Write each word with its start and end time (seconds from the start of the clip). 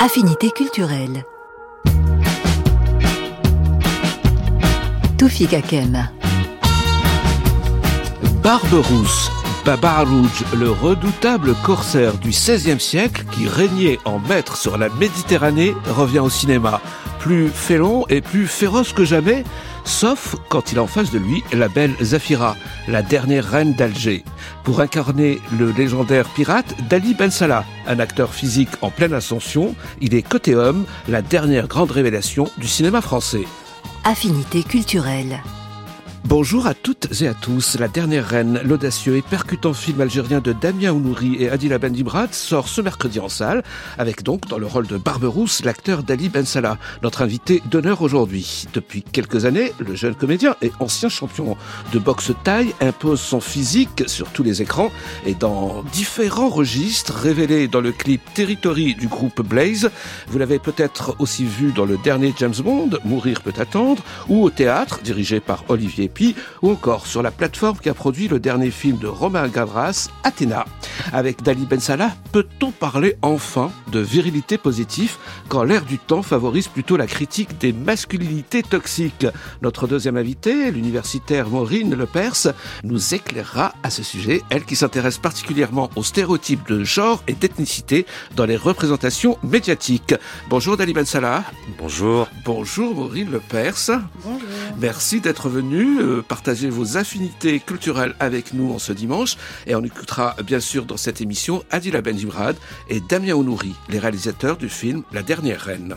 Affinité 0.00 0.50
culturelle. 0.50 1.24
Toufik 5.18 5.50
Kakem. 5.50 6.08
Barberousse, 8.42 9.30
Baba 9.64 10.04
Rouge, 10.04 10.44
le 10.58 10.70
redoutable 10.70 11.54
corsaire 11.62 12.16
du 12.18 12.30
XVIe 12.30 12.80
siècle 12.80 13.24
qui 13.30 13.46
régnait 13.46 13.98
en 14.04 14.18
maître 14.18 14.56
sur 14.56 14.78
la 14.78 14.88
Méditerranée, 14.88 15.74
revient 15.90 16.20
au 16.20 16.30
cinéma. 16.30 16.80
Plus 17.18 17.48
félon 17.48 18.04
et 18.08 18.20
plus 18.20 18.46
féroce 18.46 18.92
que 18.92 19.04
jamais, 19.04 19.44
sauf 19.84 20.36
quand 20.48 20.72
il 20.72 20.78
a 20.78 20.82
en 20.82 20.86
face 20.86 21.10
de 21.10 21.18
lui 21.18 21.42
la 21.52 21.68
belle 21.68 21.94
Zafira, 22.00 22.56
la 22.86 23.02
dernière 23.02 23.44
reine 23.44 23.74
d'Alger. 23.74 24.24
Pour 24.64 24.80
incarner 24.80 25.40
le 25.58 25.70
légendaire 25.72 26.28
pirate 26.28 26.74
Dali 26.88 27.14
Ben 27.14 27.30
Salah, 27.30 27.64
un 27.86 27.98
acteur 27.98 28.32
physique 28.32 28.70
en 28.80 28.90
pleine 28.90 29.12
ascension, 29.12 29.74
il 30.00 30.14
est 30.14 30.22
côté 30.22 30.54
homme 30.54 30.84
la 31.08 31.22
dernière 31.22 31.68
grande 31.68 31.90
révélation 31.90 32.48
du 32.56 32.68
cinéma 32.68 33.00
français. 33.00 33.44
Affinité 34.04 34.62
culturelle. 34.62 35.42
Bonjour 36.28 36.66
à 36.66 36.74
toutes 36.74 37.22
et 37.22 37.26
à 37.26 37.32
tous. 37.32 37.78
La 37.78 37.88
dernière 37.88 38.28
reine, 38.28 38.60
l'audacieux 38.62 39.16
et 39.16 39.22
percutant 39.22 39.72
film 39.72 40.02
algérien 40.02 40.40
de 40.40 40.52
Damien 40.52 40.92
Ounouri 40.92 41.36
et 41.42 41.48
Adila 41.48 41.78
Bendimrat 41.78 42.28
sort 42.32 42.68
ce 42.68 42.82
mercredi 42.82 43.18
en 43.18 43.30
salle, 43.30 43.62
avec 43.96 44.22
donc 44.22 44.46
dans 44.46 44.58
le 44.58 44.66
rôle 44.66 44.86
de 44.86 44.98
Barberousse 44.98 45.64
l'acteur 45.64 46.02
Dali 46.02 46.28
Ben 46.28 46.44
Salah, 46.44 46.76
notre 47.02 47.22
invité 47.22 47.62
d'honneur 47.70 48.02
aujourd'hui. 48.02 48.66
Depuis 48.74 49.00
quelques 49.00 49.46
années, 49.46 49.72
le 49.78 49.94
jeune 49.94 50.14
comédien 50.14 50.54
et 50.60 50.70
ancien 50.80 51.08
champion 51.08 51.56
de 51.94 51.98
boxe 51.98 52.32
taille 52.44 52.74
impose 52.82 53.22
son 53.22 53.40
physique 53.40 54.04
sur 54.06 54.28
tous 54.28 54.42
les 54.42 54.60
écrans 54.60 54.92
et 55.24 55.32
dans 55.32 55.82
différents 55.94 56.50
registres 56.50 57.14
révélés 57.14 57.68
dans 57.68 57.80
le 57.80 57.92
clip 57.92 58.20
Territory 58.34 58.94
du 58.94 59.08
groupe 59.08 59.40
Blaze. 59.40 59.90
Vous 60.26 60.38
l'avez 60.38 60.58
peut-être 60.58 61.16
aussi 61.20 61.46
vu 61.46 61.72
dans 61.72 61.86
le 61.86 61.96
dernier 61.96 62.34
James 62.36 62.52
Bond, 62.62 62.90
Mourir 63.06 63.40
peut 63.40 63.54
attendre, 63.58 64.02
ou 64.28 64.44
au 64.44 64.50
théâtre, 64.50 65.00
dirigé 65.02 65.40
par 65.40 65.64
Olivier 65.68 66.10
ou 66.62 66.70
encore 66.70 67.06
sur 67.06 67.22
la 67.22 67.30
plateforme 67.30 67.78
qui 67.78 67.88
a 67.88 67.94
produit 67.94 68.28
le 68.28 68.40
dernier 68.40 68.70
film 68.70 68.98
de 68.98 69.06
Romain 69.06 69.48
Gavras, 69.48 70.08
Athéna. 70.24 70.64
Avec 71.12 71.42
Dali 71.42 71.64
Ben 71.64 71.80
Salah, 71.80 72.12
peut-on 72.32 72.70
parler 72.70 73.16
enfin 73.22 73.70
de 73.92 74.00
virilité 74.00 74.58
positive 74.58 75.16
quand 75.48 75.62
l'air 75.62 75.84
du 75.84 75.98
temps 75.98 76.22
favorise 76.22 76.68
plutôt 76.68 76.96
la 76.96 77.06
critique 77.06 77.58
des 77.58 77.72
masculinités 77.72 78.62
toxiques? 78.62 79.26
Notre 79.62 79.86
deuxième 79.86 80.16
invitée, 80.16 80.70
l'universitaire 80.70 81.48
Maureen 81.48 81.94
Lepers, 81.94 82.52
nous 82.84 83.14
éclairera 83.14 83.72
à 83.82 83.90
ce 83.90 84.02
sujet, 84.02 84.42
elle 84.50 84.64
qui 84.64 84.76
s'intéresse 84.76 85.18
particulièrement 85.18 85.90
aux 85.96 86.02
stéréotypes 86.02 86.68
de 86.68 86.84
genre 86.84 87.22
et 87.28 87.34
d'ethnicité 87.34 88.06
dans 88.36 88.44
les 88.44 88.56
représentations 88.56 89.38
médiatiques. 89.42 90.14
Bonjour 90.48 90.76
Dali 90.76 90.92
Ben 90.92 91.04
Salah. 91.04 91.44
Bonjour. 91.78 92.28
Bonjour 92.44 92.94
Maureen 92.94 93.30
Lepers. 93.30 94.00
Bonjour. 94.24 94.37
Merci 94.80 95.20
d'être 95.20 95.48
venu 95.48 96.00
euh, 96.00 96.22
partager 96.22 96.70
vos 96.70 96.96
affinités 96.96 97.58
culturelles 97.58 98.14
avec 98.20 98.54
nous 98.54 98.72
en 98.72 98.78
ce 98.78 98.92
dimanche. 98.92 99.36
Et 99.66 99.74
on 99.74 99.82
écoutera 99.82 100.36
bien 100.44 100.60
sûr 100.60 100.84
dans 100.84 100.96
cette 100.96 101.20
émission 101.20 101.64
Adila 101.70 102.00
Benjimrad 102.00 102.56
et 102.88 103.00
Damien 103.00 103.34
Ounouri, 103.34 103.74
les 103.88 103.98
réalisateurs 103.98 104.56
du 104.56 104.68
film 104.68 105.02
La 105.12 105.22
Dernière 105.22 105.60
Reine. 105.60 105.96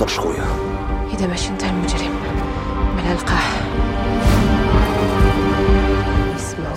نقدرش 0.00 0.18
خويا 0.18 0.46
إذا 1.14 1.26
باش 1.26 1.48
أنت 1.48 1.64
المجرم 1.64 2.20
بلا 2.96 3.12
القاح 3.12 3.62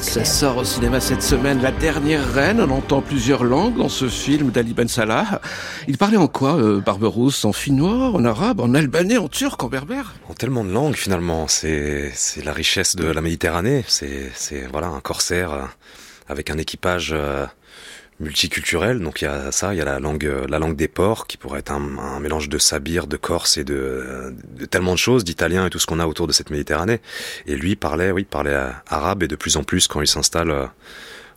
Ça 0.01 0.23
sort 0.23 0.57
au 0.57 0.63
cinéma 0.63 1.01
cette 1.01 1.21
semaine, 1.21 1.61
La 1.61 1.71
Dernière 1.71 2.25
Reine. 2.33 2.61
On 2.61 2.71
entend 2.71 3.01
plusieurs 3.01 3.43
langues 3.43 3.77
dans 3.77 3.89
ce 3.89 4.07
film 4.07 4.49
d'Ali 4.49 4.73
Ben 4.73 4.87
Salah. 4.87 5.41
Il 5.89 5.97
parlait 5.97 6.17
en 6.17 6.29
quoi, 6.29 6.55
euh, 6.55 6.79
Barberousse 6.79 7.43
En 7.43 7.51
finnois, 7.51 8.09
en 8.17 8.23
arabe, 8.23 8.61
en 8.61 8.73
albanais, 8.73 9.17
en 9.17 9.27
turc, 9.27 9.61
en 9.61 9.67
berbère 9.67 10.15
En 10.29 10.33
tellement 10.33 10.63
de 10.63 10.71
langues 10.71 10.95
finalement, 10.95 11.47
c'est 11.47 12.11
c'est 12.15 12.43
la 12.43 12.53
richesse 12.53 12.95
de 12.95 13.05
la 13.05 13.21
Méditerranée. 13.21 13.83
C'est 13.87 14.31
c'est 14.33 14.63
voilà 14.71 14.87
un 14.87 15.01
corsaire 15.01 15.51
euh, 15.53 15.65
avec 16.29 16.49
un 16.49 16.57
équipage 16.57 17.11
euh, 17.13 17.45
multiculturel. 18.20 19.00
Donc 19.00 19.22
il 19.22 19.24
y 19.24 19.28
a 19.28 19.50
ça, 19.52 19.74
il 19.74 19.78
y 19.78 19.80
a 19.80 19.84
la 19.84 20.00
langue 20.00 20.26
euh, 20.26 20.46
la 20.48 20.58
langue 20.58 20.76
des 20.76 20.88
ports 20.88 21.26
qui 21.26 21.36
pourrait 21.36 21.60
être 21.60 21.72
un, 21.72 21.98
un 21.98 22.20
mélange 22.20 22.48
de 22.48 22.58
sabir, 22.58 23.06
de 23.06 23.16
corse 23.16 23.56
et 23.56 23.64
de, 23.64 24.34
de 24.56 24.64
tellement 24.66 24.92
de 24.92 24.98
choses, 24.98 25.24
d'italien 25.24 25.66
et 25.66 25.70
tout 25.70 25.78
ce 25.78 25.86
qu'on 25.86 26.00
a 26.00 26.06
autour 26.06 26.26
de 26.26 26.32
cette 26.32 26.50
Méditerranée. 26.50 27.00
Et 27.46 27.56
lui 27.56 27.76
parlait 27.76 28.10
oui 28.10 28.24
parlait 28.24 28.54
euh, 28.54 28.70
arabe 28.88 29.22
et 29.22 29.28
de 29.28 29.36
plus 29.36 29.56
en 29.56 29.64
plus 29.64 29.88
quand 29.88 30.00
il 30.00 30.06
s'installe 30.06 30.50
euh, 30.50 30.66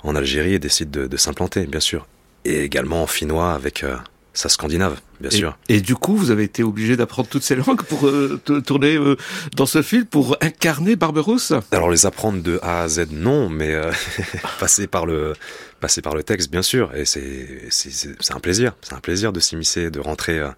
en 0.04 0.16
Algérie 0.16 0.54
et 0.54 0.60
décide 0.60 0.92
de, 0.92 1.08
de 1.08 1.18
s'implanter 1.18 1.66
bien 1.66 1.80
sûr. 1.80 2.08
Et 2.46 2.64
également 2.64 3.04
en 3.04 3.08
finnois 3.08 3.54
avec 3.54 3.84
euh, 3.84 3.98
sa 4.38 4.50
scandinave 4.50 5.00
bien 5.20 5.32
et, 5.32 5.36
sûr. 5.36 5.58
Et 5.68 5.82
du 5.82 5.96
coup, 5.96 6.16
vous 6.16 6.32
avez 6.32 6.44
été 6.44 6.64
obligé 6.64 6.96
d'apprendre 6.96 7.28
toutes 7.28 7.44
ces 7.44 7.56
langues 7.56 7.82
pour 7.82 8.08
euh, 8.08 8.40
tourner 8.66 8.96
euh, 8.96 9.18
dans 9.56 9.66
ce 9.66 9.82
film, 9.82 10.06
pour 10.06 10.38
incarner 10.42 10.96
Barberousse? 10.96 11.54
Alors 11.72 11.90
les 11.90 12.06
apprendre 12.06 12.42
de 12.42 12.60
A 12.62 12.84
à 12.84 12.88
Z 12.88 13.08
non, 13.12 13.50
mais 13.50 13.74
euh, 13.74 13.92
passer 14.60 14.88
par 14.88 15.06
le 15.06 15.34
passer 15.80 16.02
par 16.02 16.16
le 16.16 16.24
texte 16.24 16.52
bien 16.52 16.62
sûr. 16.62 16.94
Et 16.96 17.06
c'est 17.06 18.32
un 18.32 18.40
plaisir, 18.40 18.74
c'est 18.82 18.94
un 18.94 19.00
plaisir 19.00 19.32
de 19.34 19.40
s'immiscer, 19.40 19.90
de 19.92 20.00
rentrer, 20.00 20.40
euh, 20.40 20.50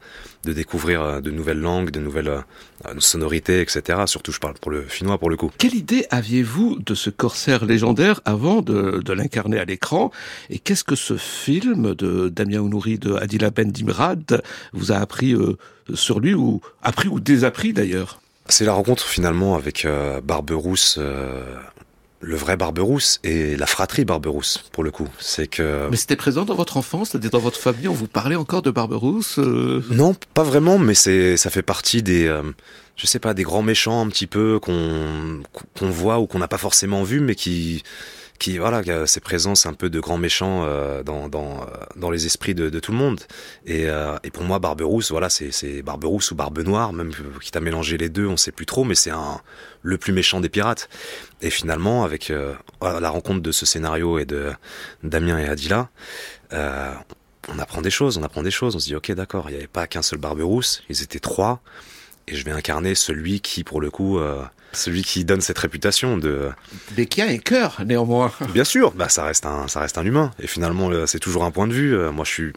de 0.45 0.53
découvrir 0.53 1.01
euh, 1.01 1.21
de 1.21 1.31
nouvelles 1.31 1.59
langues, 1.59 1.91
de 1.91 1.99
nouvelles 1.99 2.29
euh, 2.29 2.41
sonorités, 2.99 3.61
etc. 3.61 4.03
Surtout 4.05 4.31
je 4.31 4.39
parle 4.39 4.55
pour 4.55 4.71
le 4.71 4.83
finnois 4.83 5.17
pour 5.17 5.29
le 5.29 5.37
coup. 5.37 5.51
Quelle 5.57 5.75
idée 5.75 6.05
aviez-vous 6.09 6.79
de 6.79 6.95
ce 6.95 7.09
corsaire 7.09 7.65
légendaire 7.65 8.21
avant 8.25 8.61
de, 8.61 9.01
de 9.03 9.13
l'incarner 9.13 9.59
à 9.59 9.65
l'écran? 9.65 10.11
Et 10.49 10.59
qu'est-ce 10.59 10.83
que 10.83 10.95
ce 10.95 11.17
film 11.17 11.95
de 11.95 12.29
Damien 12.29 12.59
Ounouri, 12.59 12.97
de 12.97 13.13
Adila 13.15 13.49
Ben 13.49 13.71
Dimrad, 13.71 14.41
vous 14.73 14.91
a 14.91 14.95
appris 14.95 15.33
euh, 15.33 15.57
sur 15.93 16.19
lui, 16.19 16.33
ou 16.33 16.61
appris 16.81 17.09
ou 17.09 17.19
désappris 17.19 17.73
d'ailleurs? 17.73 18.21
C'est 18.47 18.65
la 18.65 18.73
rencontre 18.73 19.03
finalement 19.05 19.55
avec 19.55 19.85
euh, 19.85 20.21
Barberousse. 20.21 20.97
euh, 20.99 21.43
le 22.21 22.35
vrai 22.35 22.57
Barberousse 22.57 23.19
et 23.23 23.55
la 23.55 23.65
fratrie 23.65 24.05
Barberousse 24.05 24.63
pour 24.71 24.83
le 24.83 24.91
coup, 24.91 25.07
c'est 25.19 25.47
que 25.47 25.87
Mais 25.89 25.97
c'était 25.97 26.15
présent 26.15 26.43
dans 26.45 26.55
votre 26.55 26.77
enfance, 26.77 27.09
c'est-à-dire 27.11 27.29
dans 27.29 27.39
votre 27.39 27.59
famille, 27.59 27.87
on 27.87 27.93
vous 27.93 28.07
parlait 28.07 28.35
encore 28.35 28.61
de 28.61 28.71
Barberousse 28.71 29.39
euh, 29.39 29.83
Non, 29.91 30.15
pas 30.33 30.43
vraiment, 30.43 30.77
mais 30.77 30.93
c'est 30.93 31.37
ça 31.37 31.49
fait 31.49 31.61
partie 31.61 32.03
des 32.03 32.27
euh, 32.27 32.43
je 32.97 33.07
sais 33.07 33.19
pas 33.19 33.33
des 33.33 33.43
grands 33.43 33.61
méchants 33.61 34.01
un 34.01 34.09
petit 34.09 34.27
peu 34.27 34.59
qu'on 34.59 35.41
qu'on 35.77 35.89
voit 35.89 36.19
ou 36.19 36.27
qu'on 36.27 36.39
n'a 36.39 36.49
pas 36.49 36.57
forcément 36.57 37.03
vu 37.03 37.21
mais 37.21 37.35
qui 37.35 37.83
qui 38.39 38.57
voilà 38.57 38.81
ces 39.05 39.19
présences 39.19 39.65
un 39.65 39.73
peu 39.73 39.89
de 39.89 39.99
grands 39.99 40.17
méchants 40.17 40.63
euh, 40.63 41.03
dans 41.03 41.27
dans 41.27 41.61
euh, 41.61 41.65
dans 41.95 42.09
les 42.09 42.25
esprits 42.25 42.55
de, 42.55 42.69
de 42.69 42.79
tout 42.79 42.91
le 42.91 42.97
monde. 42.97 43.19
Et 43.65 43.89
euh, 43.89 44.17
et 44.23 44.31
pour 44.31 44.43
moi 44.43 44.59
Barberousse 44.59 45.11
voilà 45.11 45.29
c'est 45.29 45.81
Barberousse 45.81 46.31
ou 46.31 46.35
Barbe 46.35 46.59
Noire 46.59 46.93
même 46.93 47.11
qui 47.41 47.51
t'a 47.51 47.59
mélangé 47.59 47.97
les 47.97 48.09
deux 48.09 48.25
on 48.25 48.37
sait 48.37 48.51
plus 48.51 48.65
trop 48.65 48.83
mais 48.83 48.95
c'est 48.95 49.11
un 49.11 49.41
le 49.81 49.97
plus 49.97 50.13
méchant 50.13 50.39
des 50.39 50.49
pirates. 50.49 50.89
Et 51.41 51.49
finalement 51.49 52.03
avec 52.03 52.31
euh, 52.31 52.53
la 52.81 53.09
rencontre 53.09 53.41
de 53.41 53.51
ce 53.51 53.65
scénario 53.65 54.19
et 54.19 54.25
de 54.25 54.51
Damien 55.03 55.37
et 55.37 55.47
Adila 55.47 55.89
euh, 56.53 56.93
on 57.47 57.59
apprend 57.59 57.81
des 57.81 57.89
choses, 57.89 58.17
on 58.17 58.23
apprend 58.23 58.43
des 58.43 58.51
choses. 58.51 58.75
On 58.75 58.79
se 58.79 58.85
dit, 58.85 58.95
ok, 58.95 59.11
d'accord, 59.11 59.49
il 59.49 59.53
n'y 59.53 59.57
avait 59.57 59.67
pas 59.67 59.87
qu'un 59.87 60.01
seul 60.01 60.19
Barberousse, 60.19 60.83
ils 60.89 61.01
étaient 61.01 61.19
trois, 61.19 61.61
et 62.27 62.35
je 62.35 62.45
vais 62.45 62.51
incarner 62.51 62.95
celui 62.95 63.41
qui, 63.41 63.63
pour 63.63 63.81
le 63.81 63.89
coup, 63.89 64.19
euh, 64.19 64.43
celui 64.71 65.03
qui 65.03 65.25
donne 65.25 65.41
cette 65.41 65.57
réputation 65.57 66.17
de. 66.17 66.49
Mais 66.97 67.05
qui 67.05 67.21
a 67.21 67.25
un 67.25 67.37
cœur, 67.37 67.81
néanmoins. 67.85 68.31
Bien 68.53 68.63
sûr, 68.63 68.91
bah 68.91 69.09
ça 69.09 69.23
reste 69.23 69.45
un, 69.45 69.67
ça 69.67 69.79
reste 69.79 69.97
un 69.97 70.05
humain. 70.05 70.31
Et 70.41 70.47
finalement, 70.47 70.89
c'est 71.07 71.19
toujours 71.19 71.43
un 71.43 71.51
point 71.51 71.67
de 71.67 71.73
vue. 71.73 71.95
Euh, 71.95 72.11
Moi, 72.11 72.25
je 72.25 72.29
suis, 72.31 72.53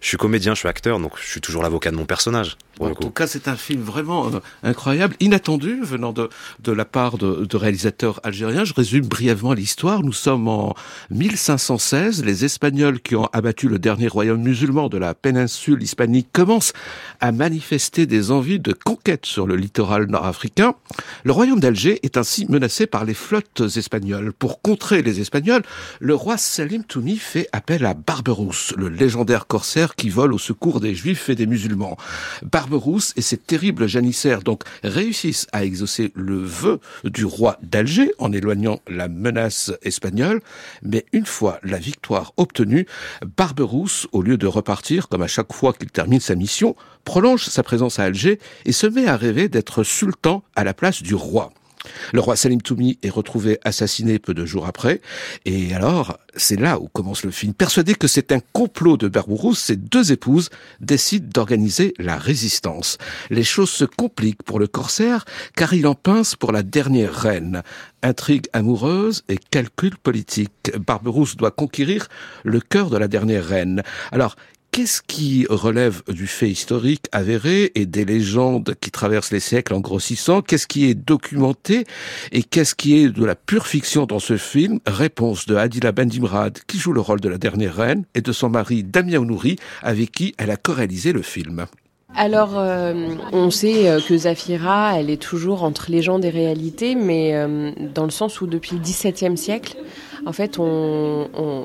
je 0.00 0.06
suis 0.08 0.16
comédien, 0.16 0.54
je 0.54 0.60
suis 0.60 0.68
acteur, 0.68 0.98
donc 1.00 1.12
je 1.20 1.26
suis 1.28 1.40
toujours 1.40 1.62
l'avocat 1.62 1.90
de 1.90 1.96
mon 1.96 2.06
personnage. 2.06 2.56
En 2.80 2.94
tout 2.94 3.10
cas, 3.10 3.26
c'est 3.26 3.48
un 3.48 3.56
film 3.56 3.82
vraiment 3.82 4.26
euh, 4.26 4.40
incroyable, 4.62 5.16
inattendu, 5.20 5.80
venant 5.82 6.12
de, 6.12 6.28
de 6.60 6.72
la 6.72 6.84
part 6.84 7.18
de, 7.18 7.44
de 7.44 7.56
réalisateurs 7.56 8.20
algériens. 8.22 8.64
Je 8.64 8.74
résume 8.74 9.06
brièvement 9.06 9.52
l'histoire. 9.52 10.02
Nous 10.02 10.12
sommes 10.12 10.48
en 10.48 10.74
1516. 11.10 12.24
Les 12.24 12.44
Espagnols 12.44 13.00
qui 13.00 13.16
ont 13.16 13.28
abattu 13.32 13.68
le 13.68 13.78
dernier 13.78 14.08
royaume 14.08 14.42
musulman 14.42 14.88
de 14.88 14.98
la 14.98 15.14
péninsule 15.14 15.82
hispanique 15.82 16.28
commencent 16.32 16.72
à 17.20 17.32
manifester 17.32 18.06
des 18.06 18.30
envies 18.30 18.60
de 18.60 18.72
conquête 18.72 19.26
sur 19.26 19.46
le 19.46 19.56
littoral 19.56 20.06
nord-africain. 20.06 20.74
Le 21.24 21.32
royaume 21.32 21.60
d'Alger 21.60 21.98
est 22.04 22.16
ainsi 22.16 22.46
menacé 22.48 22.86
par 22.86 23.04
les 23.04 23.14
flottes 23.14 23.62
espagnoles. 23.76 24.32
Pour 24.32 24.62
contrer 24.62 25.02
les 25.02 25.20
Espagnols, 25.20 25.62
le 26.00 26.14
roi 26.14 26.36
Salim 26.36 26.84
Toumi 26.84 27.16
fait 27.16 27.48
appel 27.52 27.84
à 27.84 27.94
Barberousse, 27.94 28.72
le 28.76 28.88
légendaire 28.88 29.46
corsaire 29.46 29.94
qui 29.94 30.10
vole 30.10 30.32
au 30.32 30.38
secours 30.38 30.80
des 30.80 30.94
Juifs 30.94 31.28
et 31.28 31.34
des 31.34 31.46
musulmans. 31.46 31.96
Barberousse 32.42 32.67
et 33.16 33.22
ses 33.22 33.36
terribles 33.36 33.86
janissaires 33.86 34.42
donc 34.42 34.62
réussissent 34.82 35.46
à 35.52 35.64
exaucer 35.64 36.12
le 36.14 36.36
vœu 36.36 36.80
du 37.04 37.24
roi 37.24 37.58
d'Alger 37.62 38.12
en 38.18 38.32
éloignant 38.32 38.80
la 38.88 39.08
menace 39.08 39.72
espagnole, 39.82 40.40
mais 40.82 41.04
une 41.12 41.26
fois 41.26 41.58
la 41.62 41.78
victoire 41.78 42.32
obtenue, 42.36 42.86
Barberousse, 43.36 44.06
au 44.12 44.22
lieu 44.22 44.36
de 44.36 44.46
repartir 44.46 45.08
comme 45.08 45.22
à 45.22 45.28
chaque 45.28 45.52
fois 45.52 45.72
qu'il 45.72 45.90
termine 45.90 46.20
sa 46.20 46.34
mission, 46.34 46.76
prolonge 47.04 47.44
sa 47.44 47.62
présence 47.62 47.98
à 47.98 48.04
Alger 48.04 48.38
et 48.64 48.72
se 48.72 48.86
met 48.86 49.06
à 49.06 49.16
rêver 49.16 49.48
d'être 49.48 49.82
sultan 49.82 50.42
à 50.54 50.64
la 50.64 50.74
place 50.74 51.02
du 51.02 51.14
roi. 51.14 51.52
Le 52.12 52.20
roi 52.20 52.36
Salim 52.36 52.62
Toumi 52.62 52.98
est 53.02 53.10
retrouvé 53.10 53.58
assassiné 53.64 54.18
peu 54.18 54.34
de 54.34 54.44
jours 54.44 54.66
après. 54.66 55.00
Et 55.44 55.74
alors, 55.74 56.18
c'est 56.36 56.58
là 56.58 56.78
où 56.78 56.88
commence 56.88 57.24
le 57.24 57.30
film. 57.30 57.54
Persuadé 57.54 57.94
que 57.94 58.06
c'est 58.06 58.32
un 58.32 58.40
complot 58.52 58.96
de 58.96 59.08
Barberousse, 59.08 59.58
ses 59.58 59.76
deux 59.76 60.12
épouses 60.12 60.50
décident 60.80 61.28
d'organiser 61.32 61.94
la 61.98 62.16
résistance. 62.16 62.98
Les 63.30 63.44
choses 63.44 63.70
se 63.70 63.84
compliquent 63.84 64.42
pour 64.42 64.58
le 64.58 64.66
corsaire, 64.66 65.24
car 65.56 65.74
il 65.74 65.86
en 65.86 65.94
pince 65.94 66.36
pour 66.36 66.52
la 66.52 66.62
dernière 66.62 67.14
reine. 67.14 67.62
Intrigue 68.02 68.46
amoureuse 68.52 69.24
et 69.28 69.38
calcul 69.38 69.96
politique. 69.96 70.70
Barberousse 70.86 71.36
doit 71.36 71.50
conquérir 71.50 72.08
le 72.44 72.60
cœur 72.60 72.90
de 72.90 72.96
la 72.96 73.08
dernière 73.08 73.44
reine. 73.44 73.82
Alors, 74.12 74.36
Qu'est-ce 74.70 75.02
qui 75.02 75.46
relève 75.48 76.02
du 76.08 76.26
fait 76.26 76.50
historique 76.50 77.06
avéré 77.10 77.72
et 77.74 77.86
des 77.86 78.04
légendes 78.04 78.74
qui 78.80 78.90
traversent 78.90 79.32
les 79.32 79.40
siècles 79.40 79.74
en 79.74 79.80
grossissant? 79.80 80.42
Qu'est-ce 80.42 80.66
qui 80.66 80.88
est 80.88 80.94
documenté 80.94 81.84
et 82.32 82.42
qu'est-ce 82.42 82.74
qui 82.74 82.98
est 82.98 83.08
de 83.08 83.24
la 83.24 83.34
pure 83.34 83.66
fiction 83.66 84.06
dans 84.06 84.20
ce 84.20 84.36
film? 84.36 84.78
Réponse 84.86 85.46
de 85.46 85.56
Adila 85.56 85.92
Bendimrad, 85.92 86.58
qui 86.66 86.78
joue 86.78 86.92
le 86.92 87.00
rôle 87.00 87.20
de 87.20 87.28
la 87.28 87.38
dernière 87.38 87.74
reine, 87.74 88.04
et 88.14 88.20
de 88.20 88.32
son 88.32 88.50
mari 88.50 88.84
Damien 88.84 89.18
Ounouri, 89.18 89.56
avec 89.82 90.12
qui 90.12 90.34
elle 90.38 90.50
a 90.50 90.56
co-réalisé 90.56 91.12
le 91.12 91.22
film. 91.22 91.66
Alors, 92.14 92.58
euh, 92.58 93.08
on 93.32 93.50
sait 93.50 93.88
euh, 93.88 94.00
que 94.00 94.16
Zafira, 94.16 94.98
elle 94.98 95.10
est 95.10 95.20
toujours 95.20 95.62
entre 95.62 95.90
légende 95.90 96.24
et 96.24 96.30
réalité, 96.30 96.94
mais 96.94 97.34
euh, 97.34 97.70
dans 97.94 98.04
le 98.04 98.10
sens 98.10 98.40
où 98.40 98.46
depuis 98.46 98.76
le 98.76 98.82
XVIIe 98.82 99.36
siècle, 99.36 99.76
en 100.28 100.32
fait, 100.32 100.58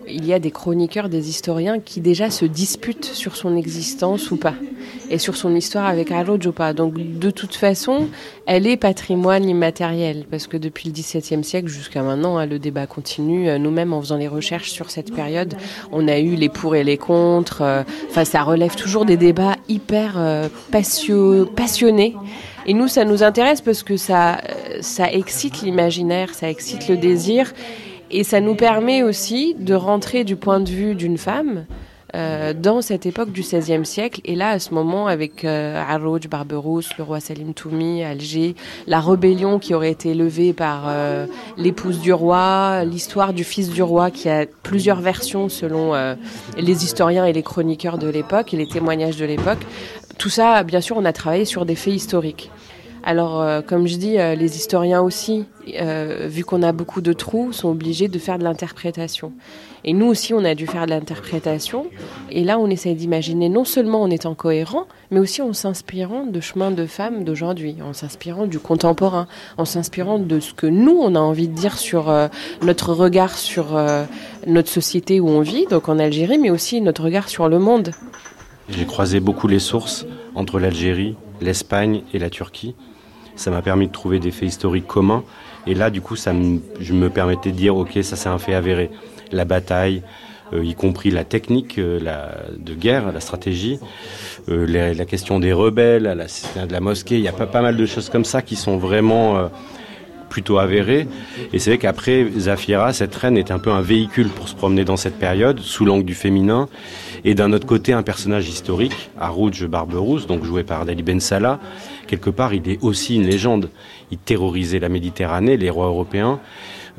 il 0.08 0.26
y 0.26 0.32
a 0.32 0.40
des 0.40 0.52
chroniqueurs, 0.52 1.10
des 1.10 1.28
historiens 1.28 1.80
qui 1.80 2.00
déjà 2.00 2.30
se 2.30 2.46
disputent 2.46 3.04
sur 3.04 3.36
son 3.36 3.58
existence 3.58 4.32
ou 4.32 4.38
pas, 4.38 4.54
et 5.10 5.18
sur 5.18 5.36
son 5.36 5.54
histoire 5.54 5.86
avec 5.86 6.12
Arrojo 6.12 6.52
ou 6.52 6.54
pas. 6.54 6.72
Donc, 6.72 6.94
de 6.94 7.30
toute 7.30 7.56
façon, 7.56 8.08
elle 8.46 8.66
est 8.66 8.78
patrimoine 8.78 9.50
immatériel, 9.50 10.24
parce 10.32 10.48
que 10.48 10.56
depuis 10.56 10.88
le 10.88 10.94
XVIIe 10.94 11.44
siècle 11.44 11.68
jusqu'à 11.68 12.04
maintenant, 12.04 12.38
hein, 12.38 12.46
le 12.46 12.58
débat 12.58 12.88
continue. 12.88 13.50
Nous-mêmes, 13.60 13.92
en 13.92 14.00
faisant 14.00 14.16
les 14.16 14.30
recherches 14.30 14.72
sur 14.72 14.92
cette 14.92 15.14
période, 15.14 15.56
on 15.92 16.08
a 16.08 16.20
eu 16.20 16.36
les 16.36 16.48
pour 16.48 16.78
et 16.78 16.86
les 16.86 16.98
contre. 16.98 17.84
Enfin, 18.10 18.24
ça 18.24 18.44
relève 18.44 18.76
toujours 18.78 19.04
des 19.04 19.18
débats 19.18 19.58
hyper 19.68 20.14
euh, 20.16 20.48
passionnés. 20.72 22.16
Et 22.66 22.74
nous, 22.74 22.88
ça 22.88 23.04
nous 23.04 23.24
intéresse 23.24 23.60
parce 23.60 23.84
que 23.84 23.98
ça, 23.98 24.40
ça 24.80 25.12
excite 25.12 25.64
l'imaginaire, 25.64 26.34
ça 26.34 26.50
excite 26.50 26.88
le 26.88 26.96
désir. 26.96 27.52
Et 28.16 28.24
ça 28.24 28.40
nous 28.42 28.54
permet 28.54 29.02
aussi 29.02 29.56
de 29.58 29.74
rentrer 29.74 30.24
du 30.24 30.36
point 30.36 30.60
de 30.60 30.70
vue 30.70 30.94
d'une 30.94 31.18
femme 31.18 31.66
euh, 32.16 32.54
dans 32.54 32.84
cette 32.84 33.08
époque 33.08 33.32
du 33.32 33.42
XVIe 33.42 33.88
siècle. 33.88 34.22
Et 34.24 34.36
là, 34.36 34.50
à 34.50 34.60
ce 34.60 34.72
moment, 34.72 35.08
avec 35.08 35.44
euh, 35.44 35.82
Arrouj, 35.82 36.28
Barberousse, 36.30 36.96
le 37.00 37.04
roi 37.04 37.20
Salim 37.20 37.56
Toumi, 37.56 38.04
Alger, 38.04 38.54
la 38.86 39.02
rébellion 39.02 39.58
qui 39.58 39.74
aurait 39.74 39.90
été 39.90 40.14
levée 40.14 40.54
par 40.54 40.84
euh, 40.90 41.26
l'épouse 41.58 42.02
du 42.02 42.14
roi, 42.14 42.84
l'histoire 42.84 43.34
du 43.34 43.44
fils 43.44 43.72
du 43.72 43.82
roi 43.82 44.12
qui 44.12 44.30
a 44.30 44.46
plusieurs 44.62 45.02
versions 45.02 45.50
selon 45.50 45.96
euh, 45.96 46.14
les 46.56 46.84
historiens 46.84 47.26
et 47.26 47.34
les 47.34 47.42
chroniqueurs 47.42 47.98
de 47.98 48.10
l'époque 48.10 48.54
et 48.54 48.58
les 48.58 48.68
témoignages 48.68 49.18
de 49.18 49.26
l'époque. 49.26 49.66
Tout 50.20 50.30
ça, 50.30 50.62
bien 50.62 50.82
sûr, 50.82 50.98
on 50.98 51.06
a 51.06 51.14
travaillé 51.14 51.46
sur 51.46 51.66
des 51.66 51.74
faits 51.74 51.96
historiques. 51.96 52.52
Alors, 53.06 53.42
euh, 53.42 53.62
comme 53.62 53.86
je 53.86 53.98
dis, 53.98 54.18
euh, 54.18 54.34
les 54.34 54.56
historiens 54.56 55.02
aussi, 55.02 55.44
euh, 55.82 56.28
vu 56.30 56.46
qu'on 56.46 56.64
a 56.64 56.72
beaucoup 56.72 57.02
de 57.02 57.12
trous, 57.12 57.52
sont 57.52 57.68
obligés 57.68 58.08
de 58.08 58.18
faire 58.18 58.40
de 58.40 58.46
l'interprétation. 58.46 59.34
Et 59.84 59.92
nous 59.92 60.06
aussi, 60.06 60.34
on 60.34 60.46
a 60.46 60.56
dû 60.56 60.68
faire 60.68 60.86
de 60.86 60.92
l'interprétation. 60.92 61.88
Et 62.32 62.46
là, 62.46 62.58
on 62.58 62.70
essaye 62.70 62.96
d'imaginer 62.96 63.50
non 63.50 63.66
seulement 63.66 64.02
en 64.02 64.10
étant 64.10 64.36
cohérent, 64.36 64.88
mais 65.12 65.20
aussi 65.20 65.42
en 65.42 65.52
s'inspirant 65.52 66.26
de 66.26 66.40
chemins 66.40 66.72
de 66.72 66.86
femmes 66.86 67.26
d'aujourd'hui, 67.26 67.76
en 67.86 67.92
s'inspirant 67.92 68.46
du 68.46 68.60
contemporain, 68.60 69.28
en 69.58 69.66
s'inspirant 69.66 70.18
de 70.18 70.40
ce 70.40 70.54
que 70.54 70.68
nous, 70.68 70.98
on 70.98 71.16
a 71.16 71.20
envie 71.20 71.50
de 71.50 71.54
dire 71.54 71.78
sur 71.78 72.10
notre 72.62 72.94
regard 72.94 73.38
sur 73.38 73.78
notre 74.48 74.70
société 74.70 75.20
où 75.20 75.28
on 75.28 75.42
vit, 75.42 75.66
donc 75.70 75.90
en 75.90 76.00
Algérie, 76.00 76.38
mais 76.38 76.50
aussi 76.50 76.80
notre 76.80 77.04
regard 77.04 77.28
sur 77.28 77.50
le 77.50 77.60
monde. 77.60 77.92
J'ai 78.70 78.86
croisé 78.86 79.20
beaucoup 79.20 79.50
les 79.50 79.60
sources 79.60 80.06
entre 80.36 80.58
l'Algérie, 80.60 81.18
l'Espagne 81.42 82.04
et 82.14 82.20
la 82.20 82.30
Turquie. 82.30 82.76
Ça 83.36 83.52
m'a 83.52 83.62
permis 83.62 83.88
de 83.88 83.92
trouver 83.92 84.20
des 84.20 84.32
faits 84.32 84.50
historiques 84.50 84.88
communs. 84.88 85.24
Et 85.66 85.74
là, 85.74 85.90
du 85.90 86.02
coup, 86.02 86.16
ça 86.16 86.34
je 86.80 86.94
me 86.94 87.10
permettais 87.10 87.52
de 87.52 87.58
dire, 87.58 87.76
ok, 87.76 88.00
ça 88.02 88.16
c'est 88.16 88.30
un 88.30 88.38
fait 88.38 88.54
avéré. 88.54 88.90
La 89.32 89.46
bataille, 89.46 90.04
euh, 90.54 90.64
y 90.64 90.76
compris 90.76 91.10
la 91.10 91.24
technique 91.24 91.80
euh, 91.80 92.00
de 92.58 92.74
guerre, 92.74 93.12
la 93.12 93.20
stratégie, 93.20 93.80
euh, 94.50 94.94
la 94.94 95.06
question 95.06 95.40
des 95.40 95.54
rebelles, 95.54 96.04
de 96.04 96.72
la 96.72 96.80
mosquée, 96.80 97.16
il 97.16 97.22
y 97.22 97.28
a 97.28 97.32
pas, 97.32 97.62
mal 97.62 97.78
de 97.78 97.86
choses 97.86 98.10
comme 98.10 98.26
ça 98.26 98.42
qui 98.42 98.56
sont 98.56 98.78
vraiment 98.78 99.50
plutôt 100.30 100.58
avérées. 100.58 101.08
Et 101.54 101.60
c'est 101.60 101.72
vrai 101.72 101.78
qu'après, 101.78 102.28
Zafira, 102.38 102.92
cette 102.92 103.16
reine, 103.16 103.38
est 103.38 103.52
un 103.52 103.60
peu 103.60 103.72
un 103.72 103.82
véhicule 103.82 104.30
pour 104.30 104.50
se 104.50 104.56
promener 104.56 104.84
dans 104.84 104.98
cette 104.98 105.18
période, 105.18 105.60
sous 105.60 105.86
l'angle 105.86 106.06
du 106.06 106.16
féminin. 106.16 106.68
Et 107.24 107.36
d'un 107.36 107.54
autre 107.54 107.68
côté, 107.68 107.94
un 107.94 108.04
personnage 108.04 108.50
historique, 108.50 109.12
Harouj 109.20 109.66
Barberousse, 109.68 110.28
donc 110.28 110.44
joué 110.44 110.64
par 110.64 110.86
Dali 110.86 111.04
Ben 111.04 111.20
Salah, 111.20 111.60
quelque 112.14 112.30
part, 112.30 112.54
il 112.54 112.70
est 112.70 112.78
aussi 112.84 113.16
une 113.16 113.26
légende. 113.26 113.70
Il 114.12 114.20
terrorisait 114.20 114.80
la 114.80 114.90
Méditerranée, 114.90 115.58
les 115.58 115.72
rois 115.72 115.88
européens. 115.88 116.40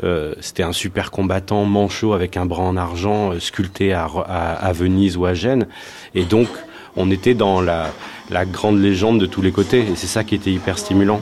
Euh, 0.02 0.34
C'était 0.40 0.64
un 0.64 0.72
super 0.72 1.12
combattant 1.12 1.64
manchot 1.64 2.14
avec 2.14 2.36
un 2.36 2.46
bras 2.46 2.64
en 2.64 2.76
argent 2.76 3.30
euh, 3.30 3.38
sculpté 3.38 3.92
à, 3.92 4.06
à, 4.06 4.72
Venise 4.72 5.16
ou 5.16 5.24
à 5.24 5.34
Gênes. 5.34 5.66
Et 6.16 6.24
donc, 6.24 6.48
on 6.96 7.12
était 7.12 7.34
dans 7.34 7.60
la, 7.60 7.92
la 8.30 8.44
grande 8.44 8.80
légende 8.80 9.20
de 9.20 9.26
tous 9.26 9.40
les 9.42 9.52
côtés. 9.52 9.80
Et 9.80 9.94
c'est 9.94 10.08
ça 10.08 10.24
qui 10.24 10.34
était 10.34 10.50
hyper 10.50 10.78
stimulant. 10.78 11.20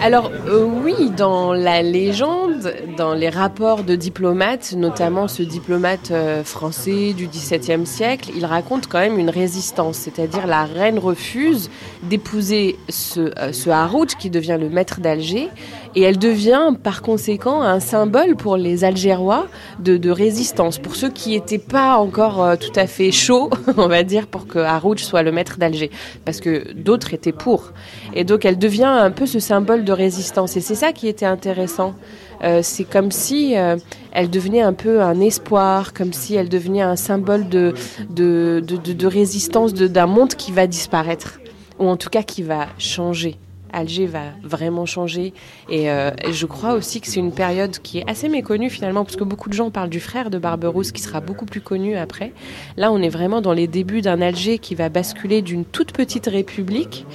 Alors 0.00 0.30
euh, 0.46 0.64
oui, 0.64 1.10
dans 1.10 1.52
la 1.52 1.82
légende, 1.82 2.74
dans 2.96 3.14
les 3.14 3.28
rapports 3.28 3.84
de 3.84 3.94
diplomates, 3.94 4.74
notamment 4.76 5.28
ce 5.28 5.42
diplomate 5.42 6.10
euh, 6.10 6.44
français 6.44 7.12
du 7.14 7.26
XVIIe 7.26 7.86
siècle, 7.86 8.30
il 8.36 8.44
raconte 8.44 8.86
quand 8.86 8.98
même 8.98 9.18
une 9.18 9.30
résistance, 9.30 9.96
c'est-à-dire 9.96 10.46
la 10.46 10.64
reine 10.64 10.98
refuse 10.98 11.70
d'épouser 12.02 12.76
ce, 12.88 13.32
euh, 13.38 13.52
ce 13.52 13.70
Harout 13.70 14.14
qui 14.18 14.30
devient 14.30 14.58
le 14.60 14.68
maître 14.68 15.00
d'Alger, 15.00 15.48
et 15.96 16.02
elle 16.02 16.18
devient 16.18 16.74
par 16.82 17.02
conséquent 17.02 17.62
un 17.62 17.80
symbole 17.80 18.36
pour 18.36 18.56
les 18.56 18.84
Algérois 18.84 19.46
de, 19.78 19.96
de 19.96 20.10
résistance, 20.10 20.78
pour 20.78 20.96
ceux 20.96 21.10
qui 21.10 21.30
n'étaient 21.30 21.58
pas 21.58 21.96
encore 21.96 22.42
euh, 22.42 22.56
tout 22.56 22.72
à 22.76 22.86
fait 22.86 23.12
chauds, 23.12 23.50
on 23.76 23.86
va 23.86 24.02
dire, 24.02 24.26
pour 24.26 24.46
que 24.46 24.58
Harout 24.58 24.98
soit 24.98 25.22
le 25.22 25.32
maître 25.32 25.58
d'Alger, 25.58 25.90
parce 26.24 26.40
que 26.40 26.72
d'autres 26.72 27.14
étaient 27.14 27.32
pour. 27.32 27.72
Et 28.14 28.24
donc 28.24 28.44
elle 28.44 28.58
devient 28.58 28.84
un 28.84 29.10
peu 29.10 29.26
ce 29.26 29.38
symbole 29.38 29.84
de 29.84 29.92
résistance. 29.92 30.56
Et 30.56 30.60
c'est 30.60 30.74
ça 30.74 30.92
qui 30.92 31.08
était 31.08 31.26
intéressant. 31.26 31.94
Euh, 32.42 32.60
c'est 32.62 32.84
comme 32.84 33.10
si 33.10 33.56
euh, 33.56 33.76
elle 34.12 34.30
devenait 34.30 34.62
un 34.62 34.72
peu 34.72 35.00
un 35.00 35.20
espoir, 35.20 35.92
comme 35.94 36.12
si 36.12 36.34
elle 36.34 36.48
devenait 36.48 36.82
un 36.82 36.96
symbole 36.96 37.48
de, 37.48 37.74
de, 38.10 38.62
de, 38.66 38.92
de 38.92 39.06
résistance 39.06 39.72
d'un 39.72 40.06
monde 40.06 40.34
qui 40.34 40.50
va 40.50 40.66
disparaître, 40.66 41.40
ou 41.78 41.88
en 41.88 41.96
tout 41.96 42.10
cas 42.10 42.22
qui 42.22 42.42
va 42.42 42.66
changer. 42.78 43.38
Alger 43.74 44.06
va 44.06 44.22
vraiment 44.42 44.86
changer. 44.86 45.34
Et 45.68 45.90
euh, 45.90 46.10
je 46.30 46.46
crois 46.46 46.74
aussi 46.74 47.00
que 47.00 47.08
c'est 47.08 47.20
une 47.20 47.32
période 47.32 47.78
qui 47.78 47.98
est 47.98 48.08
assez 48.08 48.28
méconnue 48.28 48.70
finalement, 48.70 49.04
parce 49.04 49.16
que 49.16 49.24
beaucoup 49.24 49.48
de 49.48 49.54
gens 49.54 49.70
parlent 49.70 49.90
du 49.90 50.00
frère 50.00 50.30
de 50.30 50.38
Barberousse, 50.38 50.92
qui 50.92 51.02
sera 51.02 51.20
beaucoup 51.20 51.46
plus 51.46 51.60
connu 51.60 51.96
après. 51.96 52.32
Là, 52.76 52.92
on 52.92 53.02
est 53.02 53.08
vraiment 53.08 53.40
dans 53.40 53.52
les 53.52 53.66
débuts 53.66 54.00
d'un 54.00 54.20
Alger 54.20 54.58
qui 54.58 54.74
va 54.74 54.88
basculer 54.88 55.42
d'une 55.42 55.64
toute 55.64 55.92
petite 55.92 56.26
république 56.26 57.06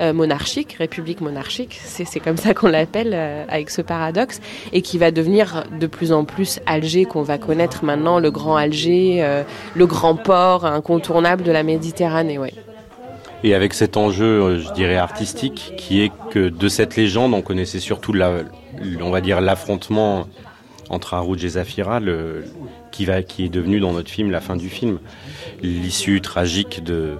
euh, 0.00 0.12
monarchique, 0.12 0.74
république 0.74 1.20
monarchique, 1.20 1.80
c'est 1.82 2.20
comme 2.20 2.36
ça 2.36 2.54
qu'on 2.54 2.68
l'appelle 2.68 3.10
euh, 3.14 3.44
avec 3.48 3.68
ce 3.68 3.82
paradoxe, 3.82 4.40
et 4.72 4.80
qui 4.80 4.96
va 4.96 5.10
devenir 5.10 5.64
de 5.78 5.86
plus 5.88 6.12
en 6.12 6.24
plus 6.24 6.60
Alger 6.66 7.04
qu'on 7.04 7.22
va 7.22 7.36
connaître 7.36 7.84
maintenant, 7.84 8.20
le 8.20 8.30
grand 8.30 8.56
Alger, 8.56 9.42
le 9.74 9.86
grand 9.86 10.14
port 10.14 10.64
incontournable 10.64 11.42
de 11.42 11.50
la 11.50 11.64
Méditerranée. 11.64 12.38
Ouais. 12.38 12.54
Et 13.44 13.54
avec 13.54 13.72
cet 13.72 13.96
enjeu, 13.96 14.58
je 14.58 14.72
dirais 14.72 14.96
artistique, 14.96 15.74
qui 15.76 16.02
est 16.02 16.10
que 16.30 16.48
de 16.48 16.68
cette 16.68 16.96
légende, 16.96 17.34
on 17.34 17.42
connaissait 17.42 17.78
surtout 17.78 18.12
la, 18.12 18.42
on 19.00 19.10
va 19.10 19.20
dire 19.20 19.40
l'affrontement 19.40 20.26
entre 20.90 21.14
Haroud 21.14 21.42
et 21.44 21.48
Zafira, 21.50 22.00
qui, 22.90 23.04
va, 23.04 23.22
qui 23.22 23.44
est 23.44 23.48
devenu 23.48 23.78
dans 23.78 23.92
notre 23.92 24.10
film 24.10 24.30
la 24.30 24.40
fin 24.40 24.56
du 24.56 24.68
film, 24.68 24.98
l'issue 25.62 26.20
tragique 26.20 26.82
de, 26.82 27.14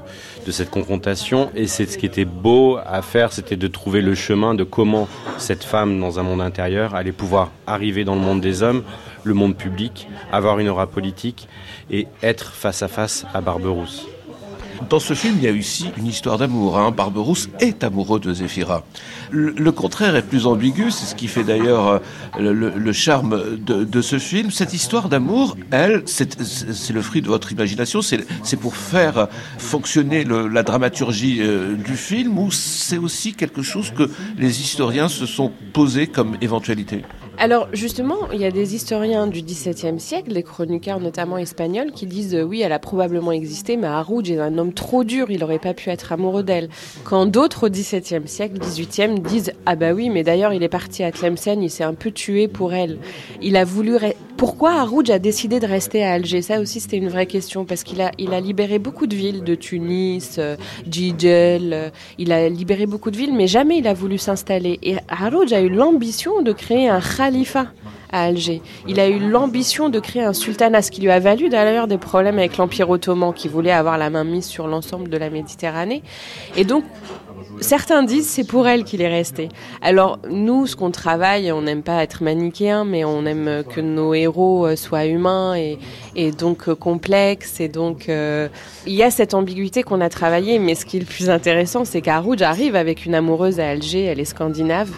de 0.47 0.51
cette 0.51 0.71
confrontation. 0.71 1.51
Et 1.55 1.67
c'est 1.67 1.87
ce 1.87 1.99
qui 1.99 2.07
était 2.07 2.25
beau 2.25 2.79
à 2.85 3.03
faire, 3.03 3.33
c'était 3.33 3.57
de 3.57 3.69
trouver 3.69 4.01
le 4.01 4.15
chemin 4.15 4.55
de 4.55 4.65
comment 4.65 5.07
cette 5.37 5.65
femme 5.65 6.01
dans 6.01 6.19
un 6.19 6.23
monde 6.23 6.41
intérieur 6.41 6.95
allait 6.95 7.13
pouvoir 7.13 7.51
arriver 7.67 8.05
dans 8.05 8.15
le 8.15 8.23
monde 8.23 8.41
des 8.41 8.63
hommes, 8.63 8.83
le 9.23 9.35
monde 9.35 9.57
public, 9.57 10.09
avoir 10.33 10.59
une 10.59 10.69
aura 10.69 10.87
politique 10.87 11.49
et 11.91 12.07
être 12.23 12.53
face 12.53 12.83
à 12.83 12.89
face 12.89 13.27
à 13.35 13.41
Barberousse. 13.41 14.09
Dans 14.89 15.01
ce 15.01 15.15
film, 15.15 15.37
il 15.39 15.45
y 15.45 15.49
a 15.49 15.53
aussi 15.53 15.91
une 15.99 16.07
histoire 16.07 16.39
d'amour. 16.39 16.79
Hein. 16.79 16.91
Barberousse 16.91 17.49
est 17.61 17.85
amoureux 17.85 18.21
de 18.21 18.33
Zéphira. 18.33 18.85
Le, 19.31 19.73
contraire 19.73 20.17
est 20.17 20.23
plus 20.23 20.47
ambigu, 20.47 20.91
c'est 20.91 21.07
ce 21.07 21.15
qui 21.15 21.29
fait 21.29 21.45
d'ailleurs 21.45 22.01
euh, 22.41 22.73
le, 22.77 22.93
charme 22.93 23.59
de, 23.59 24.03
ce 24.03 24.19
film. 24.19 24.51
Cette 24.51 24.73
histoire 24.73 25.09
d'amour, 25.09 25.57
elle, 25.71 26.03
c'est 26.07 26.93
le 26.93 27.03
fruit 27.03 27.21
de 27.21 27.29
votre 27.29 27.53
imagination, 27.53 28.01
c'est 28.03 28.57
pour 28.57 28.77
faire 28.77 29.29
fonctionner 29.59 30.25
la 30.25 30.63
dramaturgie 30.63 31.39
euh, 31.41 31.75
du 31.75 31.97
film, 31.97 32.39
ou 32.39 32.51
c'est 32.51 32.99
aussi 32.99 33.35
quelque 33.35 33.63
chose 33.63 33.91
que 33.91 34.11
les 34.39 34.61
historiens 34.61 35.09
se 35.09 35.27
sont 35.27 35.53
posés 35.73 36.07
comme 36.07 36.37
éventualité? 36.41 37.03
Alors 37.39 37.69
justement, 37.73 38.31
il 38.33 38.41
y 38.41 38.45
a 38.45 38.51
des 38.51 38.75
historiens 38.75 39.29
du 39.29 39.43
XVIIe 39.43 40.01
siècle, 40.01 40.33
des 40.33 40.43
chroniqueurs 40.43 40.99
notamment 40.99 41.39
espagnols, 41.39 41.93
qui 41.93 42.07
disent 42.07 42.35
euh, 42.35 42.43
oui, 42.43 42.63
elle 42.63 42.73
a 42.73 42.81
probablement 42.81 43.31
existé, 43.31 43.77
mais 43.77 43.87
Harouj 43.87 44.31
est 44.31 44.39
un 44.39 44.59
homme 44.59 44.73
trop 44.73 45.05
dur, 45.05 45.31
il 45.31 45.41
n'aurait 45.41 45.61
pas 45.61 45.73
pu 45.73 45.91
être 45.91 46.13
amoureux 46.13 46.43
d'elle. 46.43 46.69
Quand 47.05 47.27
d'autres 47.27 47.69
au 47.69 47.71
XVIIe 47.71 48.27
siècle, 48.27 48.59
XVIIIe, 48.59 49.21
disent 49.21 49.53
ah 49.67 49.77
bah 49.77 49.93
oui, 49.93 50.11
mais 50.11 50.25
d'ailleurs 50.25 50.53
il 50.53 50.63
est 50.65 50.69
parti 50.69 51.05
à 51.05 51.13
Tlemcen, 51.13 51.63
il 51.63 51.71
s'est 51.71 51.85
un 51.85 51.95
peu 51.95 52.11
tué 52.11 52.49
pour 52.49 52.75
elle. 52.75 52.99
Il 53.41 53.57
a 53.57 53.65
voulu. 53.65 53.97
Pourquoi 54.37 54.75
Harouj 54.75 55.11
a 55.11 55.19
décidé 55.19 55.59
de 55.59 55.67
rester 55.67 56.05
à 56.05 56.13
Alger? 56.13 56.43
Ça 56.43 56.61
aussi 56.61 56.81
c'était 56.81 56.97
une 56.97 57.09
vraie 57.09 57.27
question 57.27 57.65
parce 57.65 57.83
qu'il 57.83 58.01
a 58.01 58.13
il 58.19 58.35
a 58.35 58.41
libéré 58.41 58.79
beaucoup 58.79 59.07
de 59.07 59.15
villes, 59.15 59.43
de 59.43 59.55
Tunis, 59.55 60.37
euh, 60.39 60.57
euh, 61.25 61.91
il 62.19 62.33
a 62.33 62.49
libéré 62.49 62.87
beaucoup 62.87 63.11
de 63.11 63.17
villes, 63.17 63.35
mais 63.35 63.47
jamais 63.47 63.79
il 63.79 63.87
a 63.87 63.95
voulu 63.95 64.19
s'installer. 64.19 64.79
Et 64.83 64.97
Harouj 65.09 65.53
a 65.53 65.61
eu 65.61 65.69
l'ambition 65.69 66.43
de 66.43 66.53
créer 66.53 66.89
un 66.89 67.01
à 68.11 68.23
Alger. 68.23 68.63
Il 68.87 69.01
a 69.01 69.09
eu 69.09 69.19
l'ambition 69.19 69.89
de 69.89 70.01
créer 70.01 70.23
un 70.23 70.33
sultanat, 70.33 70.83
ce 70.83 70.91
qui 70.91 71.01
lui 71.01 71.11
a 71.11 71.21
valu 71.21 71.49
d'ailleurs 71.49 71.87
des 71.87 71.99
problèmes 71.99 72.39
avec 72.39 72.57
l'Empire 72.57 72.89
ottoman 72.89 73.33
qui 73.33 73.49
voulait 73.49 73.73
avoir 73.73 73.99
la 73.99 74.11
main 74.11 74.25
mise 74.25 74.47
sur 74.47 74.67
l'ensemble 74.67 75.09
de 75.09 75.17
la 75.17 75.31
Méditerranée. 75.31 76.03
Et 76.57 76.65
donc, 76.65 76.85
Certains 77.61 78.05
disent 78.05 78.29
c'est 78.29 78.47
pour 78.47 78.69
elle 78.69 78.85
qu'il 78.85 79.03
est 79.03 79.09
resté. 79.09 79.49
Alors 79.83 80.19
nous, 80.31 80.67
ce 80.67 80.77
qu'on 80.77 80.91
travaille, 80.91 81.51
on 81.51 81.63
n'aime 81.63 81.83
pas 81.83 82.03
être 82.03 82.23
manichéen, 82.23 82.85
mais 82.85 83.05
on 83.05 83.27
aime 83.27 83.65
que 83.65 83.81
nos 83.81 84.15
héros 84.15 84.67
euh, 84.67 84.77
soient 84.77 85.07
humains 85.07 85.55
et, 85.57 86.31
donc 86.33 86.69
euh, 86.69 86.75
complexes. 86.75 87.61
Et 87.61 87.69
donc 87.69 88.09
euh, 88.09 88.49
il 88.87 88.95
y 88.95 89.03
a 89.03 89.11
cette 89.11 89.35
ambiguïté 89.35 89.83
qu'on 89.83 90.01
a 90.01 90.09
travaillé, 90.09 90.59
mais 90.59 90.75
ce 90.75 90.85
qui 90.85 90.99
est 90.99 91.01
le 91.01 91.07
plus 91.07 91.31
intéressant, 91.31 91.85
c'est 91.85 92.01
qu'Arouj 92.01 92.43
arrive 92.43 92.77
avec 92.77 93.07
une 93.07 93.15
amoureuse 93.15 93.61
à 93.61 93.69
Alger, 93.71 94.05
elle 94.05 94.21
est 94.21 94.25
scandinave. 94.25 94.91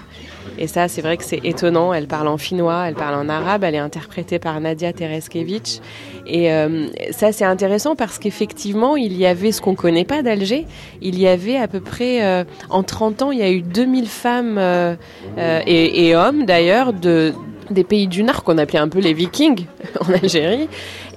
Et 0.59 0.66
ça, 0.66 0.88
c'est 0.88 1.02
vrai 1.02 1.16
que 1.16 1.25
c'est 1.25 1.40
étonnant. 1.44 1.92
Elle 1.92 2.06
parle 2.06 2.28
en 2.28 2.37
finnois, 2.37 2.85
elle 2.87 2.94
parle 2.94 3.14
en 3.14 3.28
arabe, 3.28 3.64
elle 3.64 3.75
est 3.75 3.78
interprétée 3.78 4.38
par 4.38 4.61
Nadia 4.61 4.92
Tereskevich. 4.92 5.80
Et 6.26 6.52
euh, 6.52 6.87
ça, 7.11 7.32
c'est 7.32 7.44
intéressant 7.44 7.97
parce 7.97 8.18
qu'effectivement, 8.18 8.97
il 8.97 9.16
y 9.16 9.26
avait 9.26 9.52
ce 9.52 9.61
qu'on 9.61 9.73
ne 9.73 9.76
connaît 9.76 10.04
pas 10.04 10.23
d'Alger. 10.23 10.66
Il 11.00 11.18
y 11.18 11.26
avait 11.26 11.56
à 11.56 11.68
peu 11.68 11.80
près, 11.80 12.25
euh, 12.25 12.44
en 12.68 12.82
30 12.82 13.23
ans, 13.23 13.30
il 13.32 13.38
y 13.38 13.42
a 13.42 13.50
eu 13.50 13.62
2000 13.62 14.06
femmes 14.06 14.56
euh, 14.59 14.94
et, 15.37 16.09
et, 16.09 16.16
hommes 16.16 16.44
d'ailleurs 16.44 16.92
de, 16.92 17.32
des 17.70 17.85
pays 17.85 18.06
du 18.06 18.23
Nord 18.23 18.42
qu'on 18.44 18.59
appelait 18.59 18.78
un 18.78 18.88
peu 18.88 19.00
les 19.00 19.12
Vikings 19.12 19.66
en 20.00 20.12
Algérie 20.12 20.68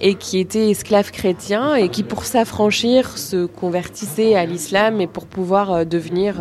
et 0.03 0.15
qui 0.15 0.37
étaient 0.37 0.69
esclaves 0.69 1.11
chrétiens 1.11 1.75
et 1.75 1.89
qui 1.89 2.03
pour 2.03 2.25
s'affranchir 2.25 3.17
se 3.17 3.45
convertissaient 3.45 4.35
à 4.35 4.45
l'islam 4.45 5.01
et 5.01 5.07
pour 5.07 5.25
pouvoir 5.25 5.85
devenir 5.85 6.35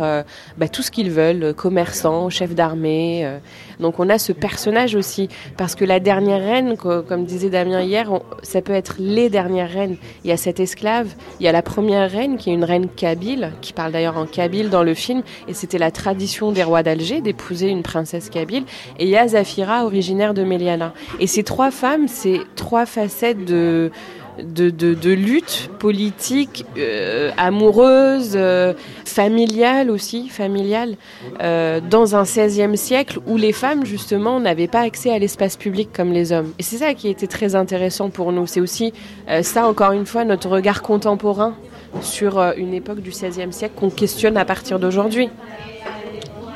bah, 0.57 0.67
tout 0.67 0.83
ce 0.83 0.91
qu'ils 0.91 1.09
veulent, 1.09 1.53
commerçants, 1.55 2.29
chefs 2.29 2.53
d'armée, 2.53 3.39
donc 3.79 3.99
on 3.99 4.09
a 4.09 4.17
ce 4.17 4.31
personnage 4.31 4.95
aussi, 4.95 5.29
parce 5.57 5.75
que 5.75 5.85
la 5.85 5.99
dernière 5.99 6.41
reine, 6.41 6.77
comme 6.77 7.25
disait 7.25 7.49
Damien 7.49 7.81
hier, 7.81 8.09
ça 8.41 8.61
peut 8.61 8.73
être 8.73 8.95
les 8.99 9.29
dernières 9.29 9.71
reines. 9.71 9.97
Il 10.23 10.29
y 10.29 10.33
a 10.33 10.37
cette 10.37 10.59
esclave, 10.59 11.07
il 11.39 11.45
y 11.45 11.49
a 11.49 11.51
la 11.51 11.61
première 11.61 12.09
reine 12.09 12.37
qui 12.37 12.49
est 12.49 12.53
une 12.53 12.63
reine 12.63 12.87
kabyle, 12.89 13.51
qui 13.61 13.73
parle 13.73 13.91
d'ailleurs 13.91 14.17
en 14.17 14.25
kabyle 14.25 14.69
dans 14.69 14.83
le 14.83 14.93
film, 14.93 15.23
et 15.47 15.53
c'était 15.53 15.77
la 15.77 15.91
tradition 15.91 16.51
des 16.51 16.63
rois 16.63 16.83
d'Alger 16.83 17.21
d'épouser 17.21 17.67
une 17.67 17.83
princesse 17.83 18.29
kabyle. 18.29 18.63
Et 18.99 19.05
il 19.05 19.09
y 19.09 19.17
a 19.17 19.27
Zafira, 19.27 19.85
originaire 19.85 20.33
de 20.33 20.43
Méliana. 20.43 20.93
Et 21.19 21.27
ces 21.27 21.43
trois 21.43 21.71
femmes, 21.71 22.07
c'est 22.07 22.39
trois 22.55 22.85
facettes 22.85 23.45
de 23.45 23.52
de, 24.41 25.13
lutte 25.13 25.69
politique, 25.79 26.65
euh, 26.77 27.31
amoureuse, 27.37 28.33
euh, 28.35 28.73
familiale 29.05 29.89
aussi, 29.89 30.29
familiale, 30.29 30.95
euh, 31.41 31.79
dans 31.81 32.15
un 32.15 32.23
16e 32.23 32.75
siècle 32.75 33.19
où 33.27 33.37
les 33.37 33.53
femmes, 33.53 33.85
justement, 33.85 34.39
n'avaient 34.39 34.67
pas 34.67 34.81
accès 34.81 35.11
à 35.11 35.19
l'espace 35.19 35.57
public 35.57 35.89
comme 35.93 36.11
les 36.11 36.31
hommes. 36.31 36.51
Et 36.59 36.63
c'est 36.63 36.77
ça 36.77 36.93
qui 36.93 37.09
était 37.09 37.27
très 37.27 37.55
intéressant 37.55 38.09
pour 38.09 38.31
nous. 38.31 38.47
C'est 38.47 38.61
aussi 38.61 38.93
ça, 39.41 39.67
encore 39.67 39.91
une 39.91 40.05
fois, 40.05 40.25
notre 40.25 40.49
regard 40.49 40.81
contemporain 40.81 41.55
sur 42.01 42.39
une 42.57 42.73
époque 42.73 43.01
du 43.01 43.11
16e 43.11 43.51
siècle 43.51 43.75
qu'on 43.79 43.89
questionne 43.89 44.37
à 44.37 44.45
partir 44.45 44.79
d'aujourd'hui. 44.79 45.29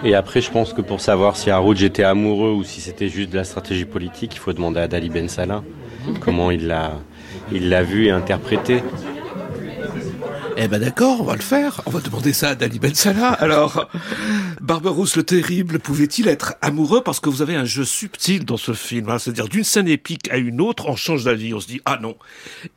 Et 0.03 0.13
après, 0.13 0.41
je 0.41 0.51
pense 0.51 0.73
que 0.73 0.81
pour 0.81 1.01
savoir 1.01 1.35
si 1.35 1.49
Haroud 1.49 1.81
était 1.81 2.03
amoureux 2.03 2.51
ou 2.51 2.63
si 2.63 2.81
c'était 2.81 3.07
juste 3.07 3.31
de 3.31 3.37
la 3.37 3.43
stratégie 3.43 3.85
politique, 3.85 4.35
il 4.35 4.39
faut 4.39 4.53
demander 4.53 4.79
à 4.79 4.87
Dali 4.87 5.09
Ben 5.09 5.27
Salah 5.27 5.63
comment 6.21 6.51
il 6.51 6.67
l'a 6.67 6.93
il 7.51 7.69
l'a 7.69 7.83
vu 7.83 8.07
et 8.07 8.11
interprété. 8.11 8.83
Eh 10.59 10.67
ben 10.67 10.79
d'accord, 10.79 11.21
on 11.21 11.23
va 11.23 11.35
le 11.35 11.41
faire. 11.41 11.81
On 11.85 11.91
va 11.91 11.99
demander 11.99 12.33
ça 12.33 12.49
à 12.49 12.55
Dali 12.55 12.79
Ben 12.79 12.93
Salah. 12.93 13.29
Alors, 13.29 13.87
Barberousse 14.59 15.15
le 15.15 15.21
Terrible 15.21 15.77
pouvait-il 15.77 16.27
être 16.27 16.55
amoureux 16.63 17.03
parce 17.03 17.19
que 17.19 17.29
vous 17.29 17.43
avez 17.43 17.55
un 17.55 17.63
jeu 17.63 17.85
subtil 17.85 18.43
dans 18.43 18.57
ce 18.57 18.73
film, 18.73 19.07
hein 19.09 19.19
c'est-à-dire 19.19 19.49
d'une 19.49 19.63
scène 19.63 19.87
épique 19.87 20.31
à 20.31 20.37
une 20.37 20.59
autre, 20.59 20.89
on 20.89 20.95
change 20.95 21.25
d'avis, 21.25 21.53
on 21.53 21.59
se 21.59 21.67
dit 21.67 21.79
ah 21.85 21.99
non, 22.01 22.17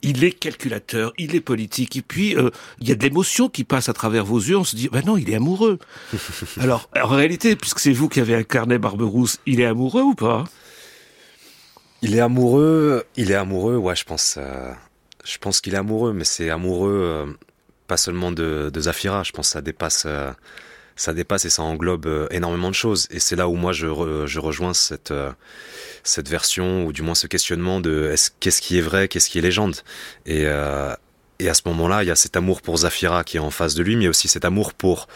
il 0.03 0.23
est 0.25 0.33
calculateur, 0.33 1.15
il 1.17 1.35
est 1.35 1.41
politique, 1.41 1.97
et 1.97 2.03
puis 2.03 2.37
euh, 2.37 2.51
il 2.83 2.89
y 2.89 2.93
a 2.93 2.95
de 2.95 3.03
l'émotion 3.03 3.49
qui 3.49 3.65
passe 3.65 3.89
à 3.89 3.95
travers 3.95 4.27
vos 4.27 4.39
yeux, 4.39 4.59
on 4.59 4.65
se 4.65 4.77
dit 4.77 4.91
ben 4.93 5.03
non, 5.07 5.17
il 5.17 5.31
est 5.31 5.37
amoureux. 5.37 5.79
Alors 6.61 6.91
en 7.03 7.09
réalité, 7.09 7.57
puisque 7.57 7.79
c'est 7.81 7.93
vous 7.93 8.11
qui 8.11 8.21
avez 8.21 8.35
incarné 8.35 8.77
Barberousse, 8.77 9.39
il 9.47 9.59
est 9.59 9.67
amoureux 9.67 10.03
ou 10.03 10.15
pas? 10.15 10.45
Il 12.03 12.15
est 12.15 12.21
amoureux, 12.21 13.05
il 13.17 13.31
est 13.31 13.35
amoureux, 13.35 13.77
ouais, 13.77 13.97
je 13.97 14.05
pense. 14.05 14.37
Euh, 14.39 14.73
je 15.25 15.39
pense 15.39 15.61
qu'il 15.61 15.75
est 15.75 15.79
amoureux, 15.79 16.13
mais 16.13 16.25
c'est 16.25 16.51
amoureux 16.51 17.01
euh, 17.03 17.27
pas 17.87 17.97
seulement 17.97 18.33
de, 18.33 18.71
de, 18.73 18.81
Zafira. 18.81 19.23
Je 19.23 19.33
pense 19.33 19.49
que 19.49 19.53
ça 19.53 19.61
dépasse, 19.61 20.05
euh, 20.07 20.33
ça 20.97 21.13
dépasse 21.13 21.45
et 21.45 21.51
ça 21.51 21.63
englobe 21.63 22.29
énormément 22.31 22.71
de 22.71 22.75
choses. 22.75 23.07
Et 23.11 23.21
c'est 23.21 23.37
là 23.37 23.49
où 23.49 23.55
moi 23.55 23.73
je, 23.73 23.87
je 24.27 24.41
rejoins 24.41 24.75
cette 24.75 25.13
cette 26.03 26.29
version 26.29 26.87
ou 26.87 26.93
du 26.93 27.03
moins 27.03 27.15
ce 27.15 27.27
questionnement 27.27 27.81
de 27.81 28.15
qu'est-ce 28.41 28.63
qui 28.63 28.79
est 28.79 28.83
vrai, 28.83 29.09
qu'est-ce 29.09 29.29
qui 29.29 29.39
est 29.39 29.43
légende? 29.43 29.77
Et 30.27 30.47
et 31.41 31.49
à 31.49 31.55
ce 31.55 31.63
moment-là, 31.67 32.05
il 32.05 32.07
y 32.07 32.11
a 32.11 32.17
cet 32.17 32.37
amour 32.37 32.61
pour 32.61 32.77
Zafira 32.79 33.25
qui 33.25 33.39
est 33.39 33.41
en 33.41 33.51
face 33.51 33.75
de 33.75 33.83
lui, 33.83 33.97
mais 33.97 34.09
aussi 34.09 34.29
cet 34.29 34.45
amour 34.45 34.75
pour 34.75 35.09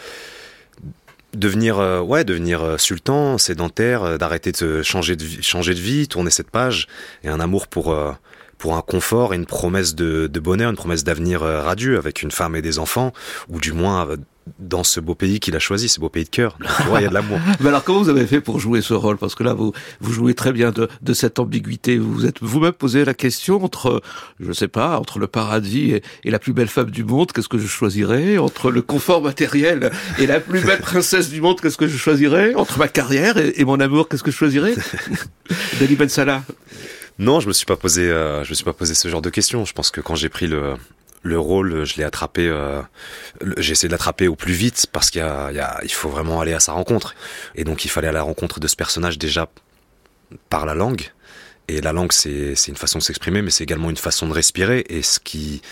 devenir 1.35 1.79
euh, 1.79 2.01
ouais 2.01 2.23
devenir 2.23 2.63
euh, 2.63 2.77
sultan 2.77 3.37
sédentaire 3.37 4.03
euh, 4.03 4.17
d'arrêter 4.17 4.51
de 4.51 4.81
changer 4.81 5.15
de 5.15 5.23
vie, 5.23 5.43
changer 5.43 5.73
de 5.73 5.79
vie 5.79 6.07
tourner 6.07 6.31
cette 6.31 6.49
page 6.49 6.87
et 7.23 7.29
un 7.29 7.39
amour 7.39 7.67
pour 7.67 7.95
pour 8.57 8.75
un 8.75 8.81
confort 8.81 9.33
et 9.33 9.37
une 9.37 9.45
promesse 9.45 9.95
de, 9.95 10.27
de 10.27 10.39
bonheur 10.39 10.69
une 10.69 10.75
promesse 10.77 11.03
d'avenir 11.03 11.41
radieux 11.41 11.97
avec 11.97 12.21
une 12.21 12.31
femme 12.31 12.55
et 12.55 12.61
des 12.61 12.79
enfants 12.79 13.11
ou 13.49 13.59
du 13.59 13.73
moins 13.73 14.07
dans 14.59 14.83
ce 14.83 14.99
beau 14.99 15.15
pays 15.15 15.39
qu'il 15.39 15.55
a 15.55 15.59
choisi, 15.59 15.89
ce 15.89 15.99
beau 15.99 16.09
pays 16.09 16.23
de 16.23 16.29
cœur. 16.29 16.57
il 16.95 17.01
y 17.01 17.05
a 17.05 17.09
de 17.09 17.13
l'amour. 17.13 17.39
Mais 17.59 17.69
alors, 17.69 17.83
comment 17.83 18.01
vous 18.01 18.09
avez 18.09 18.27
fait 18.27 18.41
pour 18.41 18.59
jouer 18.59 18.81
ce 18.81 18.93
rôle? 18.93 19.17
Parce 19.17 19.33
que 19.33 19.43
là, 19.43 19.53
vous 19.53 19.73
vous 20.01 20.13
jouez 20.13 20.33
très 20.33 20.51
bien 20.51 20.71
de, 20.71 20.87
de 21.01 21.13
cette 21.13 21.39
ambiguïté. 21.39 21.97
Vous 21.97 22.13
vous 22.13 22.25
êtes 22.25 22.41
vous-même 22.41 22.73
posé 22.73 23.05
la 23.05 23.13
question 23.13 23.63
entre, 23.63 24.01
je 24.39 24.51
sais 24.51 24.67
pas, 24.67 24.99
entre 24.99 25.19
le 25.19 25.27
paradis 25.27 25.91
et, 25.91 26.03
et 26.23 26.31
la 26.31 26.39
plus 26.39 26.53
belle 26.53 26.67
femme 26.67 26.91
du 26.91 27.03
monde, 27.03 27.31
qu'est-ce 27.31 27.49
que 27.49 27.57
je 27.57 27.67
choisirais? 27.67 28.37
Entre 28.37 28.71
le 28.71 28.81
confort 28.81 29.21
matériel 29.21 29.91
et 30.19 30.27
la 30.27 30.39
plus 30.39 30.61
belle 30.61 30.79
princesse 30.79 31.29
du 31.29 31.41
monde, 31.41 31.59
qu'est-ce 31.59 31.77
que 31.77 31.87
je 31.87 31.97
choisirais? 31.97 32.53
Entre 32.55 32.77
ma 32.77 32.87
carrière 32.87 33.37
et, 33.37 33.53
et 33.57 33.65
mon 33.65 33.79
amour, 33.79 34.07
qu'est-ce 34.07 34.23
que 34.23 34.31
je 34.31 34.37
choisirais? 34.37 34.75
Dali 35.79 35.95
Ben 35.95 36.09
Salah 36.09 36.43
Non, 37.17 37.39
je 37.39 37.47
me 37.47 37.53
suis 37.53 37.65
pas 37.65 37.77
posé, 37.77 38.09
euh, 38.09 38.43
je 38.43 38.49
me 38.49 38.55
suis 38.55 38.65
pas 38.65 38.73
posé 38.73 38.93
ce 38.93 39.07
genre 39.07 39.21
de 39.21 39.29
questions. 39.29 39.65
Je 39.65 39.73
pense 39.73 39.91
que 39.91 40.01
quand 40.01 40.15
j'ai 40.15 40.29
pris 40.29 40.47
le 40.47 40.75
le 41.25 41.39
rôle, 41.39 41.85
je 41.85 41.95
l'ai 41.97 42.03
attrapé, 42.03 42.47
euh, 42.47 42.83
j'ai 43.57 43.71
essayé 43.71 43.89
de 43.89 43.93
l'attraper 43.93 44.27
au 44.27 44.35
plus 44.35 44.53
vite 44.53 44.85
parce 44.91 45.09
qu'il 45.09 45.21
y 45.21 45.23
a, 45.23 45.49
il, 45.49 45.57
y 45.57 45.59
a, 45.59 45.79
il 45.81 45.91
faut 45.91 46.07
vraiment 46.07 46.39
aller 46.39 46.53
à 46.53 46.59
sa 46.59 46.73
rencontre. 46.73 47.15
Et 47.55 47.63
donc 47.63 47.83
il 47.83 47.89
fallait 47.89 48.09
à 48.09 48.11
la 48.11 48.21
rencontre 48.21 48.59
de 48.59 48.67
ce 48.67 48.75
personnage 48.75 49.17
déjà 49.17 49.49
par 50.49 50.67
la 50.67 50.75
langue, 50.75 51.11
et 51.67 51.81
la 51.81 51.93
langue, 51.93 52.11
c'est 52.11 52.53
une 52.67 52.75
façon 52.75 52.99
de 52.99 53.03
s'exprimer, 53.03 53.41
mais 53.41 53.49
c'est 53.49 53.63
également 53.63 53.89
une 53.89 53.97
façon 53.97 54.27
de 54.27 54.33
respirer. 54.33 54.85
Et 54.87 55.01
ce 55.01 55.19
qui, 55.19 55.63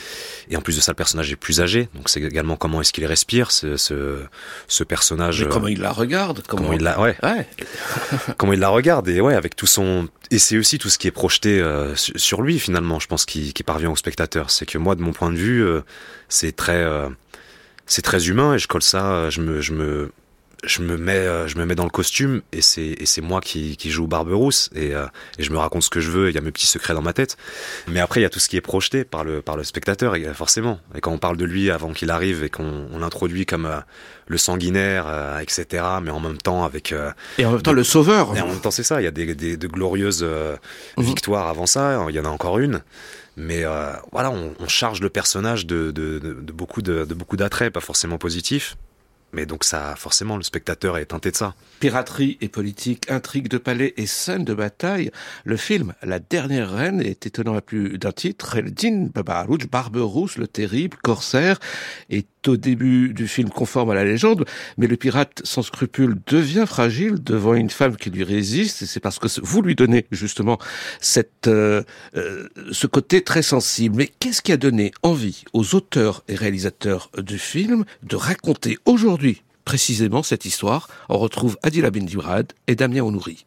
et 0.50 0.58
en 0.58 0.62
plus 0.62 0.76
de 0.76 0.82
ça, 0.82 0.92
le 0.92 0.96
personnage 0.96 1.32
est 1.32 1.36
plus 1.36 1.62
âgé, 1.62 1.88
donc 1.94 2.10
c'est 2.10 2.22
également 2.22 2.56
comment 2.56 2.82
est-ce 2.82 2.92
qu'il 2.92 3.06
respire, 3.06 3.52
ce, 3.52 3.78
ce, 3.78 4.24
ce 4.68 4.84
personnage. 4.84 5.44
Mais 5.44 5.50
comment 5.50 5.68
il 5.68 5.82
la 5.82 5.92
regarde, 5.92 6.42
comment, 6.48 6.64
comment 6.64 6.74
il 6.74 6.82
la, 6.84 7.00
ouais, 7.00 7.16
ouais. 7.22 7.48
comment 8.38 8.54
il 8.54 8.60
la 8.60 8.70
regarde, 8.70 9.08
et 9.08 9.22
ouais, 9.22 9.36
avec 9.36 9.56
tout 9.56 9.68
son, 9.68 10.08
et 10.34 10.40
c'est 10.40 10.58
aussi 10.58 10.80
tout 10.80 10.90
ce 10.90 10.98
qui 10.98 11.08
est 11.08 11.12
projeté 11.12 11.60
euh, 11.60 11.96
sur 11.96 12.42
lui 12.42 12.58
finalement. 12.58 13.00
Je 13.00 13.08
pense 13.08 13.25
qui, 13.25 13.54
parvient 13.63 13.92
au 13.92 13.96
spectateur. 13.96 14.50
C'est 14.50 14.66
que 14.66 14.80
moi, 14.80 14.96
de 14.96 15.02
mon 15.02 15.13
point 15.13 15.32
de 15.32 15.38
vue, 15.38 15.63
euh, 15.63 15.82
c'est 16.28 16.56
très, 16.56 16.84
euh, 16.84 17.08
c'est 17.86 18.02
très 18.02 18.28
humain, 18.30 18.56
et 18.56 18.60
je 18.60 18.68
colle 18.68 18.82
ça, 18.82 19.30
je 19.30 19.42
me, 19.42 19.62
je 19.62 19.74
me 19.74 20.12
je 20.63 20.82
me 20.82 20.98
mets 20.98 21.13
euh, 21.13 21.48
je 21.48 21.58
me 21.58 21.65
mets 21.65 21.75
dans 21.75 21.84
le 21.84 21.89
costume 21.89 22.41
et 22.51 22.62
c'est 22.62 22.82
et 22.82 23.05
c'est 23.05 23.22
moi 23.22 23.41
qui 23.41 23.75
qui 23.77 23.91
joue 23.91 24.08
Barberousse 24.08 24.70
et, 24.74 24.96
euh, 24.96 25.05
et 25.38 25.43
je 25.43 25.51
me 25.51 25.58
raconte 25.58 25.84
ce 25.84 25.89
que 25.89 26.00
je 26.00 26.10
veux 26.10 26.29
il 26.29 26.36
y 26.36 26.38
a 26.38 26.41
mes 26.41 26.51
petits 26.51 26.67
secrets 26.67 26.93
dans 26.93 27.01
ma 27.01 27.13
tête. 27.13 27.38
Mais 27.88 28.00
après 28.00 28.22
il 28.22 28.24
y 28.24 28.25
a 28.25 28.29
tout 28.29 28.39
ce 28.39 28.48
qui 28.48 28.58
est 28.58 28.62
projeté 28.62 29.03
par 29.03 29.24
le 29.24 29.41
par 29.41 29.58
le 29.58 29.63
spectateur 29.63 30.15
forcément. 30.34 30.79
Et 30.96 31.01
quand 31.01 31.12
on 31.12 31.17
parle 31.17 31.38
de 31.38 31.46
lui 31.46 31.70
avant 31.70 31.91
qu'il 31.91 32.10
arrive 32.12 32.43
et 32.43 32.50
qu'on 32.50 32.88
on 32.91 33.00
l'introduit 33.00 33.46
comme 33.46 33.65
euh, 33.65 33.79
le 34.27 34.38
sanguinaire 34.38 35.05
etc 35.41 35.84
mais 36.01 36.12
en 36.12 36.22
même 36.22 36.38
temps 36.38 36.63
avec 36.63 36.93
et 37.38 37.46
en 37.46 37.51
même 37.51 37.62
temps 37.62 37.74
le 37.74 37.84
sauveur. 37.84 38.36
Et 38.38 38.41
en 38.41 38.48
même 38.48 38.62
temps 38.62 38.72
c'est 38.72 38.84
ça 38.84 39.01
il 39.01 39.03
y 39.03 39.08
a 39.08 39.12
des, 39.12 39.36
des 39.36 39.58
de 39.58 39.67
glorieuses 39.67 40.24
mmh. 40.24 41.01
victoires 41.01 41.48
avant 41.48 41.65
ça 41.65 42.05
il 42.08 42.15
y 42.15 42.20
en 42.20 42.25
a 42.25 42.29
encore 42.29 42.60
une. 42.60 42.82
Mais 43.36 43.63
voilà 44.13 44.32
on, 44.32 44.53
on, 44.60 44.67
charge 44.67 45.01
le 45.01 45.10
personnage 45.10 45.65
de, 45.65 45.91
de, 45.91 46.20
de, 46.20 46.34
de 46.34 46.51
beaucoup 46.53 46.82
de, 46.82 47.03
de 47.03 47.13
beaucoup 47.13 47.36
d'attraits 47.36 47.74
pas 47.74 47.82
forcément 47.82 48.17
positifs 48.17 48.77
mais 49.34 49.46
donc 49.46 49.63
ça, 49.63 49.96
forcément, 49.98 50.38
le 50.38 50.44
spectateur 50.44 50.98
est 50.98 51.08
teinté 51.08 51.32
de 51.32 51.36
ça. 51.36 51.56
Piraterie 51.80 52.38
et 52.40 52.48
politique, 52.48 53.10
intrigue 53.10 53.48
de 53.48 53.58
palais 53.58 53.94
et 53.98 54.06
scène 54.06 54.46
de 54.46 54.54
bataille, 54.54 55.12
le 55.44 55.58
film 55.58 55.94
La 56.04 56.20
dernière 56.20 56.72
reine 56.72 57.02
est 57.02 57.25
étonnant 57.25 57.56
à 57.56 57.62
plus 57.62 57.98
d'un 57.98 58.12
titre. 58.12 58.56
Eldin 58.56 59.08
Babarouch, 59.13 59.68
Barberousse, 59.68 60.38
le 60.38 60.48
terrible, 60.48 60.98
corsaire, 61.02 61.60
au 62.48 62.58
début 62.58 63.14
du 63.14 63.28
film 63.28 63.50
conforme 63.50 63.92
à 63.92 63.96
la 63.96 64.04
légende, 64.04 64.46
mais 64.78 64.88
le 64.88 64.98
pirate 64.98 65.42
sans 65.44 65.62
scrupule 65.62 66.18
devient 66.28 66.66
fragile 66.68 67.16
devant 67.24 67.54
une 67.54 67.70
femme 67.70 67.96
qui 67.96 68.10
lui 68.10 68.24
résiste, 68.24 68.82
et 68.82 68.86
c'est 68.86 69.00
parce 69.00 69.20
que 69.20 69.28
vous 69.42 69.62
lui 69.62 69.76
donnez 69.76 70.06
justement 70.12 70.58
cette, 71.00 71.48
euh, 71.48 71.84
euh, 72.16 72.48
ce 72.72 72.88
côté 72.88 73.22
très 73.22 73.42
sensible. 73.42 73.96
Mais 73.98 74.12
qu'est-ce 74.20 74.42
qui 74.42 74.52
a 74.52 74.58
donné 74.58 74.92
envie 75.04 75.44
aux 75.54 75.76
auteurs 75.76 76.24
et 76.28 76.36
réalisateurs 76.36 77.10
du 77.18 77.38
film 77.38 77.86
de 78.04 78.16
raconter 78.16 78.78
aujourd'hui 78.86 79.44
précisément 79.66 80.24
cette 80.24 80.46
histoire? 80.46 80.88
On 81.10 81.18
retrouve 81.18 81.58
Adila 81.64 81.92
Bindibrad 81.92 82.54
et 82.68 82.76
Damien 82.76 83.04
Onouri. 83.04 83.46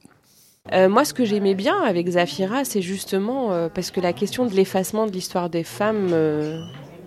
Euh, 0.73 0.89
moi, 0.89 1.05
ce 1.05 1.15
que 1.15 1.25
j'aimais 1.25 1.55
bien 1.55 1.81
avec 1.83 2.09
Zafira, 2.09 2.65
c'est 2.65 2.83
justement 2.83 3.69
parce 3.69 3.93
que 3.93 4.01
la 4.01 4.13
question 4.13 4.47
de 4.47 4.55
l'effacement 4.55 5.07
de 5.07 5.13
l'histoire 5.13 5.49
des 5.49 5.63
femmes 5.63 6.13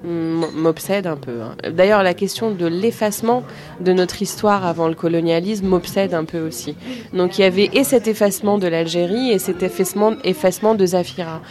m'obsède 0.03 1.07
un 1.07 1.17
peu. 1.17 1.41
Hein. 1.41 1.55
D'ailleurs, 1.71 2.03
la 2.03 2.13
question 2.13 2.51
de 2.51 2.65
l'effacement 2.65 3.43
de 3.79 3.93
notre 3.93 4.21
histoire 4.21 4.65
avant 4.65 4.87
le 4.87 4.95
colonialisme 4.95 5.67
m'obsède 5.67 6.13
un 6.13 6.25
peu 6.25 6.39
aussi. 6.39 6.75
Donc, 7.13 7.37
il 7.37 7.41
y 7.41 7.45
avait 7.45 7.69
et 7.73 7.83
cet 7.83 8.07
effacement 8.07 8.57
de 8.57 8.67
l'Algérie 8.67 9.31
et 9.31 9.39
cet 9.39 9.63
effacement, 9.63 10.13
effacement 10.23 10.75
de 10.75 10.85
Zafira. 10.85 11.41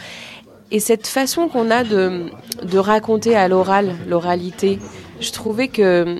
Et 0.71 0.79
cette 0.79 1.07
façon 1.07 1.47
qu'on 1.47 1.71
a 1.71 1.83
de, 1.83 2.29
raconter 2.77 3.35
à 3.35 3.47
l'oral, 3.47 3.95
l'oralité, 4.07 4.79
je 5.19 5.31
trouvais 5.31 5.67
que 5.67 6.17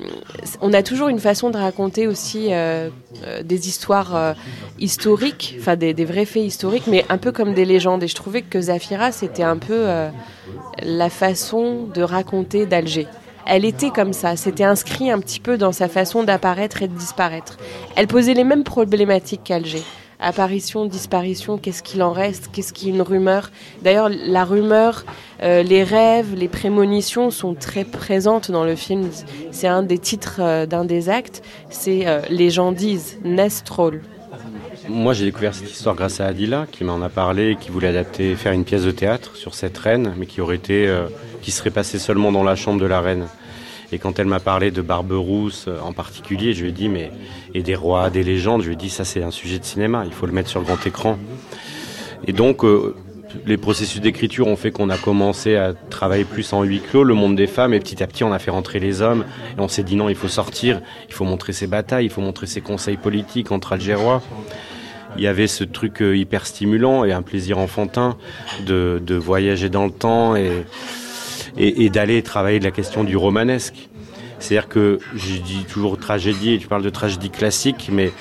on 0.62 0.74
a 0.74 0.82
toujours 0.82 1.10
une 1.10 1.20
façon 1.20 1.51
de 1.51 1.58
raconter 1.58 2.08
aussi 2.08 2.48
euh, 2.51 2.89
euh, 3.25 3.44
des 3.44 3.68
histoires 3.68 4.15
euh, 4.15 4.34
historiques, 4.79 5.56
enfin 5.60 5.75
des, 5.75 5.94
vrais 6.06 6.25
faits 6.25 6.44
historiques, 6.44 6.88
mais 6.88 7.06
un 7.10 7.18
peu 7.18 7.32
comme 7.32 7.53
des 7.53 7.65
légendes. 7.65 8.03
Et 8.03 8.08
je 8.08 8.15
trouvais 8.15 8.41
que 8.41 8.60
Zafira, 8.60 9.12
c'était 9.12 9.44
un 9.44 9.58
peu 9.58 9.86
la 10.82 11.10
façon 11.10 11.88
de 11.94 12.01
raconter 12.01 12.65
d'Alger. 12.65 13.08
Elle 13.46 13.65
était 13.65 13.89
comme 13.89 14.13
ça, 14.13 14.36
c'était 14.36 14.63
inscrit 14.63 15.10
un 15.10 15.20
petit 15.20 15.39
peu 15.39 15.58
dans 15.58 15.72
sa 15.72 15.88
façon 15.88 16.24
d'apparaître 16.24 16.84
et 16.84 16.88
de 16.88 16.94
disparaître. 16.94 17.58
Elle 17.96 18.08
posait 18.08 18.34
les 18.34 18.44
mêmes 18.44 18.63
problématiques 18.63 19.41
qu'Alger 19.44 19.84
apparition, 20.20 20.86
disparition, 20.86 21.58
qu'est-ce 21.58 21.82
qu'il 21.82 22.04
en 22.04 22.12
reste, 22.12 22.50
qu'est-ce 22.52 22.74
qui 22.74 22.90
est 22.90 22.92
une 22.92 23.02
rumeur. 23.02 23.52
D'ailleurs, 23.82 24.10
la 24.10 24.44
rumeur, 24.44 25.06
euh, 25.42 25.64
les 25.64 25.84
rêves, 25.84 26.36
les 26.36 26.48
prémonitions 26.48 27.32
sont 27.32 27.54
très 27.54 27.86
présentes 27.86 28.52
dans 28.52 28.66
le 28.66 28.76
film. 28.76 29.10
C'est 29.52 29.68
un 29.68 29.84
des 29.84 29.98
titres 29.98 30.40
euh, 30.40 30.66
d'un 30.66 30.86
des 30.86 31.10
actes, 31.10 31.42
c'est 31.70 32.08
euh, 32.08 32.22
Les 32.29 32.50
gens 32.50 32.72
disent, 32.72 33.18
Nestrol. 33.24 34.01
Moi, 34.90 35.14
j'ai 35.14 35.25
découvert 35.25 35.53
cette 35.53 35.72
histoire 35.72 35.96
grâce 35.96 36.20
à 36.20 36.25
Adila, 36.25 36.66
qui 36.72 36.84
m'en 36.84 37.01
a 37.01 37.10
parlé, 37.10 37.55
qui 37.60 37.70
voulait 37.70 37.90
adapter, 37.90 38.36
faire 38.36 38.53
une 38.53 38.64
pièce 38.64 38.84
de 38.84 38.92
théâtre 38.92 39.36
sur 39.36 39.53
cette 39.53 39.77
reine, 39.77 40.14
mais 40.18 40.25
qui 40.25 40.42
aurait 40.42 40.55
été, 40.55 40.92
qui 41.44 41.51
serait 41.51 41.70
passée 41.70 42.00
seulement 42.00 42.32
dans 42.32 42.44
la 42.44 42.55
chambre 42.55 42.82
de 42.82 42.88
la 42.88 43.00
reine. 43.00 43.27
Et 43.92 43.98
quand 43.98 44.20
elle 44.20 44.28
m'a 44.28 44.40
parlé 44.40 44.72
de 44.72 44.82
Barberousse 44.82 45.66
euh, 45.68 45.80
en 45.80 45.94
particulier, 45.94 46.54
je 46.54 46.64
lui 46.64 46.70
ai 46.70 46.74
dit, 46.74 46.90
mais, 46.90 47.12
et 47.54 47.64
des 47.64 47.75
rois, 47.75 48.10
des 48.10 48.24
légendes, 48.24 48.62
je 48.62 48.68
lui 48.68 48.74
ai 48.74 48.78
dit, 48.78 48.90
ça 48.90 49.04
c'est 49.04 49.24
un 49.24 49.32
sujet 49.32 49.60
de 49.60 49.66
cinéma, 49.66 50.04
il 50.06 50.14
faut 50.14 50.25
le 50.25 50.32
mettre 50.32 50.50
sur 50.50 50.60
le 50.60 50.66
grand 50.66 50.86
écran. 50.86 51.18
Et 52.28 52.34
donc, 52.34 52.64
euh, 52.64 52.96
les 53.46 53.58
processus 53.58 54.02
d'écriture 54.02 54.48
ont 54.48 54.56
fait 54.56 54.72
qu'on 54.72 54.90
a 54.90 54.98
commencé 54.98 55.56
à 55.56 55.74
travailler 55.74 56.24
plus 56.24 56.54
en 56.54 56.64
huis 56.64 56.82
clos, 56.82 57.04
le 57.04 57.14
monde 57.14 57.36
des 57.36 57.48
femmes, 57.48 57.74
et 57.74 57.80
petit 57.80 58.04
à 58.04 58.08
petit 58.08 58.24
on 58.24 58.32
a 58.32 58.40
fait 58.40 58.52
rentrer 58.52 58.80
les 58.80 59.02
hommes, 59.02 59.25
et 59.58 59.62
on 59.62 59.68
s'est 59.68 59.84
dit 59.84 59.96
non, 59.96 60.10
il 60.10 60.16
faut 60.16 60.28
sortir, 60.28 60.82
il 61.08 61.14
faut 61.14 61.25
montrer 61.25 61.54
ses 61.54 61.68
batailles, 61.68 62.06
il 62.06 62.12
faut 62.12 62.22
montrer 62.22 62.48
ses 62.48 62.62
conseils 62.62 62.98
politiques 62.98 63.52
entre 63.52 63.74
Algérois. 63.74 64.22
Il 65.18 65.24
y 65.24 65.28
avait 65.28 65.48
ce 65.48 65.64
truc 65.64 66.04
euh, 66.04 66.16
hyper 66.16 66.46
stimulant 66.46 67.04
et 67.04 67.12
un 67.12 67.24
plaisir 67.24 67.58
enfantin 67.58 68.16
de, 68.68 69.02
de 69.04 69.16
voyager 69.16 69.70
dans 69.70 69.86
le 69.86 69.92
temps 69.92 70.36
et, 70.36 70.52
et, 71.57 71.85
et 71.85 71.90
d'aller 71.90 72.22
travailler 72.22 72.59
de 72.59 72.64
la 72.64 72.72
question 72.72 73.03
du 73.03 73.18
romanesque. 73.18 73.90
C'est-à-dire 74.40 74.70
que 74.70 75.00
je 75.16 75.38
dis 75.38 75.66
toujours 75.70 75.98
tragédie, 75.98 76.53
et 76.53 76.57
tu 76.57 76.68
parles 76.68 76.83
de 76.83 76.90
tragédie 76.90 77.29
classique, 77.29 77.90
mais 77.92 78.12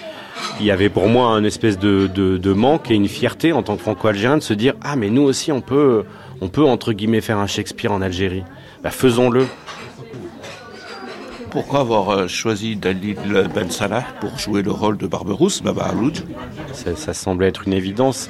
il 0.60 0.66
y 0.66 0.70
avait 0.70 0.88
pour 0.88 1.08
moi 1.08 1.28
un 1.28 1.44
espèce 1.44 1.78
de, 1.78 2.08
de, 2.12 2.38
de 2.38 2.52
manque 2.52 2.90
et 2.90 2.94
une 2.94 3.08
fierté 3.08 3.52
en 3.52 3.62
tant 3.62 3.76
que 3.76 3.82
franco-algérien 3.82 4.36
de 4.38 4.42
se 4.42 4.54
dire 4.54 4.74
ah 4.82 4.94
mais 4.94 5.10
nous 5.10 5.22
aussi 5.22 5.50
on 5.50 5.60
peut 5.60 6.04
on 6.40 6.48
peut 6.48 6.64
entre 6.64 6.92
guillemets 6.92 7.20
faire 7.20 7.38
un 7.38 7.48
Shakespeare 7.48 7.90
en 7.92 8.00
Algérie. 8.00 8.44
Bah, 8.82 8.90
faisons-le. 8.90 9.46
Pourquoi 11.50 11.80
avoir 11.80 12.10
euh, 12.10 12.28
choisi 12.28 12.76
Dalil 12.76 13.16
Ben 13.54 13.70
Salah 13.70 14.04
pour 14.20 14.38
jouer 14.38 14.62
le 14.62 14.70
rôle 14.70 14.98
de 14.98 15.06
Barberousse, 15.06 15.62
Baba 15.62 15.86
Alouj? 15.86 16.22
Ça, 16.72 16.94
ça 16.94 17.14
semblait 17.14 17.48
être 17.48 17.66
une 17.66 17.72
évidence. 17.72 18.28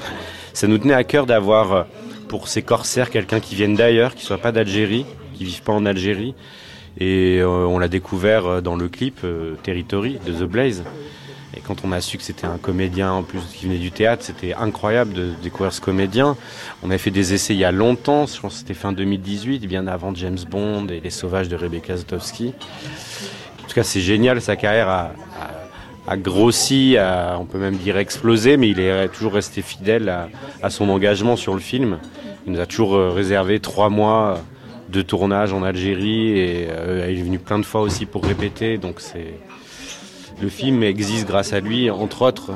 Ça 0.52 0.66
nous 0.68 0.78
tenait 0.78 0.94
à 0.94 1.04
cœur 1.04 1.26
d'avoir 1.26 1.72
euh, 1.72 1.82
pour 2.28 2.48
ces 2.48 2.62
corsaires 2.62 3.10
quelqu'un 3.10 3.40
qui 3.40 3.54
vienne 3.54 3.74
d'ailleurs, 3.74 4.14
qui 4.14 4.24
soit 4.24 4.38
pas 4.38 4.52
d'Algérie, 4.52 5.06
qui 5.34 5.44
vive 5.44 5.62
pas 5.62 5.72
en 5.72 5.86
Algérie. 5.86 6.34
Et 7.00 7.38
euh, 7.40 7.46
on 7.46 7.78
l'a 7.78 7.88
découvert 7.88 8.46
euh, 8.46 8.60
dans 8.60 8.76
le 8.76 8.88
clip 8.88 9.20
euh, 9.24 9.54
Territory 9.62 10.18
de 10.26 10.32
The 10.32 10.48
Blaze. 10.48 10.84
Et 11.56 11.60
quand 11.60 11.84
on 11.84 11.92
a 11.92 12.00
su 12.00 12.18
que 12.18 12.22
c'était 12.22 12.46
un 12.46 12.58
comédien 12.58 13.10
en 13.12 13.22
plus 13.22 13.40
qui 13.54 13.66
venait 13.66 13.78
du 13.78 13.90
théâtre, 13.90 14.22
c'était 14.22 14.52
incroyable 14.52 15.12
de 15.14 15.32
découvrir 15.42 15.72
ce 15.72 15.80
comédien. 15.80 16.36
On 16.82 16.90
avait 16.90 16.98
fait 16.98 17.10
des 17.10 17.32
essais 17.32 17.54
il 17.54 17.58
y 17.58 17.64
a 17.64 17.72
longtemps, 17.72 18.26
je 18.26 18.38
pense 18.40 18.54
que 18.54 18.58
c'était 18.60 18.74
fin 18.74 18.92
2018, 18.92 19.66
bien 19.66 19.86
avant 19.86 20.14
James 20.14 20.38
Bond 20.50 20.88
et 20.88 21.00
Les 21.00 21.10
Sauvages 21.10 21.48
de 21.48 21.56
Rebecca 21.56 21.96
Zotowski. 21.96 22.52
En 23.64 23.68
tout 23.68 23.74
cas, 23.74 23.82
c'est 23.82 24.00
génial, 24.00 24.42
sa 24.42 24.56
carrière 24.56 24.88
a, 24.88 25.12
a 26.08 26.16
grossi, 26.16 26.96
on 27.38 27.44
peut 27.44 27.58
même 27.58 27.76
dire 27.76 27.96
explosé, 27.98 28.56
mais 28.56 28.70
il 28.70 28.80
est 28.80 29.08
toujours 29.08 29.34
resté 29.34 29.62
fidèle 29.62 30.28
à, 30.62 30.70
son 30.70 30.88
engagement 30.88 31.36
sur 31.36 31.54
le 31.54 31.60
film. 31.60 31.98
Il 32.46 32.52
nous 32.52 32.60
a 32.60 32.66
toujours 32.66 33.14
réservé 33.14 33.60
trois 33.60 33.90
mois 33.90 34.40
de 34.88 35.02
tournage 35.02 35.52
en 35.52 35.62
Algérie 35.62 36.38
et 36.38 36.68
euh, 36.70 37.10
il 37.10 37.18
est 37.18 37.22
venu 37.22 37.38
plein 37.38 37.58
de 37.58 37.64
fois 37.64 37.82
aussi 37.82 38.06
pour 38.06 38.24
répéter. 38.24 38.78
Donc 38.78 39.00
c'est 39.00 39.34
le 40.40 40.48
film 40.48 40.82
existe 40.82 41.26
grâce 41.26 41.52
à 41.52 41.60
lui, 41.60 41.90
entre 41.90 42.22
autres. 42.22 42.52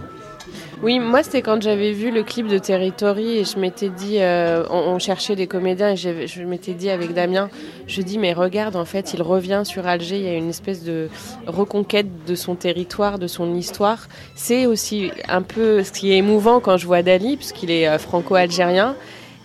Oui, 0.83 0.99
moi 0.99 1.23
c'était 1.23 1.43
quand 1.43 1.63
j'avais 1.63 1.93
vu 1.93 2.11
le 2.11 2.25
clip 2.25 2.49
de 2.49 2.59
Territory 2.59 3.39
et 3.39 3.45
je 3.45 3.57
m'étais 3.57 3.89
dit, 3.89 4.17
euh, 4.19 4.65
on, 4.69 4.99
cherchait 4.99 5.37
des 5.37 5.47
comédiens 5.47 5.93
et 5.93 5.97
je, 5.97 6.27
je 6.27 6.43
m'étais 6.43 6.75
dit 6.75 6.91
avec 6.91 7.15
Damien, 7.15 7.51
je 7.87 8.03
dis 8.03 8.19
mais 8.19 8.33
regarde 8.33 8.75
en 8.75 8.85
fait 8.85 9.15
il 9.15 9.23
revient 9.23 9.63
sur 9.65 9.87
Alger, 9.87 10.17
il 10.17 10.25
y 10.25 10.29
a 10.29 10.35
une 10.35 10.49
espèce 10.49 10.83
de 10.83 11.09
reconquête 11.47 12.25
de 12.27 12.35
son 12.35 12.57
territoire, 12.57 13.21
de 13.21 13.29
son 13.29 13.55
histoire. 13.55 14.09
C'est 14.35 14.67
aussi 14.67 15.13
un 15.29 15.43
peu 15.43 15.85
ce 15.85 15.93
qui 15.93 16.13
est 16.13 16.17
émouvant 16.17 16.59
quand 16.59 16.77
je 16.77 16.87
vois 16.87 17.03
Dali 17.03 17.37
puisqu'il 17.37 17.71
est 17.71 17.87
euh, 17.87 17.99
franco-algérien 17.99 18.97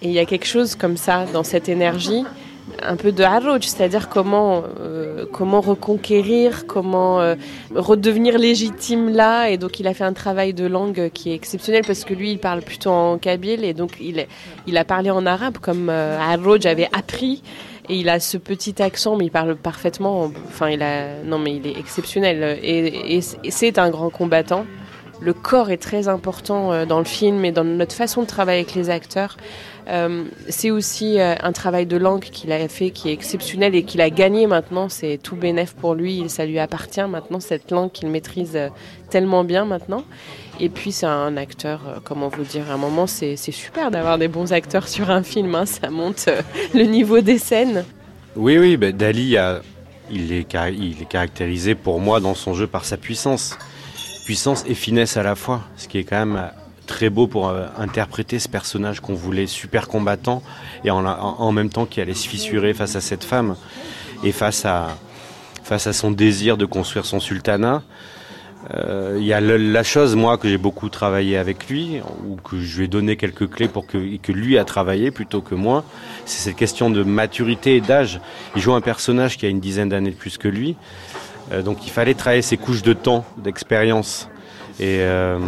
et 0.02 0.08
il 0.08 0.14
y 0.14 0.20
a 0.20 0.26
quelque 0.26 0.48
chose 0.48 0.76
comme 0.76 0.98
ça 0.98 1.26
dans 1.34 1.44
cette 1.44 1.70
énergie 1.70 2.24
un 2.82 2.96
peu 2.96 3.12
de 3.12 3.24
Harrouj, 3.24 3.64
c'est-à-dire 3.64 4.10
comment, 4.10 4.64
euh, 4.80 5.26
comment 5.32 5.62
reconquérir, 5.62 6.66
comment 6.68 7.22
euh, 7.22 7.36
redevenir 7.76 8.38
légitime 8.38 9.10
là. 9.10 9.50
Et 9.50 9.58
donc 9.58 9.80
il 9.80 9.88
a 9.88 9.94
fait 9.94 10.04
un 10.04 10.14
travail 10.14 10.54
de 10.54 10.66
langue 10.66 11.10
qui 11.14 11.32
est 11.32 11.36
exceptionnel 11.36 11.84
parce 11.86 12.04
que 12.04 12.14
lui 12.14 12.32
il 12.32 12.40
parle 12.40 12.62
plutôt 12.62 12.92
en 12.92 13.18
kabyle 13.18 13.64
et 13.64 13.74
donc 13.74 13.98
il, 14.00 14.26
il 14.68 14.78
a 14.78 14.86
parlé 14.86 15.10
en 15.10 15.26
arabe 15.26 15.58
comme 15.60 15.90
euh, 15.90 16.18
Harrouj 16.20 16.66
avait 16.66 16.90
appris. 16.94 17.42
Et 17.90 17.96
il 17.96 18.10
a 18.10 18.20
ce 18.20 18.38
petit 18.38 18.82
accent, 18.82 19.16
mais 19.16 19.26
il 19.26 19.32
parle 19.32 19.56
parfaitement. 19.56 20.30
Enfin, 20.48 20.70
il 20.70 20.84
a. 20.84 21.24
Non, 21.24 21.40
mais 21.40 21.56
il 21.56 21.68
est 21.68 21.80
exceptionnel. 21.80 22.60
Et, 22.62 23.22
c'est 23.22 23.80
un 23.80 23.90
grand 23.90 24.10
combattant. 24.10 24.66
Le 25.20 25.34
corps 25.34 25.72
est 25.72 25.78
très 25.78 26.08
important 26.08 26.72
euh, 26.72 26.86
dans 26.86 27.00
le 27.00 27.06
film 27.06 27.44
et 27.46 27.52
dans 27.52 27.64
notre 27.64 27.96
façon 27.96 28.22
de 28.22 28.28
travailler 28.28 28.62
avec 28.62 28.76
les 28.76 28.90
acteurs. 28.90 29.38
Euh, 29.88 30.26
c'est 30.50 30.72
aussi 30.72 31.20
euh, 31.20 31.36
un 31.42 31.52
travail 31.52 31.86
de 31.86 31.98
langue 31.98 32.22
qu'il 32.24 32.52
a 32.52 32.68
fait 32.68 32.90
qui 32.90 33.10
est 33.10 33.14
exceptionnel 33.14 33.74
et 33.76 33.84
qu'il 33.84 34.02
a 34.02 34.10
gagné 34.10 34.48
maintenant. 34.48 34.90
C'est 34.90 35.18
tout 35.22 35.36
bénéf 35.36 35.74
pour 35.74 35.96
lui. 35.96 36.28
Ça 36.28 36.46
lui 36.46 36.60
appartient 36.60 37.06
maintenant, 37.08 37.40
cette 37.40 37.72
langue 37.72 37.92
qu'il 37.92 38.10
maîtrise 38.10 38.58
tellement 39.10 39.44
bien 39.44 39.66
maintenant. 39.66 40.04
Et 40.60 40.70
puis 40.70 40.92
c'est 40.92 41.06
un 41.06 41.38
acteur, 41.38 42.02
comment 42.04 42.30
vous 42.30 42.44
dire, 42.44 42.70
à 42.70 42.74
un 42.74 42.78
moment 42.78 43.08
c'est 43.08 43.36
super 43.38 43.92
d'avoir 43.92 44.18
des 44.18 44.28
bons 44.28 44.54
acteurs 44.54 44.88
sur 44.88 45.12
un 45.12 45.24
film. 45.24 45.54
Hein. 45.56 45.66
ça 45.66 45.90
monte 45.90 46.30
le 46.74 46.84
niveau 46.84 47.22
des 47.22 47.38
scènes. 47.38 47.86
Oui, 48.36 48.58
oui, 48.58 48.76
ben 48.76 48.96
Dali, 48.96 49.38
il, 50.10 50.34
est, 50.34 50.48
il 50.74 51.02
est 51.02 51.08
caractérisé 51.08 51.76
pour 51.76 52.00
moi 52.00 52.20
dans 52.20 52.36
son 52.36 52.54
jeu 52.54 52.68
par 52.68 52.86
sa 52.86 52.98
puissance 52.98 53.58
puissance 54.28 54.66
et 54.68 54.74
finesse 54.74 55.16
à 55.16 55.24
la 55.24 55.36
fois, 55.36 55.62
ce 55.78 55.88
qui 55.88 56.00
est 56.00 56.04
quand 56.04 56.20
même 56.20 56.36
euh, 56.36 56.50
très 56.88 57.12
beau 57.12 57.28
pour 57.28 57.50
euh, 57.50 57.68
interpréter 57.78 58.40
ce 58.40 58.50
personnage 58.50 59.00
qu'on 59.00 59.14
voulait 59.14 59.46
super 59.46 59.88
combattant 59.88 60.42
et 60.84 60.90
en, 60.90 61.52
même 61.52 61.70
temps 61.70 61.86
qui 61.86 62.02
allait 62.02 62.16
se 62.16 62.28
fissurer 62.28 62.74
face 62.74 62.96
à 62.96 63.02
cette 63.02 63.24
femme 63.24 63.56
et 64.24 64.32
face 64.32 64.66
à, 64.66 64.98
face 65.64 65.86
à 65.86 65.94
son 65.94 66.10
désir 66.10 66.58
de 66.58 66.66
construire 66.66 67.06
son 67.06 67.20
sultanat. 67.20 67.84
Euh, 68.74 69.18
il 69.20 69.26
y 69.26 69.34
a 69.34 69.40
la 69.40 69.84
chose, 69.84 70.16
moi, 70.16 70.38
que 70.38 70.50
j'ai 70.50 70.58
beaucoup 70.58 70.90
travaillé 70.90 71.38
avec 71.38 71.70
lui, 71.70 72.02
ou 72.28 72.36
que 72.36 72.60
je 72.60 72.78
lui 72.78 72.86
ai 72.86 72.88
donné 72.88 73.16
quelques 73.16 73.50
clés 73.50 73.68
pour 73.68 73.86
que, 73.86 74.18
que 74.18 74.32
lui 74.32 74.58
a 74.58 74.66
travaillé 74.66 75.12
plutôt 75.12 75.42
que 75.42 75.56
moi, 75.56 75.86
c'est 76.26 76.50
cette 76.50 76.58
question 76.58 76.90
de 76.90 77.04
maturité 77.04 77.78
et 77.78 77.82
d'âge. 77.82 78.20
Il 78.56 78.62
joue 78.62 78.74
un 78.74 78.82
personnage 78.82 79.38
qui 79.38 79.46
a 79.46 79.50
une 79.50 79.60
dizaine 79.60 79.90
d'années 79.90 80.10
de 80.10 80.16
plus 80.16 80.38
que 80.38 80.48
lui, 80.48 80.76
euh, 81.52 81.62
donc 81.62 81.86
il 81.86 81.92
fallait 81.92 82.14
travailler 82.14 82.42
ces 82.42 82.58
couches 82.58 82.82
de 82.82 82.94
temps, 82.94 83.26
d'expérience. 83.38 84.30
Et 84.80 85.00
euh, 85.02 85.40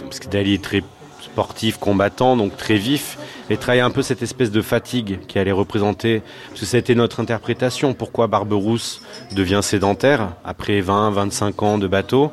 parce 0.00 0.20
que 0.20 0.28
Dali 0.28 0.54
est 0.54 0.62
très 0.62 0.82
sportif, 1.20 1.76
combattant, 1.76 2.36
donc 2.36 2.56
très 2.56 2.76
vif, 2.76 3.18
et 3.50 3.56
travailler 3.56 3.82
un 3.82 3.90
peu 3.90 4.00
cette 4.00 4.22
espèce 4.22 4.50
de 4.50 4.62
fatigue 4.62 5.18
qui 5.28 5.38
allait 5.38 5.52
représenter, 5.52 6.22
parce 6.48 6.60
que 6.60 6.66
c'était 6.66 6.94
notre 6.94 7.20
interprétation, 7.20 7.92
pourquoi 7.94 8.26
Barberousse 8.26 9.02
devient 9.34 9.60
sédentaire 9.62 10.30
après 10.44 10.80
20, 10.80 11.10
25 11.10 11.62
ans 11.62 11.78
de 11.78 11.86
bateau. 11.86 12.32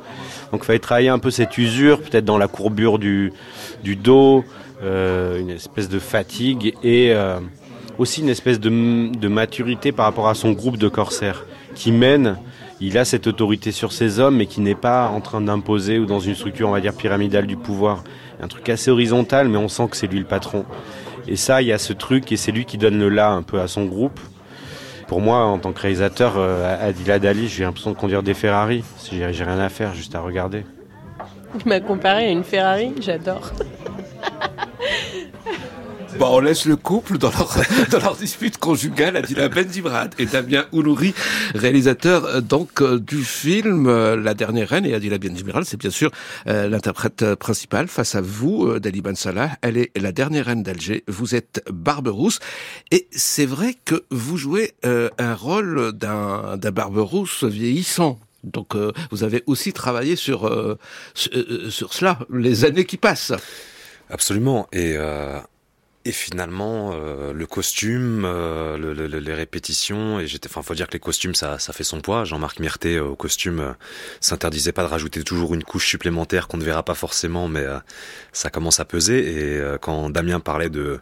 Donc 0.52 0.62
il 0.64 0.66
fallait 0.66 0.80
travailler 0.80 1.10
un 1.10 1.20
peu 1.20 1.32
cette 1.32 1.58
usure, 1.58 2.02
peut-être 2.02 2.26
dans 2.26 2.38
la 2.38 2.48
courbure 2.48 2.98
du, 2.98 3.34
du 3.84 3.96
dos, 3.96 4.46
euh, 4.84 5.40
une 5.40 5.50
espèce 5.50 5.90
de 5.90 6.00
fatigue 6.00 6.76
et 6.84 7.12
euh, 7.12 7.40
aussi 7.98 8.22
une 8.22 8.30
espèce 8.30 8.60
de, 8.60 8.70
de 9.14 9.28
maturité 9.28 9.92
par 9.92 10.06
rapport 10.06 10.30
à 10.30 10.36
son 10.36 10.52
groupe 10.52 10.78
de 10.78 10.88
corsaires 10.88 11.46
qui 11.76 11.92
mène 11.92 12.38
il 12.84 12.98
a 12.98 13.06
cette 13.06 13.28
autorité 13.28 13.72
sur 13.72 13.94
ses 13.94 14.20
hommes, 14.20 14.36
mais 14.36 14.46
qui 14.46 14.60
n'est 14.60 14.76
pas 14.76 15.08
en 15.08 15.22
train 15.22 15.40
d'imposer 15.40 16.00
ou 16.00 16.06
dans 16.06 16.20
une 16.20 16.36
structure, 16.36 16.68
on 16.68 16.74
va 16.74 16.82
dire, 16.82 16.94
pyramidale 16.94 17.48
du 17.48 17.56
pouvoir. 17.56 18.04
Un 18.42 18.50
truc 18.50 18.68
assez 18.68 18.92
horizontal, 18.92 19.48
mais 19.48 19.58
on 19.58 19.70
sent 19.70 19.88
que 19.90 19.96
c'est 19.96 20.08
lui 20.08 20.20
le 20.20 20.26
patron. 20.26 20.66
Et 21.26 21.38
ça, 21.38 21.62
il 21.62 21.70
y 21.70 21.72
a 21.72 21.78
ce 21.78 21.94
truc, 21.94 22.32
et 22.34 22.38
c'est 22.38 22.52
lui 22.52 22.66
qui 22.66 22.78
donne 22.78 23.00
le 23.00 23.08
là 23.08 23.30
un 23.30 23.42
peu 23.42 23.62
à 23.62 23.70
son 23.70 23.86
groupe. 23.86 24.20
Pour 25.08 25.22
moi, 25.22 25.46
en 25.46 25.60
tant 25.60 25.72
que 25.72 25.80
réalisateur, 25.80 26.34
euh, 26.36 26.90
Adila 26.90 27.20
Dali, 27.20 27.48
j'ai 27.48 27.64
l'impression 27.64 27.92
de 27.92 27.96
conduire 27.96 28.22
des 28.22 28.34
Ferrari. 28.34 28.84
J'ai 29.10 29.26
rien 29.26 29.60
à 29.60 29.70
faire, 29.70 29.94
juste 29.94 30.16
à 30.16 30.20
regarder. 30.20 30.66
Tu 31.60 31.70
m'as 31.70 31.80
comparé 31.80 32.26
à 32.26 32.30
une 32.32 32.44
Ferrari, 32.44 32.94
j'adore. 33.00 33.52
Bon, 36.20 36.38
on 36.38 36.40
laisse 36.40 36.66
le 36.66 36.76
couple 36.76 37.18
dans 37.18 37.32
leur, 37.32 37.58
dans 37.92 38.00
leur 38.00 38.16
dispute 38.16 38.58
conjugale, 38.58 39.18
Adila 39.18 39.50
Benzibrad 39.50 40.14
et 40.20 40.26
Damien 40.26 40.66
Oulouri, 40.72 41.14
réalisateur 41.56 42.26
euh, 42.26 42.42
donc 42.42 42.82
euh, 42.82 43.00
du 43.00 43.24
film 43.24 43.88
euh, 43.88 44.16
La 44.16 44.34
Dernière 44.34 44.70
Reine. 44.70 44.86
Et 44.86 44.94
Adila 44.94 45.18
Benzibrad, 45.18 45.64
c'est 45.64 45.78
bien 45.78 45.90
sûr 45.90 46.12
l'interprète 46.46 47.36
principale 47.36 47.88
face 47.88 48.16
à 48.16 48.22
vous, 48.22 48.80
Dali 48.80 49.02
Ben 49.02 49.16
Salah. 49.16 49.52
Elle 49.62 49.78
est 49.78 49.98
la 49.98 50.12
dernière 50.12 50.46
reine 50.46 50.62
d'Alger. 50.62 51.04
Vous 51.08 51.36
êtes 51.36 51.64
Barberousse. 51.72 52.40
Et 52.92 53.08
c'est 53.12 53.46
vrai 53.46 53.76
que 53.86 54.04
vous 54.12 54.38
jouez 54.38 54.74
un 54.84 55.36
rôle 55.36 55.94
d'un 55.94 56.58
Barberousse 56.58 57.44
vieillissant. 57.44 58.20
Donc 58.44 58.76
vous 59.12 59.24
avez 59.24 59.44
aussi 59.48 59.74
travaillé 59.74 60.16
sur, 60.16 60.52
sur 61.16 61.94
cela, 61.94 62.20
les 62.32 62.66
années 62.66 62.86
qui 62.86 62.98
passent. 62.98 63.34
Absolument. 64.10 64.68
Et 64.74 64.98
et 66.06 66.12
finalement, 66.12 66.92
euh, 66.94 67.32
le 67.32 67.48
costume, 67.48 68.24
euh, 68.26 68.78
le, 68.78 68.94
le, 68.94 69.08
les 69.08 69.34
répétitions, 69.34 70.20
et 70.20 70.28
j'étais, 70.28 70.50
enfin, 70.50 70.62
faut 70.62 70.76
dire 70.76 70.88
que 70.88 70.94
les 70.94 71.00
costumes, 71.00 71.34
ça, 71.34 71.60
ça 71.60 71.72
fait 71.72 71.86
son 71.86 72.02
poids. 72.02 72.26
Jean-Marc 72.26 72.60
Myrté 72.60 72.98
euh, 72.98 73.06
au 73.06 73.16
costume 73.16 73.76
s'interdisait 74.20 74.74
pas 74.74 74.84
de 74.84 74.90
rajouter 74.90 75.24
toujours 75.24 75.54
une 75.54 75.64
couche 75.64 75.88
supplémentaire 75.88 76.48
qu'on 76.48 76.58
ne 76.58 76.64
verra 76.64 76.84
pas 76.84 76.96
forcément, 76.96 77.48
mais 77.48 77.66
ça 78.34 78.50
commence 78.50 78.80
à 78.80 78.86
peser. 78.86 79.58
Et 79.58 79.62
quand 79.82 80.10
Damien 80.10 80.40
parlait 80.40 80.70
de 80.70 81.00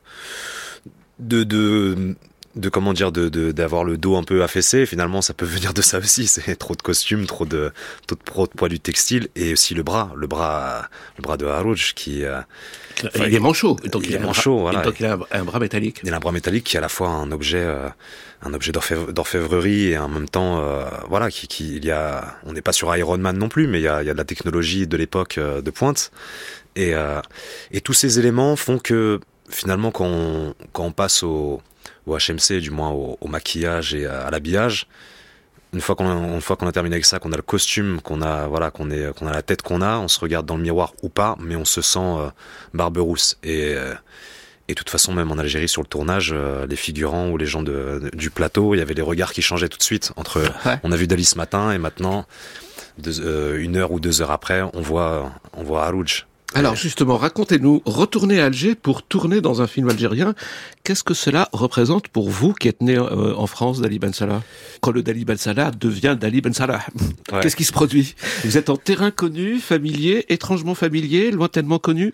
de, 1.20 1.44
de 1.44 2.16
de 2.56 2.70
comment 2.70 2.94
dire 2.94 3.12
de 3.12 3.52
d'avoir 3.52 3.84
le 3.84 3.98
dos 3.98 4.16
un 4.16 4.24
peu 4.24 4.44
affaissé 4.44 4.86
finalement 4.86 5.22
ça 5.22 5.34
peut 5.34 5.46
venir 5.58 5.74
de 5.74 5.82
ça 5.82 6.00
aussi. 6.00 6.28
C'est 6.28 6.56
trop 6.56 6.76
de 6.76 6.82
costumes 6.82 7.26
trop 7.26 7.46
de 7.46 7.72
trop 8.26 8.48
de, 8.48 8.52
poids 8.52 8.70
du 8.70 8.80
textile 8.80 9.30
et 9.36 9.54
aussi 9.54 9.74
le 9.74 9.84
bras 9.84 10.12
le 10.16 10.28
bras 10.28 10.90
le 11.18 11.22
bras 11.22 11.38
de 11.38 11.46
Harouj 11.46 11.94
qui 11.94 12.24
euh, 12.24 12.42
il 13.16 13.34
est 13.34 13.40
manchot 13.40 13.78
donc 13.92 14.06
il, 14.06 14.16
est 14.16 14.20
manchot 14.20 14.60
voilà. 14.60 14.82
donc 14.82 15.00
il 15.00 15.06
a 15.06 15.18
un, 15.32 15.44
bras 15.44 15.60
métallique. 15.60 16.02
Il 16.04 16.14
a 16.14 16.18
un 16.18 16.20
bras 16.20 16.32
métallique 16.32 16.66
qui 16.66 16.76
est 16.76 16.80
à 16.80 16.82
la 16.82 16.90
fois 16.90 17.10
un 17.10 17.32
objet 17.32 17.62
euh, 17.64 17.88
un 18.44 18.54
objet 18.54 18.72
d'orfèvrerie 18.72 19.92
et 19.92 19.98
en 19.98 20.10
même 20.10 20.28
temps 20.28 20.60
euh, 20.60 20.86
voilà 21.10 21.30
qui, 21.30 21.48
qui 21.48 21.76
il 21.76 21.86
y 21.86 21.92
a 21.92 22.38
on 22.46 22.54
n'est 22.54 22.62
pas 22.62 22.74
sur 22.74 22.96
Iron 22.96 23.18
Man 23.18 23.38
non 23.38 23.50
plus 23.50 23.68
mais 23.68 23.80
il 23.80 23.84
y 23.84 23.88
a, 23.88 24.04
il 24.04 24.08
y 24.08 24.10
a 24.10 24.14
de 24.14 24.18
la 24.18 24.26
technologie 24.26 24.88
de 24.88 24.98
l'époque 24.98 25.40
de 25.40 25.72
pointe. 25.72 26.12
Et 26.76 26.94
et 27.72 27.82
tous 27.82 27.94
ces 27.94 28.18
éléments 28.20 28.56
font 28.56 28.80
que 28.80 29.20
finalement 29.50 29.92
quand 29.92 30.06
on, 30.06 30.56
quand 30.72 30.86
on 30.86 30.92
passe 30.92 31.24
au 31.24 31.62
au 32.08 32.18
HMC, 32.18 32.60
du 32.60 32.72
moins 32.72 32.90
au, 32.90 33.28
maquillage 33.28 33.94
et 33.94 34.06
à, 34.06 34.30
l'habillage. 34.30 34.88
Une 35.74 35.82
fois 35.82 35.96
qu'on 35.96 36.06
a, 36.08 36.68
a 36.68 36.72
terminé 36.72 36.96
avec 36.96 37.06
ça, 37.06 37.20
qu'on 37.20 37.32
a 37.32 37.38
le 37.38 37.42
costume, 37.42 38.02
qu'on 38.02 38.22
a 38.22 38.48
voilà, 38.48 38.72
qu'on 38.72 38.92
est, 38.92 39.16
qu'on 39.18 39.28
a 39.28 39.32
la 39.32 39.42
tête 39.42 39.62
qu'on 39.62 39.82
a, 39.82 40.00
on 40.00 40.10
se 40.10 40.20
regarde 40.20 40.46
dans 40.46 40.58
le 40.58 40.64
miroir 40.64 40.94
ou 41.02 41.10
pas, 41.10 41.38
mais 41.40 41.56
on 41.56 41.64
se 41.64 41.82
sent 41.82 42.00
euh, 42.00 42.30
barbe 42.74 42.98
rousse. 42.98 43.38
Et 43.44 43.74
euh, 43.76 43.94
et 44.68 44.74
de 44.74 44.78
toute 44.78 44.90
façon, 44.90 45.12
même 45.14 45.32
en 45.32 45.38
Algérie, 45.38 45.68
sur 45.68 45.82
le 45.82 45.88
tournage, 45.88 46.32
euh, 46.34 46.66
les 46.66 46.78
figurants 46.78 47.30
ou 47.30 47.38
les 47.38 47.46
gens 47.46 47.62
de, 47.62 48.10
du 48.14 48.30
plateau, 48.30 48.74
il 48.74 48.78
y 48.78 48.82
avait 48.82 48.94
les 48.94 49.02
regards 49.02 49.34
qui 49.34 49.42
changeaient 49.42 49.68
tout 49.68 49.78
de 49.78 49.84
suite. 49.84 50.14
Entre, 50.16 50.44
on 50.84 50.94
a 50.94 50.96
vu 50.96 51.08
Dali 51.08 51.26
ce 51.26 51.38
matin 51.38 51.72
et 51.72 51.78
maintenant, 51.78 52.26
une 53.06 53.76
heure 53.76 53.92
ou 53.92 54.00
deux 54.00 54.22
heures 54.22 54.32
après, 54.32 54.62
on 54.62 54.82
voit, 54.82 55.32
on 55.54 55.64
voit 55.64 55.86
Harouj. 55.86 56.26
Alors 56.54 56.76
justement, 56.76 57.16
racontez-nous, 57.16 57.82
retourner 57.86 58.42
à 58.42 58.46
Alger 58.46 58.76
pour 58.76 59.04
tourner 59.04 59.40
dans 59.40 59.62
un 59.62 59.68
film 59.68 59.90
algérien, 59.90 60.36
qu'est-ce 60.84 61.04
que 61.04 61.14
cela 61.14 61.48
représente 61.54 62.10
pour 62.10 62.30
vous 62.30 62.54
qui 62.54 62.68
êtes 62.68 62.82
né 62.82 62.98
euh, 62.98 63.34
en 63.36 63.48
France, 63.48 63.80
Dali 63.80 64.00
Ben 64.00 64.12
Salah? 64.12 64.44
Quand 64.82 64.92
le 64.92 65.02
Dali 65.02 65.24
Ben 65.24 65.38
Salah 65.38 65.72
devient 65.72 66.18
Dali 66.20 66.42
Ben 66.42 66.54
Salah, 66.54 66.82
qu'est-ce 67.42 67.56
qui 67.56 67.64
se 67.64 67.72
produit? 67.72 68.16
Vous 68.44 68.58
êtes 68.58 68.70
en 68.70 68.76
terrain 68.76 69.12
connu, 69.12 69.60
familier, 69.60 70.26
étrangement 70.28 70.76
familier, 70.76 71.32
lointainement 71.32 71.80
connu? 71.80 72.14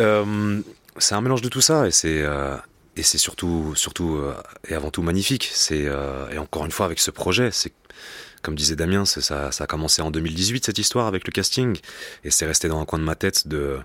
Euh, 0.00 0.60
C'est 0.98 1.14
un 1.14 1.20
mélange 1.20 1.42
de 1.42 1.48
tout 1.48 1.60
ça 1.60 1.86
et 1.86 1.92
c'est... 1.92 2.22
Euh, 2.22 2.56
et 2.96 3.04
c'est 3.04 3.18
surtout, 3.18 3.72
surtout 3.76 4.18
et 4.68 4.74
avant 4.74 4.90
tout 4.90 5.00
magnifique. 5.00 5.48
C'est 5.54 5.88
et 6.32 6.38
encore 6.38 6.66
une 6.66 6.72
fois 6.72 6.84
avec 6.84 6.98
ce 6.98 7.12
projet, 7.12 7.50
c'est 7.52 7.72
comme 8.42 8.54
disait 8.54 8.76
Damien, 8.76 9.04
ça, 9.04 9.20
ça 9.52 9.64
a 9.64 9.66
commencé 9.66 10.02
en 10.02 10.10
2018 10.10 10.64
cette 10.64 10.78
histoire 10.78 11.06
avec 11.06 11.26
le 11.26 11.32
casting, 11.32 11.78
et 12.24 12.30
c'est 12.30 12.46
resté 12.46 12.68
dans 12.68 12.80
un 12.80 12.84
coin 12.84 12.98
de 12.98 13.04
ma 13.04 13.14
tête 13.14 13.48
de 13.48 13.78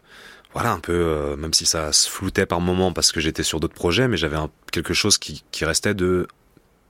voilà 0.56 0.72
un 0.72 0.80
peu 0.80 0.94
euh, 0.94 1.36
même 1.36 1.54
si 1.54 1.66
ça 1.66 1.92
se 1.92 2.10
floutait 2.10 2.46
par 2.46 2.62
moments 2.62 2.94
parce 2.94 3.12
que 3.12 3.20
j'étais 3.20 3.44
sur 3.44 3.60
d'autres 3.60 3.76
projets 3.76 4.08
mais 4.08 4.16
j'avais 4.16 4.38
quelque 4.72 4.94
chose 4.94 5.18
qui, 5.18 5.44
qui 5.52 5.66
restait 5.66 5.94
de 5.94 6.28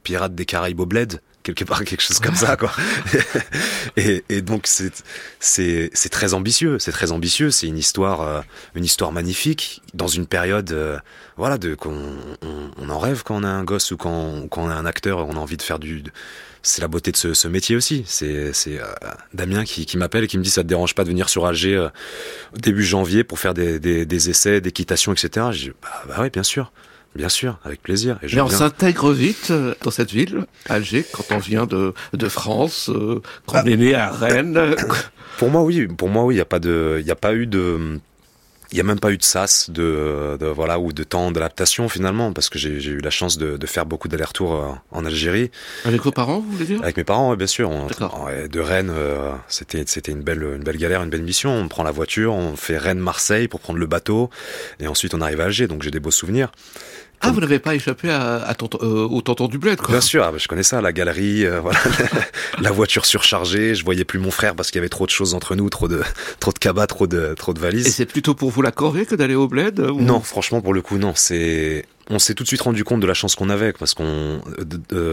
Pirates 0.04 0.36
des 0.36 0.46
Caraïbes 0.46 0.80
au 0.80 0.86
bled 0.86 1.20
quelque 1.42 1.64
part 1.64 1.84
quelque 1.84 2.02
chose 2.02 2.20
comme 2.20 2.36
ça 2.36 2.58
quoi. 2.58 2.72
Et, 3.98 4.24
et 4.30 4.42
donc 4.44 4.68
c'est 4.68 6.10
très 6.12 6.34
ambitieux 6.36 6.78
c'est 6.78 6.92
très 6.92 7.12
ambitieux 7.12 7.50
c'est 7.50 7.68
une 7.68 7.78
histoire 7.78 8.22
euh, 8.22 8.42
une 8.76 8.86
histoire 8.86 9.12
magnifique 9.12 9.82
dans 9.96 10.08
une 10.08 10.28
période 10.28 10.72
euh, 10.72 11.00
voilà 11.36 11.58
de 11.58 11.74
qu'on 11.74 12.14
on, 12.44 12.72
on, 12.78 12.90
en 12.90 13.00
rêve 13.00 13.24
quand 13.24 13.38
on 13.38 13.44
a 13.44 13.50
un 13.50 13.64
gosse 13.64 13.92
ou 13.92 13.98
quand 13.98 14.48
quand 14.50 14.66
on 14.66 14.70
a 14.70 14.76
un 14.76 14.86
acteur 14.86 15.28
on 15.28 15.38
a 15.38 15.40
envie 15.40 15.58
de 15.58 15.64
faire 15.64 15.80
du 15.80 16.04
c'est 16.66 16.82
la 16.82 16.88
beauté 16.88 17.12
de 17.12 17.18
ce, 17.18 17.34
ce 17.34 17.48
métier 17.48 17.76
aussi. 17.76 18.04
C'est 18.08 18.28
euh, 18.28 18.84
Damien 19.34 19.64
qui, 19.64 19.86
qui 19.86 19.98
m'appelle 19.98 20.24
et 20.24 20.28
qui 20.28 20.38
me 20.38 20.44
dit 20.44 20.50
ça 20.50 20.64
te 20.64 20.68
dérange 20.68 20.96
pas 20.96 21.04
de 21.04 21.10
venir 21.10 21.30
sur 21.30 21.46
Alger 21.46 21.76
euh, 21.76 21.90
début 22.58 22.84
janvier 22.84 23.24
pour 23.24 23.40
faire 23.40 23.54
des, 23.54 23.80
des, 23.80 24.06
des 24.06 24.30
essais 24.30 24.62
d'équitation, 24.62 25.14
etc. 25.14 25.48
Je 25.52 25.58
dis 25.60 25.72
bah, 25.82 25.90
bah 26.08 26.16
oui, 26.22 26.30
bien 26.32 26.44
sûr. 26.44 26.72
Bien 27.14 27.30
sûr, 27.30 27.60
avec 27.64 27.82
plaisir. 27.82 28.20
Et 28.24 28.36
Mais 28.36 28.42
on 28.42 28.50
s'intègre 28.50 29.14
vite 29.14 29.52
euh, 29.52 29.74
dans 29.84 29.92
cette 29.92 30.12
ville, 30.12 30.46
Alger, 30.68 31.06
quand 31.14 31.24
on 31.32 31.38
vient 31.38 31.66
de, 31.66 31.94
de 32.12 32.28
France, 32.28 32.92
quand 33.46 33.62
on 33.64 33.66
est 33.66 33.78
né 33.78 33.96
à 33.96 34.12
Rennes. 34.12 34.76
Pour 35.38 35.50
moi, 35.50 35.64
oui. 35.64 35.88
Pour 35.88 36.10
moi, 36.10 36.26
oui. 36.26 36.34
Il 36.34 36.38
n'y 36.38 36.42
a 36.42 36.46
pas 36.46 36.60
de, 36.60 36.98
il 37.00 37.08
y 37.08 37.12
a 37.12 37.16
pas 37.16 37.34
eu 37.34 37.48
de, 37.48 38.00
il 38.76 38.80
n'y 38.80 38.82
a 38.82 38.84
même 38.84 39.00
pas 39.00 39.12
eu 39.12 39.18
de 39.18 39.24
sas 39.24 39.70
de, 39.70 40.36
de 40.38 40.48
voilà 40.48 40.80
ou 40.80 40.92
de 40.92 41.06
temps 41.06 41.32
d'adaptation 41.32 41.88
finalement 41.88 42.34
parce 42.34 42.50
que 42.50 42.60
j'ai 42.60 42.74
eu 42.74 43.00
la 43.00 43.10
chance 43.10 43.38
de, 43.38 43.56
de 43.56 43.68
faire 43.68 43.86
beaucoup 43.86 44.10
d'allers-retours 44.10 44.54
euh, 44.54 44.68
en 44.92 45.06
Algérie. 45.06 45.50
Avec 45.86 46.02
vos 46.02 46.12
parents, 46.12 46.40
vous 46.40 46.52
voulez 46.52 46.66
dire? 46.66 46.84
Avec 46.84 46.98
mes 46.98 47.06
parents, 47.06 47.32
oui, 47.32 47.38
bien 47.38 47.48
sûr. 47.48 47.70
On, 47.70 47.88
de 47.88 48.60
Rennes, 48.60 48.92
euh, 48.94 49.32
c'était 49.48 49.86
c'était 49.88 50.12
une 50.12 50.24
belle 50.24 50.44
une 50.44 50.64
belle 50.64 50.76
galère, 50.76 51.02
une 51.04 51.10
belle 51.10 51.24
mission. 51.24 51.52
On 51.52 51.70
prend 51.70 51.84
la 51.84 51.92
voiture, 51.92 52.34
on 52.34 52.58
fait 52.58 52.78
Rennes-Marseille 52.78 53.48
pour 53.48 53.62
prendre 53.62 53.80
le 53.80 53.88
bateau 53.88 54.30
et 54.82 54.88
ensuite 54.88 55.14
on 55.14 55.22
arrive 55.22 55.40
à 55.40 55.46
Alger. 55.46 55.68
Donc 55.68 55.82
j'ai 55.82 55.92
des 55.92 56.02
beaux 56.02 56.12
souvenirs. 56.12 56.52
Ah, 57.22 57.32
vous 57.32 57.40
n'avez 57.40 57.60
pas 57.60 57.76
échappé 57.76 58.10
à, 58.10 58.38
à 58.38 58.54
euh, 58.82 59.08
au 59.08 59.22
tonton 59.22 59.48
du 59.48 59.58
bled, 59.58 59.78
quoi. 59.78 59.90
Bien 59.90 60.02
sûr, 60.02 60.24
ah, 60.24 60.32
bah, 60.32 60.38
je 60.40 60.48
connais 60.48 60.64
ça, 60.64 60.82
la 60.82 60.94
galerie, 60.94 61.46
euh, 61.46 61.60
voilà, 61.60 61.80
la 62.62 62.72
voiture 62.72 63.06
surchargée. 63.06 63.76
Je 63.76 63.84
voyais 63.84 64.06
plus 64.06 64.20
mon 64.20 64.32
frère 64.32 64.56
parce 64.56 64.72
qu'il 64.72 64.80
y 64.80 64.82
avait 64.82 64.90
trop 64.90 65.06
de 65.06 65.12
choses 65.12 65.34
entre 65.34 65.56
nous, 65.56 65.70
trop 65.70 65.88
de, 65.88 66.02
trop 66.40 66.52
de 66.52 66.60
cabas, 66.60 66.88
trop 66.88 67.08
de, 67.08 67.34
trop 67.36 67.54
de 67.54 67.60
valises. 67.60 67.88
Et 67.88 67.92
c'est 67.92 68.06
plutôt 68.06 68.36
pour 68.36 68.52
vous 68.52 68.62
la 68.62 68.72
corvée 68.72 69.06
que 69.06 69.16
d'aller 69.16 69.36
au 69.36 69.48
bled 69.48 69.80
Non, 69.80 70.20
franchement, 70.20 70.62
pour 70.62 70.74
le 70.74 70.82
coup, 70.82 70.98
non. 70.98 71.14
C'est, 71.16 71.86
on 72.10 72.20
s'est 72.20 72.34
tout 72.34 72.44
de 72.44 72.48
suite 72.48 72.62
rendu 72.62 72.84
compte 72.84 73.00
de 73.00 73.08
la 73.08 73.14
chance 73.14 73.36
qu'on 73.36 73.50
avait 73.50 73.74
parce 73.74 73.94
qu'on, 73.94 74.42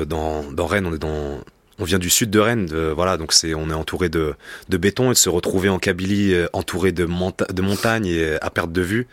dans, 0.07 0.43
dans 0.53 0.67
Rennes, 0.67 0.87
on 0.87 0.95
est 0.95 0.99
dans 0.99 1.41
on 1.79 1.85
vient 1.85 1.99
du 1.99 2.11
sud 2.11 2.31
de 2.31 2.38
Rennes, 2.38 2.69
voilà, 2.95 3.17
donc 3.17 3.33
c'est 3.33 3.55
on 3.55 3.69
est 3.71 3.75
entouré 3.75 4.09
de, 4.09 4.35
de 4.69 4.77
béton 4.77 5.07
et 5.07 5.15
de 5.15 5.19
se 5.19 5.29
retrouver 5.29 5.69
en 5.69 5.79
Kabylie 5.79 6.35
euh, 6.35 6.47
entouré 6.53 6.93
de, 6.93 7.05
de 7.07 7.62
montagnes 7.62 8.07
et 8.07 8.37
à 8.41 8.51
perte 8.51 8.73
de 8.73 8.83
vue, 8.83 9.09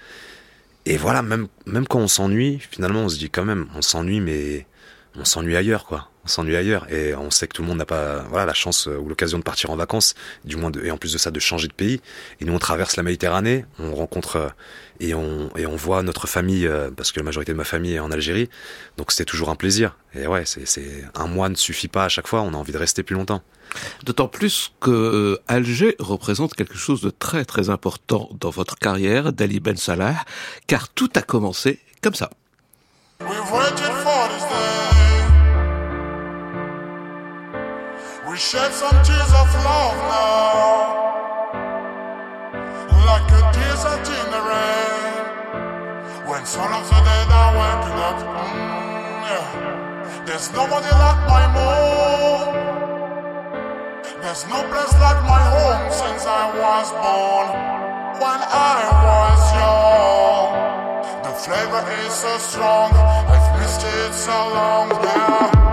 et 0.85 0.97
voilà, 0.97 1.21
même, 1.21 1.47
même 1.65 1.87
quand 1.87 1.99
on 1.99 2.07
s'ennuie, 2.07 2.59
finalement, 2.71 3.01
on 3.01 3.09
se 3.09 3.17
dit 3.17 3.29
quand 3.29 3.45
même, 3.45 3.67
on 3.75 3.81
s'ennuie, 3.81 4.21
mais 4.21 4.65
on 5.15 5.25
s'ennuie 5.25 5.55
ailleurs, 5.55 5.85
quoi. 5.85 6.09
On 6.25 6.27
s'ennuie 6.27 6.55
ailleurs. 6.55 6.91
Et 6.91 7.15
on 7.15 7.31
sait 7.31 7.47
que 7.47 7.53
tout 7.53 7.61
le 7.61 7.67
monde 7.67 7.77
n'a 7.77 7.85
pas 7.85 8.19
voilà, 8.29 8.45
la 8.45 8.53
chance 8.53 8.87
euh, 8.87 8.97
ou 8.97 9.07
l'occasion 9.07 9.39
de 9.39 9.43
partir 9.43 9.71
en 9.71 9.75
vacances, 9.75 10.15
du 10.45 10.55
moins, 10.55 10.71
et 10.83 10.91
en 10.91 10.97
plus 10.97 11.13
de 11.13 11.17
ça, 11.17 11.31
de 11.31 11.39
changer 11.39 11.67
de 11.67 11.73
pays. 11.73 12.01
Et 12.39 12.45
nous, 12.45 12.53
on 12.53 12.59
traverse 12.59 12.95
la 12.95 13.03
Méditerranée, 13.03 13.65
on 13.79 13.93
rencontre 13.93 14.35
euh, 14.35 14.49
et 14.99 15.13
on, 15.13 15.49
et 15.57 15.65
on 15.65 15.75
voit 15.75 16.03
notre 16.03 16.27
famille, 16.27 16.67
euh, 16.67 16.91
parce 16.91 17.11
que 17.11 17.19
la 17.19 17.23
majorité 17.23 17.51
de 17.51 17.57
ma 17.57 17.63
famille 17.63 17.95
est 17.95 17.99
en 17.99 18.11
Algérie. 18.11 18.49
Donc 18.97 19.11
c'était 19.11 19.25
toujours 19.25 19.49
un 19.49 19.55
plaisir. 19.55 19.97
Et 20.13 20.27
ouais, 20.27 20.43
c'est, 20.45 21.03
un 21.15 21.27
mois 21.27 21.49
ne 21.49 21.55
suffit 21.55 21.87
pas 21.87 22.05
à 22.05 22.09
chaque 22.09 22.27
fois, 22.27 22.41
on 22.41 22.53
a 22.53 22.57
envie 22.57 22.73
de 22.73 22.77
rester 22.77 23.03
plus 23.03 23.15
longtemps. 23.15 23.41
D'autant 24.03 24.27
plus 24.27 24.71
que 24.79 24.91
euh, 24.91 25.41
Alger 25.47 25.95
représente 25.99 26.53
quelque 26.53 26.77
chose 26.77 27.01
de 27.01 27.09
très 27.09 27.45
très 27.45 27.69
important 27.69 28.29
dans 28.39 28.49
votre 28.49 28.75
carrière 28.77 29.33
d'Ali 29.33 29.59
Ben 29.59 29.77
Salah, 29.77 30.15
car 30.67 30.89
tout 30.89 31.09
a 31.15 31.21
commencé 31.21 31.79
comme 32.01 32.15
ça. 32.15 32.29
When 46.39 46.45
up, 47.99 48.19
mm, 48.55 50.25
there's 50.25 50.51
nobody 50.53 50.89
like 50.91 51.27
my. 51.27 52.68
There's 54.21 54.45
no 54.47 54.61
place 54.67 54.93
like 54.99 55.23
my 55.23 55.39
home 55.55 55.91
since 55.91 56.25
I 56.25 56.51
was 56.51 56.91
born. 56.91 57.47
When 58.19 58.39
I 58.51 58.79
was 59.07 59.41
young, 59.55 61.23
the 61.23 61.31
flavor 61.39 61.83
is 62.05 62.13
so 62.13 62.37
strong. 62.37 62.91
I've 62.93 63.59
missed 63.61 63.81
it 63.81 64.13
so 64.13 64.37
long 64.53 64.89
now. 64.89 65.68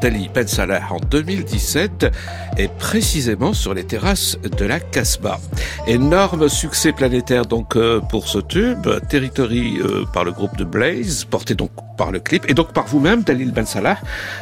Dali 0.00 0.30
Ben 0.32 0.46
Salah 0.46 0.82
en 0.90 0.98
2017 0.98 2.06
et 2.56 2.68
précisément 2.68 3.52
sur 3.52 3.74
les 3.74 3.84
terrasses 3.84 4.38
de 4.42 4.64
la 4.64 4.80
Casbah. 4.80 5.40
Énorme 5.86 6.48
succès 6.48 6.92
planétaire 6.92 7.46
donc 7.46 7.76
euh, 7.76 8.00
pour 8.00 8.28
ce 8.28 8.38
tube, 8.38 8.86
Territory 9.08 9.78
euh, 9.80 10.04
par 10.12 10.24
le 10.24 10.32
groupe 10.32 10.56
de 10.56 10.64
Blaze, 10.64 11.24
porté 11.24 11.54
donc 11.54 11.70
par 11.96 12.12
le 12.12 12.20
clip 12.20 12.48
et 12.48 12.54
donc 12.54 12.72
par 12.72 12.86
vous-même, 12.86 13.22
Dalil 13.22 13.52
Ben 13.52 13.66
Salah. 13.66 13.98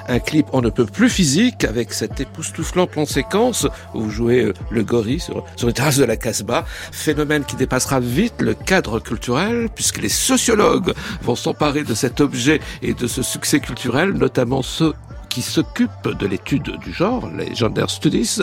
Un 0.08 0.18
clip 0.18 0.46
on 0.52 0.60
ne 0.60 0.70
peut 0.70 0.84
plus 0.84 1.08
physique 1.08 1.64
avec 1.64 1.92
cet 1.92 2.20
époustouflant 2.20 2.86
plan 2.86 3.06
séquence 3.06 3.66
où 3.94 4.02
vous 4.02 4.10
jouez 4.10 4.42
euh, 4.42 4.52
le 4.70 4.82
gorille 4.82 5.20
sur, 5.20 5.44
sur 5.56 5.66
les 5.66 5.72
terrasses 5.72 5.96
de 5.96 6.04
la 6.04 6.16
Casbah. 6.16 6.64
Phénomène 6.92 7.44
qui 7.44 7.56
dépassera 7.56 8.00
vite 8.00 8.40
le 8.40 8.54
cadre 8.54 9.00
culturel 9.00 9.68
puisque 9.74 10.02
les 10.02 10.08
sociologues 10.08 10.92
vont 11.22 11.36
s'emparer 11.36 11.82
de 11.82 11.94
cet 11.94 12.20
objet 12.20 12.60
et 12.82 12.94
de 12.94 13.06
ce 13.06 13.22
succès 13.22 13.60
culturel, 13.60 14.10
notamment 14.12 14.62
ceux 14.62 14.92
qui 15.28 15.42
s'occupent 15.42 16.08
de 16.18 16.26
l'étude 16.26 16.78
du 16.78 16.92
genre, 16.92 17.28
les 17.36 17.54
Gender 17.54 17.84
Studies. 17.88 18.40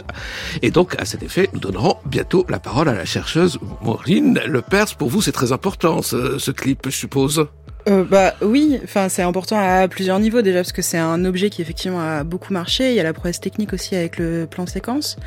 Et 0.61 0.71
donc, 0.71 0.95
à 0.99 1.05
cet 1.05 1.23
effet, 1.23 1.49
nous 1.53 1.59
donnerons 1.59 1.97
bientôt 2.05 2.45
la 2.49 2.59
parole 2.59 2.89
à 2.89 2.93
la 2.93 3.05
chercheuse 3.05 3.59
Maureen 3.81 4.39
Lepers. 4.45 4.95
Pour 4.97 5.09
vous, 5.09 5.21
c'est 5.21 5.31
très 5.31 5.51
important, 5.51 6.01
ce 6.01 6.51
clip, 6.51 6.81
je 6.85 6.95
suppose 6.95 7.47
euh, 7.89 8.05
bah 8.05 8.33
oui, 8.41 8.79
enfin 8.83 9.09
c'est 9.09 9.23
important 9.23 9.57
à 9.59 9.87
plusieurs 9.89 10.17
niveaux 10.19 10.41
déjà 10.41 10.59
parce 10.59 10.71
que 10.71 10.81
c'est 10.81 10.97
un 10.97 11.25
objet 11.25 11.49
qui 11.49 11.61
effectivement 11.61 11.99
a 11.99 12.23
beaucoup 12.23 12.53
marché. 12.53 12.91
Il 12.91 12.95
y 12.95 12.99
a 12.99 13.03
la 13.03 13.13
prouesse 13.13 13.41
technique 13.41 13.73
aussi 13.73 13.95
avec 13.95 14.17
le 14.17 14.47
plan 14.49 14.65
séquence. 14.65 15.17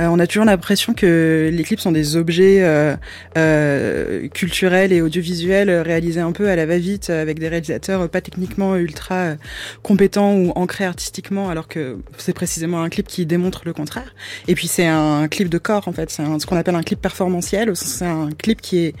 Euh, 0.00 0.08
on 0.10 0.18
a 0.18 0.26
toujours 0.26 0.44
l'impression 0.44 0.92
que 0.92 1.50
les 1.52 1.62
clips 1.62 1.78
sont 1.78 1.92
des 1.92 2.16
objets 2.16 2.62
euh, 2.62 2.96
euh 3.36 4.28
culturels 4.28 4.92
et 4.92 5.02
audiovisuels 5.02 5.70
réalisés 5.70 6.20
un 6.20 6.32
peu 6.32 6.48
à 6.48 6.56
la 6.56 6.66
va-vite 6.66 7.10
avec 7.10 7.38
des 7.38 7.48
réalisateurs 7.48 8.08
pas 8.08 8.20
techniquement 8.20 8.76
ultra 8.76 9.34
compétents 9.82 10.34
ou 10.34 10.52
ancrés 10.56 10.84
artistiquement, 10.84 11.48
alors 11.48 11.68
que 11.68 11.98
c'est 12.18 12.32
précisément 12.32 12.82
un 12.82 12.88
clip 12.88 13.06
qui 13.06 13.24
démontre 13.24 13.62
le 13.64 13.72
contraire. 13.72 14.14
Et 14.48 14.54
puis 14.54 14.66
c'est 14.66 14.86
un 14.86 15.28
clip 15.28 15.48
de 15.48 15.58
corps 15.58 15.86
en 15.86 15.92
fait, 15.92 16.10
c'est 16.10 16.22
ce 16.38 16.46
qu'on 16.46 16.56
appelle 16.56 16.74
un 16.74 16.82
clip 16.82 17.00
performantiel. 17.00 17.76
C'est 17.76 18.06
un 18.06 18.30
clip 18.36 18.60
qui 18.60 18.78
est 18.78 18.94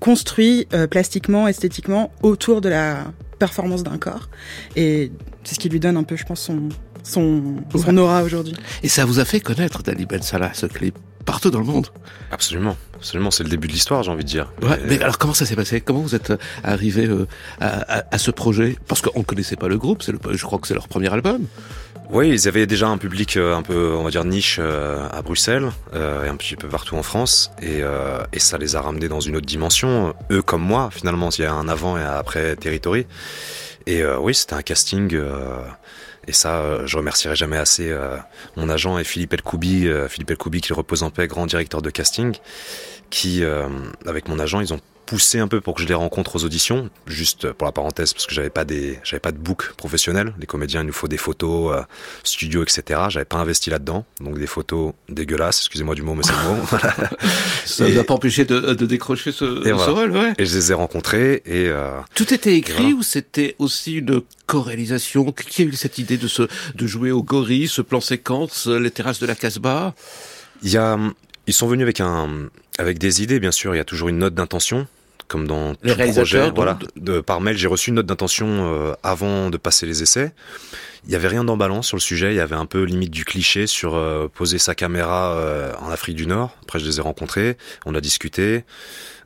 construit 0.00 0.68
plastiquement, 0.90 1.48
esthétiquement 1.48 2.10
autour 2.26 2.60
de 2.60 2.68
la 2.68 3.04
performance 3.38 3.82
d'un 3.82 3.98
corps. 3.98 4.28
Et 4.74 5.12
c'est 5.44 5.54
ce 5.54 5.60
qui 5.60 5.68
lui 5.68 5.80
donne 5.80 5.96
un 5.96 6.02
peu, 6.02 6.16
je 6.16 6.24
pense, 6.24 6.40
son, 6.40 6.68
son, 7.02 7.56
son 7.74 7.96
aura 7.96 8.22
aujourd'hui. 8.22 8.54
Et 8.82 8.88
ça 8.88 9.04
vous 9.04 9.20
a 9.20 9.24
fait 9.24 9.40
connaître 9.40 9.82
Dali 9.82 10.06
Ben 10.06 10.22
Salah, 10.22 10.52
ce 10.52 10.66
clip 10.66 10.98
partout 11.24 11.50
dans 11.50 11.58
le 11.58 11.66
monde. 11.66 11.88
Absolument, 12.30 12.76
absolument, 12.94 13.32
c'est 13.32 13.42
le 13.42 13.50
début 13.50 13.66
de 13.66 13.72
l'histoire, 13.72 14.02
j'ai 14.04 14.12
envie 14.12 14.22
de 14.22 14.28
dire. 14.28 14.52
Ouais, 14.62 14.78
mais 14.86 15.02
alors 15.02 15.18
comment 15.18 15.34
ça 15.34 15.44
s'est 15.44 15.56
passé? 15.56 15.80
Comment 15.80 16.00
vous 16.00 16.14
êtes 16.14 16.30
euh, 16.30 16.36
arrivé 16.62 17.06
euh, 17.06 17.26
à, 17.60 17.98
à, 17.98 18.04
à, 18.12 18.18
ce 18.18 18.30
projet? 18.30 18.76
Parce 18.86 19.00
qu'on 19.02 19.18
ne 19.18 19.24
connaissait 19.24 19.56
pas 19.56 19.66
le 19.66 19.76
groupe, 19.76 20.02
c'est 20.02 20.12
le, 20.12 20.18
je 20.32 20.44
crois 20.44 20.60
que 20.60 20.68
c'est 20.68 20.74
leur 20.74 20.86
premier 20.86 21.12
album. 21.12 21.46
Oui, 22.08 22.30
ils 22.30 22.46
avaient 22.46 22.66
déjà 22.66 22.86
un 22.86 22.98
public 22.98 23.36
euh, 23.36 23.56
un 23.56 23.62
peu, 23.62 23.92
on 23.94 24.04
va 24.04 24.10
dire, 24.10 24.24
niche 24.24 24.58
euh, 24.60 25.08
à 25.10 25.22
Bruxelles 25.22 25.72
euh, 25.92 26.24
et 26.24 26.28
un 26.28 26.36
petit 26.36 26.54
peu 26.54 26.68
partout 26.68 26.94
en 26.94 27.02
France. 27.02 27.50
Et, 27.60 27.80
et, 28.32 28.38
ça 28.38 28.58
les 28.58 28.76
a 28.76 28.80
ramenés 28.80 29.08
dans 29.08 29.20
une 29.20 29.36
autre 29.36 29.46
dimension, 29.46 30.14
eux 30.30 30.42
comme 30.42 30.62
moi, 30.62 30.90
finalement. 30.92 31.30
Il 31.30 31.42
y 31.42 31.44
a 31.44 31.52
un 31.52 31.68
avant 31.68 31.98
et 31.98 32.02
un 32.02 32.14
après 32.14 32.54
Territory. 32.56 33.06
Et 33.86 34.04
oui, 34.04 34.34
c'était 34.34 34.54
un 34.54 34.62
casting. 34.62 35.18
et 36.26 36.32
ça, 36.32 36.86
je 36.86 36.96
remercierai 36.96 37.36
jamais 37.36 37.56
assez 37.56 37.94
mon 38.56 38.68
agent 38.68 38.98
et 38.98 39.04
Philippe 39.04 39.34
Elkoubi, 39.34 39.88
Philippe 40.08 40.30
Elkoubi 40.30 40.60
qui 40.60 40.72
repose 40.72 41.02
en 41.02 41.10
paix, 41.10 41.26
grand 41.26 41.46
directeur 41.46 41.82
de 41.82 41.90
casting, 41.90 42.36
qui, 43.10 43.42
avec 44.06 44.28
mon 44.28 44.38
agent, 44.38 44.60
ils 44.60 44.72
ont 44.74 44.80
poussé 45.06 45.38
un 45.38 45.48
peu 45.48 45.60
pour 45.60 45.74
que 45.74 45.82
je 45.82 45.86
les 45.86 45.94
rencontre 45.94 46.36
aux 46.36 46.44
auditions, 46.44 46.90
juste 47.06 47.52
pour 47.52 47.66
la 47.66 47.72
parenthèse, 47.72 48.12
parce 48.12 48.26
que 48.26 48.34
j'avais 48.34 48.50
pas 48.50 48.64
des, 48.64 48.98
j'avais 49.04 49.20
pas 49.20 49.32
de 49.32 49.38
book 49.38 49.72
professionnel. 49.76 50.34
Les 50.38 50.46
comédiens, 50.46 50.82
il 50.82 50.86
nous 50.86 50.92
faut 50.92 51.08
des 51.08 51.16
photos, 51.16 51.76
euh, 51.76 51.82
studio, 52.24 52.62
etc. 52.62 53.00
J'avais 53.08 53.24
pas 53.24 53.38
investi 53.38 53.70
là-dedans, 53.70 54.04
donc 54.20 54.38
des 54.38 54.46
photos 54.46 54.92
dégueulasses. 55.08 55.60
Excusez-moi 55.60 55.94
du 55.94 56.02
mot, 56.02 56.14
mais 56.14 56.24
c'est 56.24 56.32
le 56.32 56.54
mot. 56.54 56.66
Ça 57.64 57.88
ne 57.88 58.02
pas 58.02 58.14
empêcher 58.14 58.44
de, 58.44 58.74
de 58.74 58.86
décrocher 58.86 59.32
ce, 59.32 59.62
ce 59.64 59.90
rôle, 59.90 60.10
ouais. 60.10 60.34
Et 60.38 60.46
je 60.46 60.56
les 60.56 60.70
ai 60.72 60.74
rencontrés 60.74 61.42
et 61.46 61.68
euh, 61.68 62.00
tout 62.14 62.34
était 62.34 62.54
écrit 62.54 62.92
ou 62.92 63.02
c'était 63.02 63.54
aussi 63.58 63.94
une 63.94 64.22
co-réalisation? 64.46 65.32
Qui 65.32 65.62
a 65.62 65.64
eu 65.64 65.72
cette 65.72 65.98
idée 65.98 66.16
de 66.16 66.28
se, 66.28 66.42
de 66.74 66.86
jouer 66.86 67.10
au 67.10 67.22
gorille, 67.22 67.68
ce 67.68 67.82
plan 67.82 68.00
séquence, 68.00 68.66
les 68.66 68.90
terrasses 68.90 69.20
de 69.20 69.26
la 69.26 69.34
Casbah? 69.34 69.94
Il 70.62 70.70
y 70.70 70.76
a, 70.76 70.98
ils 71.46 71.54
sont 71.54 71.66
venus 71.66 71.82
avec 71.82 72.00
un, 72.00 72.48
avec 72.78 72.98
des 72.98 73.22
idées, 73.22 73.40
bien 73.40 73.52
sûr. 73.52 73.74
Il 73.74 73.78
y 73.78 73.80
a 73.80 73.84
toujours 73.84 74.08
une 74.08 74.18
note 74.18 74.34
d'intention 74.34 74.86
comme 75.28 75.46
dans 75.46 75.74
les 75.82 75.94
tout 75.94 76.12
projet. 76.12 76.50
Voilà, 76.54 76.78
de, 76.96 77.20
par 77.20 77.40
mail, 77.40 77.56
j'ai 77.56 77.68
reçu 77.68 77.90
une 77.90 77.96
note 77.96 78.06
d'intention 78.06 78.46
euh, 78.48 78.92
avant 79.02 79.50
de 79.50 79.56
passer 79.56 79.86
les 79.86 80.02
essais. 80.02 80.32
Il 81.06 81.12
y 81.12 81.14
avait 81.14 81.28
rien 81.28 81.44
d'emballant 81.44 81.82
sur 81.82 81.96
le 81.96 82.00
sujet. 82.00 82.32
Il 82.32 82.36
y 82.36 82.40
avait 82.40 82.56
un 82.56 82.66
peu 82.66 82.82
limite 82.82 83.10
du 83.10 83.24
cliché 83.24 83.66
sur 83.66 83.94
euh, 83.94 84.28
poser 84.28 84.58
sa 84.58 84.74
caméra 84.74 85.34
euh, 85.34 85.72
en 85.80 85.90
Afrique 85.90 86.16
du 86.16 86.26
Nord. 86.26 86.56
Après, 86.62 86.78
je 86.78 86.86
les 86.86 86.98
ai 86.98 87.00
rencontrés, 87.00 87.56
on 87.84 87.94
a 87.94 88.00
discuté. 88.00 88.64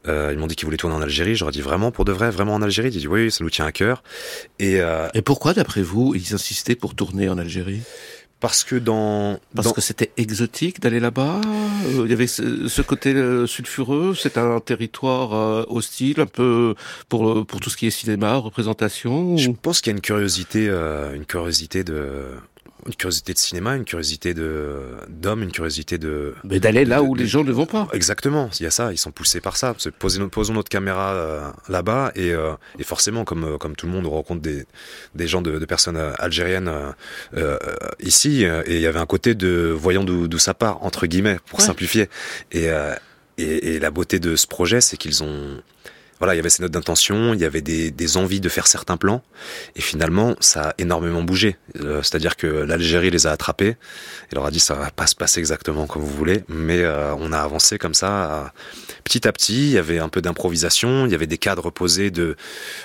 ils 0.07 0.39
m'ont 0.39 0.47
dit 0.47 0.57
qu'ils 0.57 0.67
voulaient 0.67 0.77
tourner 0.77 0.97
en 0.97 1.03
Algérie. 1.03 1.37
J'aurais 1.37 1.53
dit 1.53 1.63
vraiment 1.63 1.91
pour 1.91 2.05
de 2.05 2.13
vrai, 2.13 2.31
vraiment 2.31 2.55
en 2.55 2.63
Algérie? 2.63 2.89
Ils 2.89 2.99
dit 2.99 3.09
oui, 3.09 3.31
ça 3.31 3.45
nous 3.45 3.51
tient 3.51 3.67
à 3.67 3.73
cœur. 3.73 4.03
Et, 4.59 4.81
Et 5.15 5.23
pourquoi, 5.23 5.55
d'après 5.55 5.83
vous, 5.83 6.15
ils 6.15 6.35
insistaient 6.35 6.77
pour 6.77 6.95
tourner 6.95 7.29
en 7.29 7.39
Algérie? 7.39 7.83
Parce 8.41 8.65
que 8.65 8.77
dans 8.77 9.39
parce 9.55 9.73
que 9.73 9.81
c'était 9.81 10.11
exotique 10.17 10.81
d'aller 10.81 10.99
là-bas. 10.99 11.41
Euh, 11.87 12.03
il 12.05 12.11
y 12.11 12.13
avait 12.13 12.27
ce, 12.27 12.83
côté 12.83 13.13
euh, 13.15 13.47
sulfureux. 13.47 14.15
C'est 14.15 14.39
un 14.39 14.61
territoire 14.61 15.35
euh, 15.35 15.65
hostile, 15.69 16.21
un 16.21 16.27
peu 16.27 16.75
pour 17.09 17.47
pour 17.47 17.61
tout 17.61 17.71
ce 17.71 17.77
qui 17.77 17.87
est 17.87 17.91
cinéma, 17.91 18.37
représentation. 18.37 19.37
Je 19.37 19.51
pense 19.51 19.81
qu'il 19.81 19.93
y 19.93 19.95
a 19.95 19.97
une 19.97 20.03
curiosité, 20.03 20.69
une 20.69 21.27
curiosité 21.27 21.85
de 21.85 22.25
une 22.87 22.95
curiosité 22.95 23.33
de 23.33 23.39
cinéma, 23.39 23.77
une 23.77 23.85
curiosité 23.85 24.35
de 24.35 24.83
d'homme, 25.09 25.43
une 25.43 25.53
curiosité 25.53 25.99
de. 25.99 26.35
Mais 26.45 26.61
d'aller 26.61 26.85
là 26.85 27.03
où 27.03 27.15
les 27.15 27.27
gens 27.27 27.45
ne 27.45 27.53
vont 27.53 27.67
pas. 27.67 27.89
Exactement, 27.93 28.51
il 28.59 28.65
y 28.65 28.67
a 28.67 28.71
ça, 28.71 28.93
ils 28.93 28.99
sont 28.99 29.11
poussés 29.11 29.41
par 29.41 29.57
ça. 29.57 29.75
Posons, 29.99 30.29
posons 30.29 30.55
notre 30.55 30.69
caméra 30.69 31.13
euh, 31.13 31.51
là-bas 31.69 32.13
et, 32.15 32.33
euh, 32.33 32.53
et 32.79 32.85
forcément, 32.85 33.25
comme 33.25 33.45
euh, 33.45 33.59
comme 33.59 33.77
tout 33.77 33.87
le 33.87 33.93
monde, 33.93 34.07
on 34.07 34.11
rencontre 34.11 34.43
des 34.43 34.65
des 35.15 35.27
gens 35.27 35.43
de, 35.43 35.59
de 35.59 35.65
personnes 35.65 35.99
algériennes 36.19 36.71
ici 38.01 38.45
et 38.45 38.77
il 38.77 38.81
y 38.81 38.87
avait 38.87 38.99
un 38.99 39.07
côté 39.07 39.35
de 39.35 39.75
voyons 39.77 40.05
d'où 40.05 40.39
ça 40.39 40.55
part 40.55 40.83
entre 40.85 41.07
guillemets 41.07 41.39
pour 41.47 41.61
simplifier 41.61 42.09
et, 42.53 42.69
et 43.39 43.75
et 43.75 43.79
la 43.79 43.91
beauté 43.91 44.19
de 44.19 44.37
ce 44.37 44.47
projet, 44.47 44.81
c'est 44.81 44.97
qu'ils 44.97 45.23
ont 45.23 45.63
voilà, 46.21 46.35
il 46.35 46.37
y 46.37 46.41
avait 46.41 46.51
ces 46.51 46.63
notes 46.63 46.73
d'intention, 46.73 47.35
il 47.35 47.41
y 47.41 47.45
avait 47.45 47.63
des, 47.63 47.91
des, 47.91 48.17
envies 48.19 48.41
de 48.41 48.49
faire 48.49 48.67
certains 48.67 48.99
plans, 48.99 49.23
et 49.75 49.81
finalement, 49.81 50.37
ça 50.41 50.71
a 50.71 50.75
énormément 50.79 51.23
bougé. 51.23 51.57
Euh, 51.81 52.03
c'est-à-dire 52.03 52.37
que 52.37 52.47
l'Algérie 52.47 53.11
les 53.11 53.27
a 53.27 53.33
attrapés, 53.33 53.77
et 54.31 54.35
leur 54.35 54.45
a 54.45 54.51
dit 54.51 54.61
ça 54.61 54.75
va 54.75 54.91
pas 54.91 55.07
se 55.07 55.17
passer 55.17 55.41
exactement 55.41 55.87
comme 55.87 56.03
vous 56.03 56.15
voulez, 56.15 56.45
mais 56.49 56.83
euh, 56.83 57.15
on 57.15 57.33
a 57.33 57.39
avancé 57.39 57.79
comme 57.79 57.95
ça, 57.95 58.53
petit 59.03 59.27
à 59.27 59.33
petit. 59.33 59.69
Il 59.69 59.73
y 59.73 59.79
avait 59.79 59.99
un 59.99 60.09
peu 60.09 60.21
d'improvisation, 60.21 61.07
il 61.07 61.13
y 61.13 61.15
avait 61.15 61.27
des 61.27 61.39
cadres 61.39 61.71
posés 61.71 62.11
de 62.11 62.37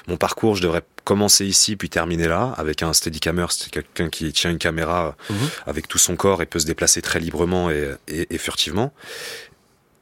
mon 0.07 0.15
parcours, 0.15 0.55
je 0.55 0.61
devrais 0.61 0.81
commencer 1.03 1.45
ici 1.45 1.75
puis 1.75 1.87
terminer 1.87 2.27
là 2.27 2.53
avec 2.57 2.81
un 2.81 2.91
steadicammer, 2.91 3.45
c'est 3.51 3.69
quelqu'un 3.69 4.09
qui 4.09 4.33
tient 4.33 4.49
une 4.49 4.57
caméra 4.57 5.15
mhm. 5.29 5.37
avec 5.67 5.87
tout 5.87 5.99
son 5.99 6.15
corps 6.15 6.41
et 6.41 6.47
peut 6.47 6.59
se 6.59 6.65
déplacer 6.65 7.01
très 7.01 7.19
librement 7.19 7.69
et, 7.69 7.91
et, 8.07 8.33
et 8.33 8.37
furtivement. 8.37 8.91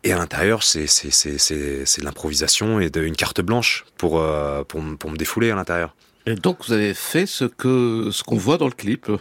Et 0.04 0.12
à 0.12 0.18
l'intérieur, 0.18 0.64
c'est 0.64 0.86
de 0.86 2.04
l'improvisation 2.04 2.80
et 2.80 2.90
d'une 2.90 3.16
carte 3.16 3.42
blanche 3.42 3.86
pour 3.98 4.20
euh, 4.20 4.64
pour 4.64 4.82
pour 5.00 5.12
me 5.12 5.18
défouler 5.18 5.52
à 5.52 5.56
l'intérieur. 5.56 5.96
Et 6.26 6.36
donc 6.36 6.66
vous 6.66 6.74
avez 6.74 6.94
fait 6.94 7.26
ce 7.26 7.46
que 7.46 8.10
ce 8.12 8.24
qu'on 8.24 8.38
voit 8.38 8.58
dans 8.58 8.68
le 8.68 8.74
clip. 8.74 9.12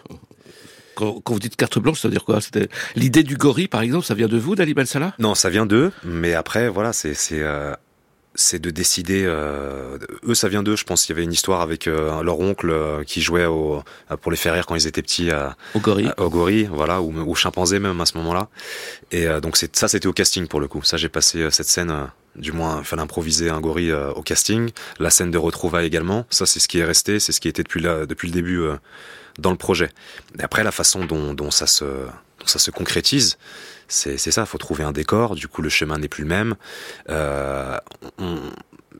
Quand, 0.95 1.23
vous 1.27 1.39
dites 1.39 1.57
carte 1.57 1.79
blanche, 1.79 2.01
ça 2.01 2.09
veut 2.09 2.13
dire 2.13 2.25
quoi? 2.25 2.41
C'était 2.41 2.69
l'idée 2.97 3.23
du 3.23 3.37
gorille, 3.37 3.67
par 3.67 3.81
exemple, 3.81 4.05
ça 4.05 4.15
vient 4.15 4.29
de 4.29 4.37
vous, 4.37 4.55
d'Ali 4.55 4.75
Ben 4.75 4.85
Salah? 4.85 5.15
Non, 5.19 5.35
ça 5.35 5.49
vient 5.49 5.65
d'eux, 5.65 5.91
mais 6.05 6.35
après, 6.35 6.69
voilà, 6.69 6.93
c'est 6.93 7.15
c'est 7.15 7.41
euh, 7.41 7.75
c'est 8.35 8.59
de 8.59 8.71
décider. 8.71 9.25
Euh, 9.27 9.99
eux, 10.27 10.35
ça 10.35 10.49
vient 10.49 10.63
d'eux. 10.63 10.77
Je 10.77 10.85
pense 10.85 11.05
qu'il 11.05 11.15
y 11.15 11.17
avait 11.17 11.25
une 11.25 11.33
histoire 11.33 11.61
avec 11.61 11.87
euh, 11.87 12.23
leur 12.23 12.41
oncle 12.41 12.71
euh, 12.71 13.05
qui 13.05 13.21
jouait 13.21 13.45
au, 13.45 13.83
pour 14.21 14.31
les 14.31 14.37
faire 14.37 14.55
rire 14.55 14.67
quand 14.67 14.75
ils 14.75 14.87
étaient 14.87 15.03
petits. 15.03 15.31
au 15.75 15.81
gorille. 15.81 16.11
au 16.17 16.31
gorille, 16.31 16.69
voilà, 16.73 17.01
ou 17.01 17.31
au 17.31 17.35
chimpanzé 17.35 17.79
même 17.79 18.01
à 18.01 18.07
ce 18.07 18.17
moment-là. 18.19 18.49
Et 19.11 19.27
donc 19.41 19.57
c'est 19.57 19.75
ça, 19.77 19.89
c'était 19.89 20.07
au 20.07 20.13
casting 20.13 20.47
pour 20.47 20.61
le 20.61 20.69
coup. 20.69 20.83
Ça, 20.83 20.97
j'ai 20.97 21.09
passé 21.09 21.49
cette 21.51 21.69
scène. 21.69 22.09
du 22.37 22.53
moins, 22.53 22.79
il 22.79 22.85
fallait 22.85 23.03
improviser 23.03 23.51
un 23.51 23.61
gorille 23.61 23.93
au 23.93 24.23
casting. 24.23 24.71
La 24.99 25.11
scène 25.11 25.31
de 25.31 25.39
retrouvailles 25.39 25.87
également. 25.87 26.27
Ça, 26.31 26.47
c'est 26.47 26.61
ce 26.61 26.69
qui 26.69 26.79
est 26.79 26.85
resté. 26.85 27.21
C'est 27.21 27.33
ce 27.33 27.41
qui 27.41 27.49
était 27.49 27.63
depuis 27.63 27.81
là, 27.81 28.07
depuis 28.07 28.29
le 28.29 28.35
début 28.35 28.65
dans 29.39 29.51
le 29.51 29.57
projet. 29.57 29.91
Et 30.39 30.43
après, 30.43 30.65
la 30.65 30.73
façon 30.73 31.05
dont, 31.05 31.35
dont 31.35 31.51
ça 31.51 31.67
se 31.67 31.85
dont 31.85 32.47
ça 32.47 32.59
se 32.59 32.71
concrétise 32.71 33.39
c'est 33.93 34.31
ça, 34.31 34.47
faut 34.47 34.59
trouver 34.59 34.85
un 34.85 34.93
décor, 34.93 35.35
du 35.35 35.49
coup 35.49 35.61
le 35.61 35.69
chemin 35.69 35.99
n'est 35.99 36.09
plus 36.09 36.23
le 36.23 36.29
même. 36.29 36.55
Euh, 37.11 37.79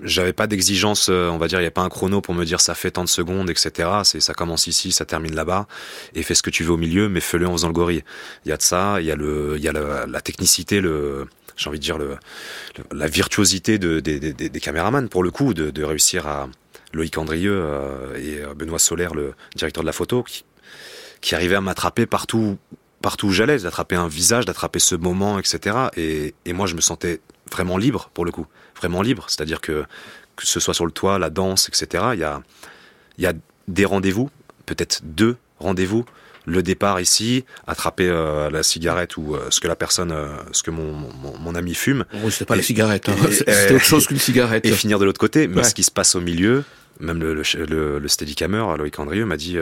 j'avais 0.03 0.35
pas 0.35 0.47
d'exigence, 0.47 1.09
euh, 1.09 1.29
on 1.29 1.39
va 1.39 1.49
dire, 1.49 1.61
il 1.61 1.63
n'y 1.63 1.69
a 1.69 1.73
pas 1.73 1.81
un 1.81 1.89
chrono 1.89 2.21
pour 2.21 2.35
me 2.35 2.45
dire 2.45 2.61
ça 2.61 2.75
fait 2.75 2.91
tant 2.91 3.05
de 3.05 3.09
secondes, 3.09 3.49
etc. 3.49 3.89
C'est 4.05 4.21
ça 4.21 4.35
commence 4.35 4.67
ici, 4.67 4.93
ça 4.93 5.07
termine 5.07 5.35
là-bas, 5.35 5.67
et 6.15 6.23
fais 6.23 6.35
ce 6.35 6.43
que 6.43 6.51
tu 6.51 6.63
veux 6.63 6.73
au 6.73 6.77
milieu, 6.77 7.09
mais 7.09 7.21
fais-le 7.21 7.47
en 7.49 7.53
faisant 7.53 7.69
le 7.69 7.73
gorille. 7.73 8.05
Il 8.45 8.51
y 8.51 8.53
a 8.53 8.57
de 8.59 8.63
ça, 8.63 9.01
il 9.01 9.07
y 9.07 9.11
a 9.11 9.17
le, 9.17 9.55
il 9.57 9.63
y 9.63 9.69
a 9.69 9.73
la 9.73 10.21
technicité, 10.21 10.83
le, 10.83 11.27
j'ai 11.57 11.69
envie 11.71 11.79
de 11.79 11.85
dire 11.85 11.97
le, 11.97 12.17
la 12.93 13.07
virtuosité 13.07 13.79
de, 13.79 14.01
des, 14.01 14.19
des, 14.21 14.61
caméramans 14.61 15.09
pour 15.09 15.23
le 15.23 15.31
coup, 15.31 15.55
de, 15.55 15.71
de 15.71 15.85
réussir 15.85 16.27
à 16.27 16.49
Loïc 16.93 17.17
Andrieux 17.17 17.63
euh, 17.65 18.17
et 18.17 18.55
Benoît 18.55 18.79
Solaire, 18.79 19.15
le 19.15 19.33
directeur 19.57 19.83
de 19.83 19.87
la 19.87 19.93
photo, 19.93 20.23
qui, 20.23 20.45
qui 21.23 21.35
arrivait 21.35 21.57
à 21.57 21.63
m'attraper 21.63 22.05
partout 22.05 22.59
partout 23.03 23.27
où 23.27 23.33
j'allais, 23.33 23.59
d'attraper 23.59 23.97
un 23.97 24.09
visage, 24.09 24.47
d'attraper 24.47 24.79
ce 24.79 24.95
moment, 24.95 25.39
etc. 25.39 25.77
Et, 25.97 26.35
et, 26.47 26.53
moi, 26.55 26.67
je 26.67 26.75
me 26.75 26.81
sentais 26.81 27.21
vraiment 27.51 27.77
libre, 27.77 28.11
pour 28.15 28.25
le 28.25 28.31
coup. 28.31 28.47
Vraiment 28.79 29.03
libre. 29.03 29.27
C'est-à-dire 29.29 29.61
que, 29.61 29.85
que 30.37 30.47
ce 30.47 30.61
soit 30.61 30.73
sur 30.75 30.87
le 30.87 30.93
toit, 30.93 31.19
la 31.19 31.29
danse, 31.29 31.69
etc., 31.69 32.05
il 32.15 32.21
y 32.21 32.25
a, 32.25 32.41
y 33.19 33.27
a 33.27 33.35
des 33.69 33.85
rendez-vous, 33.85 34.31
peut-être 34.67 35.01
deux 35.05 35.37
rendez-vous. 35.59 36.05
Le 36.45 36.63
départ 36.63 37.01
ici, 37.01 37.45
attraper 37.69 38.09
euh, 38.09 38.51
la 38.51 38.65
cigarette 38.65 39.17
ou 39.17 39.37
euh, 39.37 39.47
ce 39.51 39.61
que 39.61 39.69
la 39.69 39.77
personne, 39.77 40.11
euh, 40.11 40.35
ce 40.51 40.65
que 40.65 40.73
mon, 40.73 40.93
mon, 40.93 41.39
mon, 41.39 41.55
ami 41.55 41.73
fume. 41.73 42.05
Oui, 42.15 42.33
c'était 42.33 42.47
pas 42.47 42.57
la 42.57 42.63
cigarette, 42.63 43.09
hein. 43.09 43.17
c'était 43.31 43.75
autre 43.75 43.85
chose 43.85 44.09
qu'une 44.09 44.19
cigarette. 44.19 44.67
Et 44.67 44.73
finir 44.73 44.99
de 44.99 45.05
l'autre 45.05 45.21
côté. 45.21 45.47
Mais 45.47 45.63
ce 45.63 45.75
qui 45.75 45.85
se 45.85 45.93
passe 45.93 46.17
au 46.17 46.21
milieu, 46.21 46.65
même 46.99 47.21
le, 47.21 47.35
le, 47.35 47.43
le, 47.67 47.99
le 48.01 48.09
steadicammer, 48.09 48.65
Loïc 48.77 48.99
Andrieux, 48.99 49.25
m'a 49.25 49.37
dit, 49.37 49.57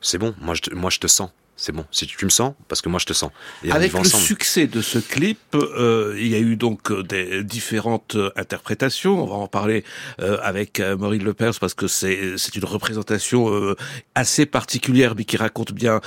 c'est 0.00 0.16
bon, 0.16 0.34
moi 0.40 0.54
je, 0.54 0.74
moi 0.74 0.88
je 0.88 1.00
te 1.00 1.06
sens 1.06 1.30
c'est 1.56 1.72
bon. 1.72 1.86
Si 1.90 2.06
tu 2.06 2.24
me 2.24 2.30
sens, 2.30 2.54
parce 2.68 2.82
que 2.82 2.88
moi 2.90 3.00
je 3.00 3.06
te 3.06 3.14
sens. 3.14 3.30
Et 3.64 3.72
Avec 3.72 3.92
le 3.94 4.04
succès 4.04 4.66
de 4.66 4.82
ce 4.82 4.98
clip, 4.98 5.38
euh, 5.54 6.14
il 6.18 6.28
y 6.28 6.34
a 6.34 6.38
eu 6.38 6.56
donc 6.56 6.90
euh, 6.90 7.02
des 7.02 7.42
différentes 7.44 8.14
euh, 8.14 8.30
interprétations. 8.36 9.22
On 9.22 9.26
va 9.26 9.36
en 9.36 9.48
parler 9.48 9.82
euh, 10.20 10.38
avec 10.42 10.80
Maureen 10.80 11.24
Lepers 11.24 11.58
parce 11.58 11.72
que 11.72 11.86
c'est 11.86 12.36
c'est 12.36 12.56
une 12.56 12.64
représentation 12.66 13.50
euh, 13.50 13.74
assez 14.14 14.44
particulière, 14.44 15.14
mais 15.16 15.24
qui 15.24 15.36
raconte 15.36 15.72
bien 15.72 16.00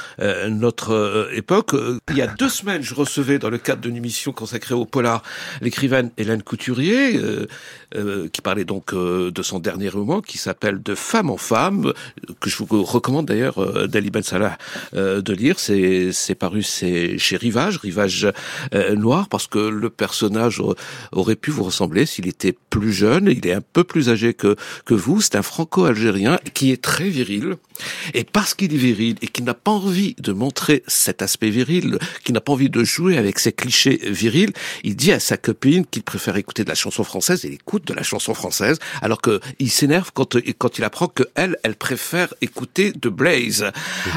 notre 0.50 1.30
époque. 1.34 1.76
Il 2.10 2.18
y 2.18 2.22
a 2.22 2.28
deux 2.28 2.50
semaines, 2.50 2.84
je 2.84 2.94
recevais 2.94 3.40
dans 3.40 3.50
le 3.50 3.58
cadre 3.58 3.82
d'une 3.82 3.96
émission 3.96 4.32
consacrée 4.32 4.76
au 4.76 4.86
polar 4.86 5.24
l'écrivaine 5.62 6.12
Hélène 6.18 6.44
Couturier, 6.44 7.20
qui 7.92 8.42
parlait 8.42 8.66
donc 8.66 8.94
de 8.94 9.42
son 9.42 9.60
dernier 9.60 9.90
roman 9.90 10.22
qui 10.22 10.38
s'appelle 10.38 10.82
De 10.82 10.96
femme 10.96 11.30
en 11.30 11.38
femme, 11.38 11.94
que 12.40 12.50
je 12.50 12.58
vous 12.58 12.84
recommande 12.84 13.26
d'ailleurs 13.26 13.88
d'Ali 13.88 14.12
Ben 14.12 14.24
Salah 14.24 14.58
de 14.94 15.34
lire. 15.34 15.60
C'est 15.60 16.36
paru 16.36 16.64
c'est 16.64 17.18
chez 17.18 17.38
Rivage, 17.38 17.78
Rivage 17.78 18.28
euh, 18.74 18.96
Noir, 18.96 19.28
parce 19.30 19.48
que 19.48 19.60
le 19.60 19.90
personnage 19.90 20.62
aurait 21.12 21.36
pu 21.36 21.52
vous 21.52 21.64
ressembler 21.64 22.06
s'il 22.06 22.28
était 22.28 22.56
plus 22.70 22.94
jeune. 22.94 23.28
Il 23.28 23.46
est 23.48 23.54
un 23.54 23.62
peu 23.62 23.84
plus 23.84 24.10
âgé 24.10 24.34
que, 24.34 24.56
que 24.86 24.94
vous. 24.94 25.22
C'est 25.22 25.36
un 25.36 25.42
franco-algérien 25.42 26.40
qui 26.54 26.72
est 26.72 26.82
très 26.82 27.10
viril. 27.10 27.56
Et 28.14 28.24
parce 28.24 28.54
qu'il 28.54 28.74
est 28.74 28.78
viril 28.78 29.16
et 29.22 29.28
qu'il 29.28 29.46
n'a 29.46 29.54
pas 29.54 29.72
envie 29.72 30.16
de 30.20 30.34
montrer 30.34 30.84
cet 30.88 31.22
aspect 31.22 31.50
viril, 31.50 31.98
qu'il 32.24 32.34
n'a 32.34 32.42
pas 32.42 32.52
envie 32.52 32.70
de 32.70 32.84
jouer 32.84 33.18
avec 33.18 33.40
ses 33.40 33.54
clichés 33.54 34.00
virils, 34.04 34.52
il 34.84 34.96
dit 34.96 35.12
à 35.12 35.20
sa 35.20 35.38
copine 35.38 35.86
qu'il 35.86 36.04
préfère 36.04 36.36
écouter 36.36 36.64
de 36.64 36.70
la 36.70 36.76
chanson 36.76 37.04
française 37.04 37.46
et 37.46 37.50
il 37.50 37.54
écoute 37.54 37.79
de 37.86 37.94
la 37.94 38.04
chanson 38.04 38.34
française, 38.34 38.80
alors 39.02 39.22
que 39.22 39.40
il 39.60 39.70
s'énerve 39.70 40.12
quand, 40.14 40.38
quand 40.58 40.78
il 40.78 40.84
apprend 40.84 41.08
que 41.08 41.24
elle, 41.36 41.58
elle 41.64 41.76
préfère 41.76 42.34
écouter 42.42 42.92
de 42.92 43.10
Blaze. 43.10 43.72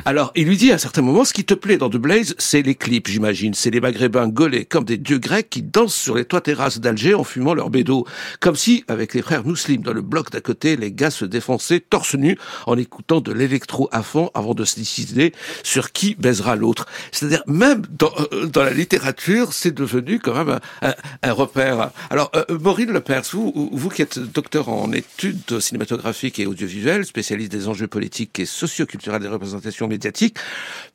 Alors, 0.05 0.33
il 0.35 0.47
lui 0.47 0.57
dit 0.57 0.71
à 0.73 0.75
un 0.75 0.79
certain 0.79 1.03
moment, 1.03 1.25
ce 1.25 1.33
qui 1.33 1.45
te 1.45 1.55
plaît 1.55 1.79
dans 1.79 1.91
The 1.91 1.97
Blaze, 1.97 2.35
c'est 2.39 2.63
les 2.63 2.75
clips, 2.75 3.09
j'imagine. 3.09 3.55
C'est 3.55 3.71
les 3.71 3.81
maghrébins 3.81 4.29
gaulés 4.29 4.65
comme 4.65 4.85
des 4.85 4.99
dieux 4.99 5.19
grecs 5.19 5.49
qui 5.51 5.63
dansent 5.63 5.95
sur 5.95 6.15
les 6.15 6.25
toits 6.25 6.41
terrasses 6.41 6.81
d'Alger 6.81 7.15
en 7.15 7.25
fumant 7.25 7.55
leur 7.55 7.71
bédo. 7.71 8.07
Comme 8.41 8.57
si, 8.57 8.85
avec 8.89 9.15
les 9.15 9.23
frères 9.23 9.45
musulmans 9.45 9.83
dans 9.83 9.93
le 9.93 10.03
bloc 10.03 10.31
d'à 10.31 10.41
côté, 10.41 10.77
les 10.77 10.93
gars 10.93 11.11
se 11.11 11.25
défonçaient 11.25 11.81
torse 11.81 12.15
nu 12.15 12.39
en 12.67 12.77
écoutant 12.77 13.21
de 13.21 13.33
l'électro 13.33 13.89
à 13.93 14.03
fond 14.03 14.31
avant 14.35 14.55
de 14.55 14.65
se 14.65 14.77
décider 14.77 15.33
sur 15.63 15.93
qui 15.93 16.15
baisera 16.15 16.57
l'autre. 16.57 16.87
C'est-à-dire 17.13 17.43
même 17.47 17.83
dans, 17.91 18.13
euh, 18.33 18.47
dans 18.47 18.63
la 18.63 18.73
littérature, 18.73 19.53
c'est 19.53 19.73
devenu 19.73 20.19
quand 20.19 20.35
même 20.35 20.59
un, 20.83 20.95
un, 21.23 21.33
repère. 21.33 21.91
Alors, 22.11 22.31
euh, 22.35 22.45
Maureen 22.59 22.91
Lepers, 22.91 23.23
vous, 23.33 23.52
vous 23.55 23.89
qui 23.89 24.03
êtes 24.03 24.19
docteur 24.19 24.69
en 24.69 24.93
études 24.93 25.61
cinématographiques 25.61 26.39
et 26.39 26.47
audiovisuelles, 26.47 27.05
spécialiste 27.05 27.53
des 27.53 27.69
enjeux 27.69 27.87
politiques 27.87 28.39
et 28.39 28.47
socioculturels 28.47 29.23
des 29.23 29.29
représentations 29.29 29.89
médiatiques, 29.89 30.37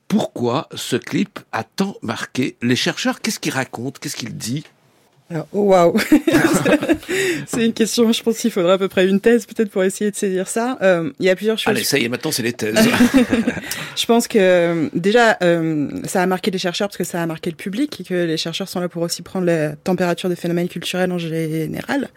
pourquoi 0.07 0.69
ce 0.73 0.95
clip 0.95 1.39
a 1.51 1.63
tant 1.63 1.95
marqué 2.01 2.57
les 2.61 2.75
chercheurs? 2.75 3.21
Qu'est-ce 3.21 3.39
qu'il 3.39 3.53
raconte? 3.53 3.99
Qu'est-ce 3.99 4.15
qu'il 4.15 4.35
dit? 4.35 4.63
Oh 5.51 5.61
waouh 5.63 5.97
C'est 7.47 7.65
une 7.65 7.73
question, 7.73 8.11
je 8.11 8.23
pense 8.23 8.37
qu'il 8.37 8.51
faudra 8.51 8.73
à 8.73 8.77
peu 8.77 8.87
près 8.87 9.07
une 9.07 9.19
thèse 9.19 9.45
peut-être 9.45 9.69
pour 9.69 9.83
essayer 9.83 10.11
de 10.11 10.15
saisir 10.15 10.47
ça. 10.47 10.77
Euh, 10.81 11.11
il 11.19 11.25
y 11.25 11.29
a 11.29 11.35
plusieurs 11.35 11.57
choses. 11.57 11.71
Allez, 11.71 11.83
ça 11.83 11.97
y 11.97 12.05
est, 12.05 12.09
maintenant 12.09 12.31
c'est 12.31 12.43
les 12.43 12.53
thèses. 12.53 12.75
je 13.95 14.05
pense 14.05 14.27
que 14.27 14.37
euh, 14.39 14.89
déjà, 14.93 15.37
euh, 15.43 15.89
ça 16.05 16.21
a 16.21 16.25
marqué 16.25 16.51
les 16.51 16.57
chercheurs 16.57 16.87
parce 16.87 16.97
que 16.97 17.03
ça 17.03 17.21
a 17.21 17.25
marqué 17.25 17.49
le 17.49 17.55
public 17.55 17.99
et 17.99 18.03
que 18.03 18.13
les 18.13 18.37
chercheurs 18.37 18.69
sont 18.69 18.79
là 18.79 18.89
pour 18.89 19.01
aussi 19.01 19.21
prendre 19.21 19.45
la 19.45 19.75
température 19.75 20.29
des 20.29 20.35
phénomènes 20.35 20.67
culturels 20.67 21.11
en 21.11 21.17
général. 21.17 22.09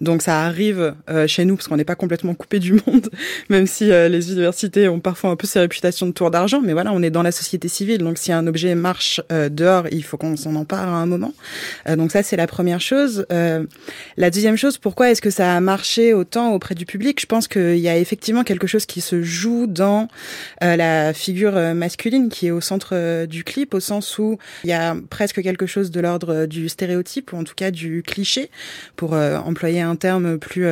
Donc 0.00 0.22
ça 0.22 0.42
arrive 0.42 0.94
euh, 1.10 1.26
chez 1.26 1.44
nous 1.44 1.56
parce 1.56 1.68
qu'on 1.68 1.76
n'est 1.76 1.84
pas 1.84 1.94
complètement 1.94 2.34
coupé 2.34 2.58
du 2.58 2.74
monde, 2.74 3.08
même 3.48 3.66
si 3.66 3.86
les 3.86 4.32
universités 4.32 4.88
ont 4.88 5.00
parfois 5.00 5.30
un 5.30 5.36
peu 5.36 5.46
ces 5.46 5.58
réputations 5.58 6.06
de 6.06 6.12
tour 6.12 6.30
d'argent. 6.30 6.60
Mais 6.62 6.72
voilà, 6.72 6.92
on 6.92 7.02
est 7.02 7.10
dans 7.10 7.22
la 7.22 7.32
société 7.32 7.68
civile, 7.68 7.98
donc 7.98 8.18
si 8.18 8.32
un 8.32 8.46
objet 8.46 8.74
marche 8.74 9.20
dehors, 9.30 9.86
il 9.90 10.04
faut 10.04 10.16
qu'on 10.16 10.36
s'en 10.36 10.54
empare 10.54 10.88
à 10.88 10.96
un 10.96 11.06
moment. 11.06 11.32
donc 11.88 12.12
ça, 12.12 12.22
c'est 12.22 12.36
la 12.36 12.46
première 12.52 12.82
chose. 12.82 13.24
Euh, 13.32 13.64
la 14.18 14.30
deuxième 14.30 14.56
chose, 14.56 14.76
pourquoi 14.76 15.10
est-ce 15.10 15.22
que 15.22 15.30
ça 15.30 15.56
a 15.56 15.60
marché 15.60 16.12
autant 16.12 16.52
auprès 16.52 16.74
du 16.74 16.84
public? 16.84 17.18
Je 17.18 17.24
pense 17.24 17.48
qu'il 17.48 17.78
y 17.78 17.88
a 17.88 17.96
effectivement 17.96 18.44
quelque 18.44 18.66
chose 18.66 18.84
qui 18.84 19.00
se 19.00 19.22
joue 19.22 19.66
dans 19.66 20.06
euh, 20.62 20.76
la 20.76 21.14
figure 21.14 21.56
euh, 21.56 21.72
masculine 21.72 22.28
qui 22.28 22.48
est 22.48 22.50
au 22.50 22.60
centre 22.60 23.24
du 23.24 23.42
clip, 23.42 23.72
au 23.72 23.80
sens 23.80 24.18
où 24.18 24.36
il 24.64 24.70
y 24.70 24.74
a 24.74 24.94
presque 25.08 25.42
quelque 25.42 25.64
chose 25.64 25.90
de 25.90 26.00
l'ordre 26.00 26.44
du 26.44 26.68
stéréotype 26.68 27.32
ou 27.32 27.38
en 27.38 27.44
tout 27.44 27.54
cas 27.54 27.70
du 27.70 28.02
cliché, 28.02 28.50
pour 28.96 29.14
employer 29.14 29.80
un 29.80 29.96
terme 29.96 30.38
plus 30.38 30.66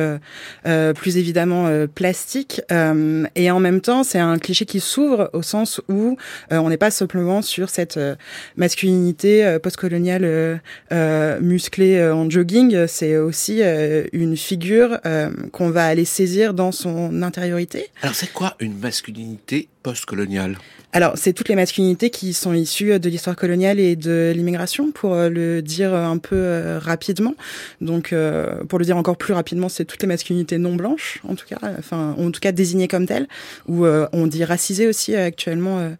plus 0.95 1.17
évidemment 1.17 1.87
plastique. 1.95 2.61
et 3.35 3.51
en 3.51 3.59
même 3.59 3.81
temps, 3.81 4.03
c'est 4.03 4.19
un 4.19 4.37
cliché 4.37 4.65
qui 4.65 4.79
s'ouvre 4.79 5.31
au 5.33 5.41
sens 5.41 5.81
où 5.89 6.17
on 6.51 6.69
n'est 6.69 6.77
pas 6.77 6.91
simplement 6.91 7.41
sur 7.41 7.69
cette 7.69 7.99
masculinité 8.55 9.57
postcoloniale 9.63 10.61
musclée 11.41 11.70
euh, 11.79 12.13
en 12.13 12.29
jogging, 12.29 12.87
c'est 12.87 13.17
aussi 13.17 13.61
euh, 13.61 14.05
une 14.13 14.37
figure 14.37 14.99
euh, 15.05 15.31
qu'on 15.51 15.69
va 15.69 15.85
aller 15.85 16.05
saisir 16.05 16.53
dans 16.53 16.71
son 16.71 17.23
intériorité. 17.23 17.87
Alors 18.01 18.15
c'est 18.15 18.31
quoi 18.31 18.55
une 18.59 18.77
masculinité 18.77 19.67
postcoloniale? 19.83 20.57
Alors, 20.93 21.13
c'est 21.15 21.33
toutes 21.33 21.49
les 21.49 21.55
masculinités 21.55 22.09
qui 22.09 22.33
sont 22.33 22.53
issues 22.53 22.99
de 22.99 23.09
l'histoire 23.09 23.35
coloniale 23.35 23.79
et 23.79 23.95
de 23.95 24.33
l'immigration, 24.35 24.91
pour 24.91 25.15
le 25.15 25.61
dire 25.61 25.93
un 25.93 26.17
peu 26.17 26.77
rapidement. 26.77 27.35
Donc, 27.79 28.13
pour 28.67 28.79
le 28.79 28.85
dire 28.85 28.97
encore 28.97 29.17
plus 29.17 29.33
rapidement, 29.33 29.69
c'est 29.69 29.85
toutes 29.85 30.01
les 30.01 30.07
masculinités 30.07 30.57
non 30.57 30.75
blanches, 30.75 31.19
en 31.27 31.35
tout 31.35 31.45
cas, 31.47 31.59
enfin, 31.79 32.15
en 32.17 32.31
tout 32.31 32.39
cas 32.39 32.51
désignées 32.51 32.87
comme 32.87 33.05
telles, 33.05 33.27
ou 33.67 33.85
on 33.85 34.27
dit 34.27 34.43
racisées 34.43 34.87
aussi 34.87 35.15
actuellement 35.15 35.91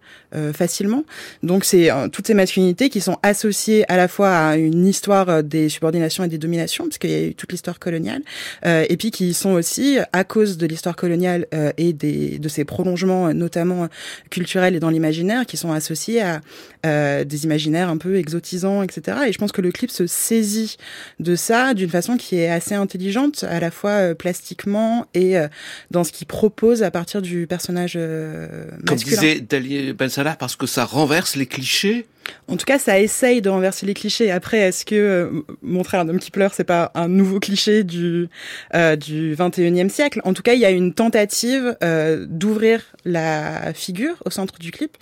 facilement. 0.54 1.04
Donc, 1.44 1.66
c'est 1.66 1.90
toutes 2.12 2.28
ces 2.28 2.34
masculinités 2.34 2.90
qui 2.90 3.02
sont 3.02 3.18
associées 3.24 3.90
à 3.92 3.98
la 3.98 4.08
fois 4.08 4.36
à 4.36 4.58
une 4.58 4.88
histoire 4.88 5.44
des 5.44 5.70
subordinations 5.70 6.24
et 6.24 6.28
des 6.28 6.38
dominations, 6.38 6.86
parce 6.86 6.98
qu'il 6.98 7.12
y 7.12 7.16
a 7.16 7.24
eu 7.28 7.34
toute 7.34 7.52
l'histoire 7.52 7.80
coloniale, 7.80 8.22
et 8.66 8.98
puis 8.98 9.12
qui 9.12 9.34
sont 9.34 9.52
aussi, 9.52 10.00
à 10.12 10.24
cause 10.24 10.58
de 10.58 10.66
l'histoire 10.66 10.96
coloniale 10.96 11.48
et 11.78 11.94
des, 11.94 12.40
de 12.40 12.50
ses 12.50 12.66
prolongements, 12.66 13.34
notamment 13.34 13.88
culturels 14.30 14.81
dans 14.82 14.90
l'imaginaire 14.90 15.46
qui 15.46 15.56
sont 15.56 15.72
associés 15.72 16.22
à 16.22 16.42
euh, 16.86 17.24
des 17.24 17.46
imaginaires 17.46 17.88
un 17.88 17.98
peu 17.98 18.18
exotisants, 18.18 18.84
etc. 18.84 19.20
Et 19.28 19.32
je 19.32 19.38
pense 19.38 19.54
que 19.54 19.62
le 19.62 19.72
clip 19.72 19.90
se 19.90 20.08
saisit 20.08 20.76
de 21.20 21.36
ça 21.36 21.74
d'une 21.74 21.90
façon 21.90 22.18
qui 22.18 22.36
est 22.36 22.50
assez 22.50 22.76
intelligente, 22.76 23.46
à 23.48 23.60
la 23.60 23.72
fois 23.72 23.92
euh, 23.92 24.16
plastiquement 24.16 25.06
et 25.14 25.38
euh, 25.38 25.48
dans 25.92 26.04
ce 26.04 26.12
qu'il 26.12 26.28
propose 26.28 26.84
à 26.84 26.92
partir 26.92 27.22
du 27.22 27.48
personnage 27.48 27.96
masculin. 27.96 28.82
Comme 28.86 28.98
disait 28.98 29.40
Dali 29.40 29.94
Ben 29.94 30.10
Salah, 30.10 30.36
parce 30.36 30.56
que 30.56 30.66
ça 30.66 30.84
renverse 30.84 31.36
les 31.36 31.46
clichés 31.46 32.08
en 32.48 32.58
tout 32.58 32.66
cas, 32.66 32.80
ça 32.80 33.00
essaye 33.00 33.42
de 33.42 33.50
renverser 33.50 33.86
les 33.86 33.94
clichés. 33.94 34.32
Après, 34.32 34.60
est-ce 34.60 34.86
que 34.86 34.96
euh, 34.96 35.42
montrer 35.62 35.98
un 35.98 36.08
homme 36.10 36.20
qui 36.20 36.32
pleure, 36.32 36.54
c'est 36.54 36.64
pas 36.64 36.92
un 36.96 37.08
nouveau 37.08 37.40
cliché 37.40 37.84
du 37.84 38.30
euh, 38.76 38.96
du 38.96 39.36
21e 39.36 39.90
siècle? 39.90 40.22
En 40.26 40.34
tout 40.34 40.42
cas, 40.42 40.54
il 40.54 40.60
y 40.60 40.66
a 40.66 40.72
une 40.72 40.94
tentative 40.94 41.78
euh, 41.84 42.26
d'ouvrir 42.28 42.82
la 43.06 43.74
figure 43.74 44.22
au 44.26 44.30
centre 44.30 44.60
du 44.60 44.72
clip, 44.72 44.98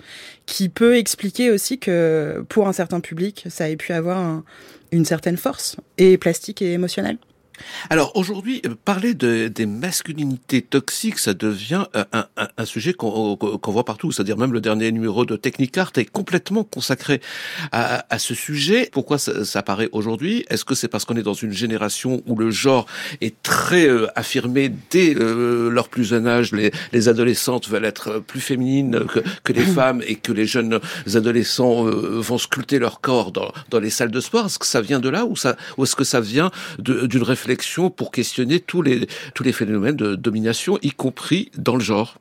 qui 0.46 0.68
peut 0.68 0.96
expliquer 0.96 1.50
aussi 1.50 1.78
que 1.78 2.44
pour 2.48 2.68
un 2.68 2.72
certain 2.72 3.00
public, 3.00 3.44
ça 3.48 3.68
ait 3.68 3.76
pu 3.76 3.92
avoir 3.92 4.42
une 4.92 5.04
certaine 5.04 5.36
force 5.36 5.76
et 5.98 6.18
plastique 6.18 6.62
et 6.62 6.72
émotionnelle. 6.72 7.18
Alors 7.88 8.16
aujourd'hui, 8.16 8.60
euh, 8.66 8.74
parler 8.84 9.14
de, 9.14 9.48
des 9.48 9.66
masculinités 9.66 10.62
toxiques, 10.62 11.18
ça 11.18 11.34
devient 11.34 11.84
euh, 11.96 12.04
un, 12.12 12.26
un, 12.36 12.48
un 12.56 12.64
sujet 12.64 12.92
qu'on 12.92 13.38
voit 13.66 13.84
partout. 13.84 14.12
C'est-à-dire 14.12 14.36
même 14.36 14.52
le 14.52 14.60
dernier 14.60 14.90
numéro 14.92 15.24
de 15.24 15.36
Technicart 15.36 15.92
est 15.96 16.04
complètement 16.04 16.64
consacré 16.64 17.20
à, 17.72 18.04
à 18.10 18.18
ce 18.18 18.34
sujet. 18.34 18.88
Pourquoi 18.92 19.18
ça, 19.18 19.44
ça 19.44 19.60
apparaît 19.60 19.88
aujourd'hui? 19.92 20.44
Est-ce 20.50 20.64
que 20.64 20.74
c'est 20.74 20.88
parce 20.88 21.04
qu'on 21.04 21.16
est 21.16 21.22
dans 21.22 21.34
une 21.34 21.52
génération 21.52 22.22
où 22.26 22.36
le 22.36 22.50
genre 22.50 22.86
est 23.20 23.42
très 23.42 23.88
euh, 23.88 24.06
affirmé 24.16 24.72
dès 24.90 25.14
leur 25.14 25.88
plus 25.88 26.04
jeune 26.04 26.26
âge? 26.26 26.52
Les, 26.52 26.70
les, 26.92 27.08
adolescentes 27.08 27.68
veulent 27.68 27.84
être 27.84 28.20
plus 28.20 28.40
féminines 28.40 29.04
que, 29.06 29.20
que 29.42 29.52
les 29.52 29.64
femmes 29.74 30.02
et 30.06 30.16
que 30.16 30.32
les 30.32 30.46
jeunes 30.46 30.80
adolescents 31.14 31.84
vont 31.84 32.38
sculpter 32.38 32.78
leur 32.78 33.00
corps 33.00 33.32
dans, 33.32 33.52
dans 33.70 33.80
les 33.80 33.90
salles 33.90 34.10
de 34.10 34.20
sport 34.20 34.46
Est-ce 34.46 34.58
que 34.58 34.66
ça 34.66 34.80
vient 34.80 35.00
de 35.00 35.08
là 35.08 35.24
ou, 35.24 35.36
ça, 35.36 35.56
ou 35.76 35.84
est-ce 35.84 35.96
que 35.96 36.04
ça 36.04 36.20
vient 36.20 36.50
d'une 36.78 37.22
réflexion 37.22 37.49
pour 37.96 38.10
questionner 38.10 38.60
tous 38.60 38.82
les, 38.82 39.06
tous 39.34 39.42
les 39.42 39.52
phénomènes 39.52 39.96
de 39.96 40.14
domination, 40.14 40.78
y 40.82 40.90
compris 40.90 41.50
dans 41.56 41.74
le 41.74 41.82
genre 41.82 42.18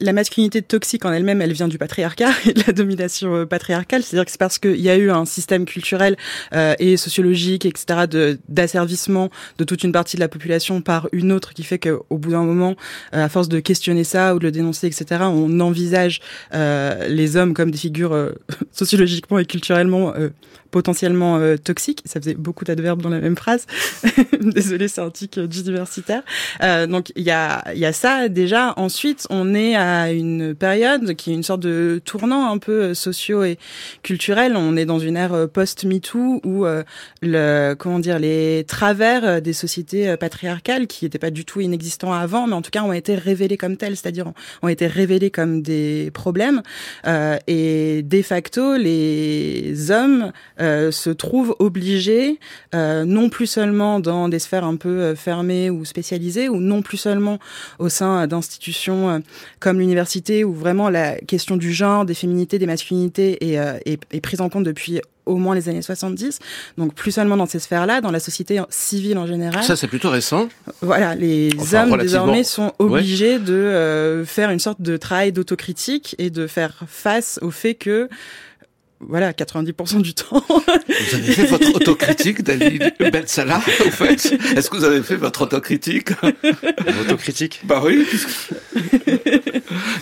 la 0.00 0.12
masculinité 0.12 0.60
toxique 0.62 1.04
en 1.04 1.12
elle-même, 1.12 1.40
elle 1.40 1.52
vient 1.52 1.68
du 1.68 1.78
patriarcat 1.78 2.30
et 2.46 2.52
de 2.52 2.62
la 2.66 2.72
domination 2.72 3.34
euh, 3.34 3.46
patriarcale. 3.46 4.02
C'est-à-dire 4.02 4.24
que 4.24 4.30
c'est 4.30 4.38
parce 4.38 4.58
qu'il 4.58 4.80
y 4.80 4.90
a 4.90 4.96
eu 4.96 5.10
un 5.10 5.24
système 5.24 5.64
culturel 5.64 6.16
euh, 6.52 6.74
et 6.78 6.96
sociologique, 6.96 7.66
etc., 7.66 8.38
d'asservissement 8.48 9.30
de 9.58 9.64
toute 9.64 9.84
une 9.84 9.92
partie 9.92 10.16
de 10.16 10.20
la 10.20 10.28
population 10.28 10.80
par 10.80 11.08
une 11.12 11.32
autre, 11.32 11.54
qui 11.54 11.62
fait 11.62 11.78
qu'au 11.78 12.18
bout 12.18 12.30
d'un 12.30 12.42
moment, 12.42 12.76
euh, 13.14 13.24
à 13.24 13.28
force 13.28 13.48
de 13.48 13.60
questionner 13.60 14.04
ça 14.04 14.34
ou 14.34 14.38
de 14.38 14.44
le 14.44 14.52
dénoncer, 14.52 14.86
etc., 14.86 15.22
on 15.24 15.60
envisage 15.60 16.20
les 16.52 17.36
hommes 17.36 17.54
comme 17.54 17.70
des 17.70 17.78
figures 17.78 18.32
sociologiquement 18.72 19.38
et 19.38 19.46
culturellement 19.46 20.12
potentiellement 20.74 21.36
euh, 21.36 21.56
toxique. 21.56 22.02
Ça 22.04 22.18
faisait 22.20 22.34
beaucoup 22.34 22.64
d'adverbes 22.64 23.00
dans 23.00 23.08
la 23.08 23.20
même 23.20 23.36
phrase. 23.36 23.64
Désolée, 24.40 24.88
c'est 24.88 25.02
un 25.02 25.10
tic 25.10 25.36
universitaire. 25.36 26.24
Euh, 26.64 26.88
donc 26.88 27.12
il 27.14 27.22
y 27.22 27.30
a, 27.30 27.62
y 27.76 27.84
a 27.84 27.92
ça 27.92 28.28
déjà. 28.28 28.74
Ensuite, 28.76 29.28
on 29.30 29.54
est 29.54 29.76
à 29.76 30.10
une 30.10 30.56
période 30.56 31.14
qui 31.14 31.30
est 31.30 31.34
une 31.34 31.44
sorte 31.44 31.60
de 31.60 32.02
tournant 32.04 32.50
un 32.50 32.58
peu 32.58 32.72
euh, 32.72 32.94
socio 32.94 33.44
et 33.44 33.56
culturel. 34.02 34.56
On 34.56 34.76
est 34.76 34.84
dans 34.84 34.98
une 34.98 35.16
ère 35.16 35.32
euh, 35.32 35.46
post-MeToo 35.46 36.40
où 36.42 36.66
le 37.22 37.74
comment 37.78 38.00
dire 38.00 38.18
les 38.18 38.64
travers 38.66 39.40
des 39.40 39.52
sociétés 39.52 40.16
patriarcales 40.16 40.88
qui 40.88 41.04
n'étaient 41.04 41.20
pas 41.20 41.30
du 41.30 41.44
tout 41.44 41.60
inexistants 41.60 42.12
avant, 42.12 42.48
mais 42.48 42.54
en 42.54 42.62
tout 42.62 42.72
cas 42.72 42.82
ont 42.82 42.92
été 42.92 43.14
révélés 43.14 43.56
comme 43.56 43.76
tels, 43.76 43.96
c'est-à-dire 43.96 44.32
ont 44.62 44.68
été 44.68 44.88
révélés 44.88 45.30
comme 45.30 45.62
des 45.62 46.10
problèmes. 46.12 46.62
et 47.46 48.02
de 48.02 48.22
facto, 48.22 48.76
les 48.76 49.90
hommes 49.92 50.32
euh, 50.64 50.90
se 50.90 51.10
trouvent 51.10 51.54
obligés, 51.58 52.40
euh, 52.74 53.04
non 53.04 53.28
plus 53.28 53.46
seulement 53.46 54.00
dans 54.00 54.30
des 54.30 54.38
sphères 54.38 54.64
un 54.64 54.76
peu 54.76 54.88
euh, 54.88 55.14
fermées 55.14 55.68
ou 55.68 55.84
spécialisées, 55.84 56.48
ou 56.48 56.56
non 56.56 56.80
plus 56.80 56.96
seulement 56.96 57.38
au 57.78 57.90
sein 57.90 58.26
d'institutions 58.26 59.22
comme 59.60 59.78
l'université, 59.78 60.42
où 60.42 60.54
vraiment 60.54 60.88
la 60.88 61.16
question 61.16 61.56
du 61.56 61.72
genre, 61.72 62.06
des 62.06 62.14
féminités, 62.14 62.58
des 62.58 62.66
masculinités 62.66 63.52
est, 63.52 63.56
est, 63.84 64.00
est 64.10 64.20
prise 64.20 64.40
en 64.40 64.48
compte 64.48 64.64
depuis 64.64 65.00
au 65.26 65.36
moins 65.36 65.54
les 65.54 65.68
années 65.68 65.82
70. 65.82 66.38
Donc 66.78 66.94
plus 66.94 67.12
seulement 67.12 67.36
dans 67.36 67.46
ces 67.46 67.58
sphères-là, 67.58 68.00
dans 68.00 68.10
la 68.10 68.20
société 68.20 68.60
civile 68.70 69.18
en 69.18 69.26
général. 69.26 69.64
Ça, 69.64 69.76
c'est 69.76 69.88
plutôt 69.88 70.10
récent. 70.10 70.48
Voilà, 70.80 71.14
les 71.14 71.50
hommes 71.74 71.96
désormais 71.98 72.44
sont 72.44 72.72
obligés 72.78 73.38
de 73.38 74.24
faire 74.26 74.50
une 74.50 74.58
sorte 74.58 74.80
de 74.80 74.96
travail 74.96 75.32
d'autocritique 75.32 76.14
et 76.18 76.30
de 76.30 76.46
faire 76.46 76.84
face 76.86 77.38
au 77.42 77.50
fait 77.50 77.74
que 77.74 78.08
voilà, 79.08 79.32
90% 79.32 80.02
du 80.02 80.14
temps. 80.14 80.42
Vous 80.48 81.14
avez 81.14 81.32
fait 81.32 81.46
votre 81.46 81.74
autocritique, 81.74 82.42
Dali 82.42 82.78
Salah, 83.26 83.58
au 83.58 83.90
fait 83.90 84.32
Est-ce 84.56 84.70
que 84.70 84.76
vous 84.76 84.84
avez 84.84 85.02
fait 85.02 85.16
votre 85.16 85.42
autocritique 85.42 86.10
Autocritique? 87.00 87.60
Bah 87.64 87.82
oui. 87.84 88.06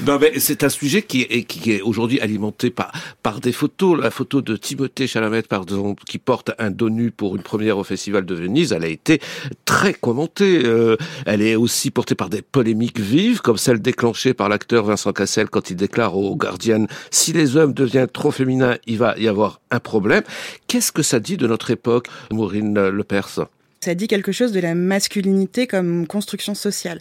non, 0.07 0.19
mais 0.21 0.39
c'est 0.39 0.65
un 0.65 0.69
sujet 0.69 1.03
qui 1.03 1.23
est, 1.23 1.45
qui 1.45 1.73
est 1.73 1.81
aujourd'hui 1.81 2.21
alimenté 2.21 2.71
par, 2.71 2.93
par 3.23 3.41
des 3.41 3.53
photos. 3.53 3.99
La 4.01 4.11
photo 4.11 4.41
de 4.41 4.57
Timothée 4.57 5.07
Chalamet, 5.07 5.43
par 5.43 5.63
exemple, 5.63 6.03
qui 6.05 6.19
porte 6.19 6.53
un 6.59 6.71
dos 6.71 6.91
nu 6.91 7.11
pour 7.11 7.37
une 7.37 7.43
première 7.43 7.79
au 7.79 7.85
Festival 7.85 8.25
de 8.25 8.35
Venise, 8.35 8.73
elle 8.73 8.85
a 8.85 8.89
été 8.89 9.21
très 9.65 9.95
commentée. 9.95 10.63
Euh, 10.65 10.97
elle 11.27 11.43
est 11.43 11.57
aussi 11.57 11.91
portée 11.91 12.15
par 12.15 12.29
des 12.29 12.43
polémiques 12.43 13.01
vives, 13.01 13.41
comme 13.41 13.57
celle 13.57 13.81
déclenchée 13.81 14.35
par 14.35 14.49
l'acteur 14.49 14.85
Vincent 14.85 15.13
Cassel 15.13 15.49
quand 15.49 15.71
il 15.71 15.77
déclare 15.77 16.17
au 16.17 16.37
Guardian 16.37 16.87
si 17.11 17.33
les 17.33 17.57
hommes 17.57 17.73
deviennent 17.73 18.09
trop 18.09 18.31
féminins, 18.31 18.77
il 18.93 18.99
va 18.99 19.15
y 19.19 19.27
avoir 19.27 19.61
un 19.71 19.81
problème. 19.81 20.23
Qu'est-ce 20.67 20.93
que 20.93 21.03
ça 21.03 21.19
dit 21.19 21.39
de 21.39 21.47
notre 21.47 21.71
époque, 21.71 22.09
Maureen 22.31 22.89
Lepers? 22.89 23.47
Ça 23.81 23.95
dit 23.95 24.07
quelque 24.07 24.31
chose 24.31 24.53
de 24.53 24.61
la 24.61 24.75
masculinité 24.75 25.67
comme 25.67 26.07
construction 26.07 26.55
sociale. 26.55 27.01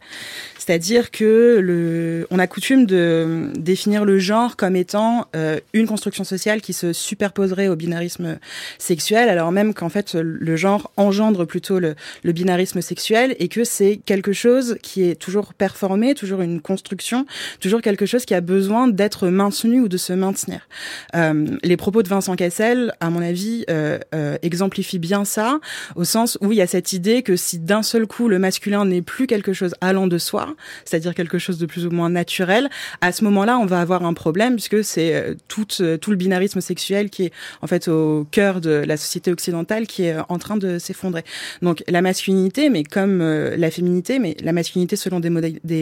C'est-à-dire 0.71 1.11
que 1.11 1.59
le, 1.61 2.27
on 2.31 2.39
a 2.39 2.47
coutume 2.47 2.85
de 2.85 3.49
définir 3.57 4.05
le 4.05 4.19
genre 4.19 4.55
comme 4.55 4.77
étant 4.77 5.27
euh, 5.35 5.59
une 5.73 5.85
construction 5.85 6.23
sociale 6.23 6.61
qui 6.61 6.71
se 6.71 6.93
superposerait 6.93 7.67
au 7.67 7.75
binarisme 7.75 8.39
sexuel, 8.77 9.27
alors 9.27 9.51
même 9.51 9.73
qu'en 9.73 9.89
fait 9.89 10.13
le 10.13 10.55
genre 10.55 10.89
engendre 10.95 11.43
plutôt 11.43 11.79
le, 11.79 11.95
le 12.23 12.31
binarisme 12.31 12.79
sexuel 12.79 13.35
et 13.39 13.49
que 13.49 13.65
c'est 13.65 13.99
quelque 14.05 14.31
chose 14.31 14.77
qui 14.81 15.03
est 15.03 15.15
toujours 15.15 15.53
performé, 15.53 16.15
toujours 16.15 16.39
une 16.39 16.61
construction, 16.61 17.25
toujours 17.59 17.81
quelque 17.81 18.05
chose 18.05 18.23
qui 18.23 18.33
a 18.33 18.39
besoin 18.39 18.87
d'être 18.87 19.27
maintenu 19.27 19.81
ou 19.81 19.89
de 19.89 19.97
se 19.97 20.13
maintenir. 20.13 20.69
Euh, 21.15 21.47
les 21.63 21.75
propos 21.75 22.01
de 22.01 22.07
Vincent 22.07 22.37
Cassel, 22.37 22.93
à 23.01 23.09
mon 23.09 23.21
avis, 23.21 23.65
euh, 23.69 23.99
euh, 24.15 24.37
exemplifient 24.41 24.99
bien 24.99 25.25
ça, 25.25 25.59
au 25.97 26.05
sens 26.05 26.37
où 26.39 26.53
il 26.53 26.59
y 26.59 26.61
a 26.61 26.67
cette 26.67 26.93
idée 26.93 27.23
que 27.23 27.35
si 27.35 27.59
d'un 27.59 27.83
seul 27.83 28.07
coup 28.07 28.29
le 28.29 28.39
masculin 28.39 28.85
n'est 28.85 29.01
plus 29.01 29.27
quelque 29.27 29.51
chose 29.51 29.75
allant 29.81 30.07
de 30.07 30.17
soi, 30.17 30.55
c'est-à-dire 30.85 31.15
quelque 31.15 31.39
chose 31.39 31.57
de 31.57 31.65
plus 31.65 31.85
ou 31.85 31.91
moins 31.91 32.09
naturel, 32.09 32.69
à 33.01 33.11
ce 33.11 33.23
moment-là, 33.23 33.57
on 33.57 33.65
va 33.65 33.81
avoir 33.81 34.05
un 34.05 34.13
problème 34.13 34.55
puisque 34.55 34.83
c'est 34.83 35.13
euh, 35.13 35.35
tout, 35.47 35.67
euh, 35.79 35.97
tout 35.97 36.11
le 36.11 36.17
binarisme 36.17 36.61
sexuel 36.61 37.09
qui 37.09 37.25
est 37.25 37.33
en 37.61 37.67
fait 37.67 37.87
au 37.87 38.27
cœur 38.31 38.61
de 38.61 38.69
la 38.69 38.97
société 38.97 39.31
occidentale 39.31 39.87
qui 39.87 40.03
est 40.03 40.13
euh, 40.13 40.23
en 40.29 40.37
train 40.37 40.57
de 40.57 40.79
s'effondrer. 40.79 41.23
Donc 41.61 41.83
la 41.87 42.01
masculinité, 42.01 42.69
mais 42.69 42.83
comme 42.83 43.21
la 43.21 43.71
féminité, 43.71 44.19
mais 44.19 44.35
la 44.43 44.53
masculinité 44.53 44.95
selon 44.95 45.19
des, 45.19 45.29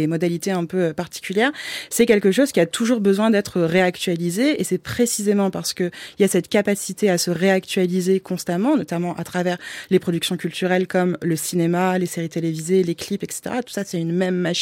modalités 0.08 0.52
un 0.52 0.66
peu 0.66 0.94
particulières, 0.94 1.52
c'est 1.90 2.06
quelque 2.06 2.32
chose 2.32 2.52
qui 2.52 2.60
a 2.60 2.66
toujours 2.66 3.00
besoin 3.00 3.30
d'être 3.30 3.62
réactualisé 3.62 4.60
et 4.60 4.64
c'est 4.64 4.78
précisément 4.78 5.50
parce 5.52 5.74
que 5.74 5.92
il 6.18 6.22
y 6.22 6.26
a 6.26 6.28
cette 6.28 6.48
capacité 6.48 7.10
à 7.10 7.18
se 7.18 7.32
réactualiser 7.32 8.20
constamment, 8.20 8.78
notamment 8.78 9.16
à 9.16 9.24
travers 9.24 9.58
les 9.90 10.00
productions 10.00 10.38
culturelles 10.38 10.88
comme 10.88 11.18
le 11.22 11.36
cinéma, 11.36 11.98
les 11.98 12.06
séries 12.06 12.30
télévisées, 12.30 12.84
les 12.84 12.96
clips, 12.96 13.24
etc. 13.24 13.42
Tout 13.66 13.74
ça, 13.74 13.84
c'est 13.84 14.00
une 14.00 14.14
même 14.14 14.36
machine 14.36 14.59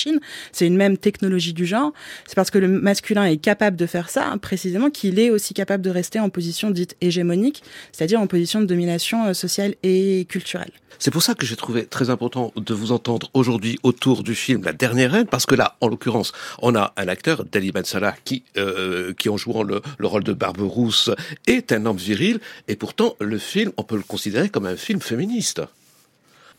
c'est 0.51 0.67
une 0.67 0.77
même 0.77 0.97
technologie 0.97 1.53
du 1.53 1.65
genre. 1.65 1.93
C'est 2.27 2.35
parce 2.35 2.51
que 2.51 2.57
le 2.57 2.67
masculin 2.67 3.25
est 3.25 3.37
capable 3.37 3.77
de 3.77 3.85
faire 3.85 4.09
ça, 4.09 4.35
précisément, 4.41 4.89
qu'il 4.89 5.19
est 5.19 5.29
aussi 5.29 5.53
capable 5.53 5.83
de 5.83 5.89
rester 5.89 6.19
en 6.19 6.29
position 6.29 6.71
dite 6.71 6.95
hégémonique, 7.01 7.63
c'est-à-dire 7.91 8.19
en 8.19 8.27
position 8.27 8.61
de 8.61 8.65
domination 8.65 9.27
euh, 9.27 9.33
sociale 9.33 9.75
et 9.83 10.25
culturelle. 10.29 10.71
C'est 10.99 11.11
pour 11.11 11.21
ça 11.21 11.35
que 11.35 11.45
j'ai 11.45 11.55
trouvé 11.55 11.85
très 11.85 12.09
important 12.09 12.51
de 12.55 12.73
vous 12.73 12.91
entendre 12.91 13.29
aujourd'hui 13.33 13.77
autour 13.83 14.23
du 14.23 14.33
film 14.33 14.63
La 14.63 14.73
Dernière 14.73 15.11
Reine, 15.11 15.27
parce 15.27 15.45
que 15.45 15.55
là, 15.55 15.77
en 15.81 15.87
l'occurrence, 15.87 16.31
on 16.61 16.75
a 16.75 16.93
un 16.97 17.07
acteur, 17.07 17.45
Dali 17.45 17.71
Ben 17.71 17.85
Salah, 17.85 18.15
qui, 18.25 18.43
euh, 18.57 19.13
qui 19.13 19.29
en 19.29 19.37
jouant 19.37 19.63
le, 19.63 19.81
le 19.99 20.07
rôle 20.07 20.23
de 20.23 20.33
Barberousse, 20.33 21.11
est 21.45 21.71
un 21.71 21.85
homme 21.85 21.97
viril, 21.97 22.39
et 22.67 22.75
pourtant, 22.75 23.15
le 23.19 23.37
film, 23.37 23.71
on 23.77 23.83
peut 23.83 23.97
le 23.97 24.03
considérer 24.03 24.49
comme 24.49 24.65
un 24.65 24.75
film 24.75 24.99
féministe. 24.99 25.61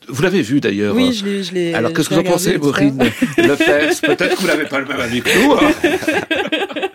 Vous 0.07 0.23
l'avez 0.23 0.41
vu 0.41 0.59
d'ailleurs. 0.59 0.95
Oui, 0.95 1.13
je 1.13 1.25
l'ai. 1.25 1.43
Je 1.43 1.53
l'ai 1.53 1.73
Alors 1.73 1.93
qu'est-ce 1.93 2.09
que 2.09 2.15
vous 2.15 2.21
en 2.21 2.23
pensez, 2.23 2.57
Maureen 2.57 2.97
Lepers 3.37 4.01
Peut-être 4.01 4.35
que 4.35 4.41
vous 4.41 4.47
n'avez 4.47 4.65
pas 4.65 4.79
le 4.79 4.85
même 4.85 4.99
avis 4.99 5.21
que 5.21 5.29
nous. 5.43 5.53
Hein. 5.53 5.71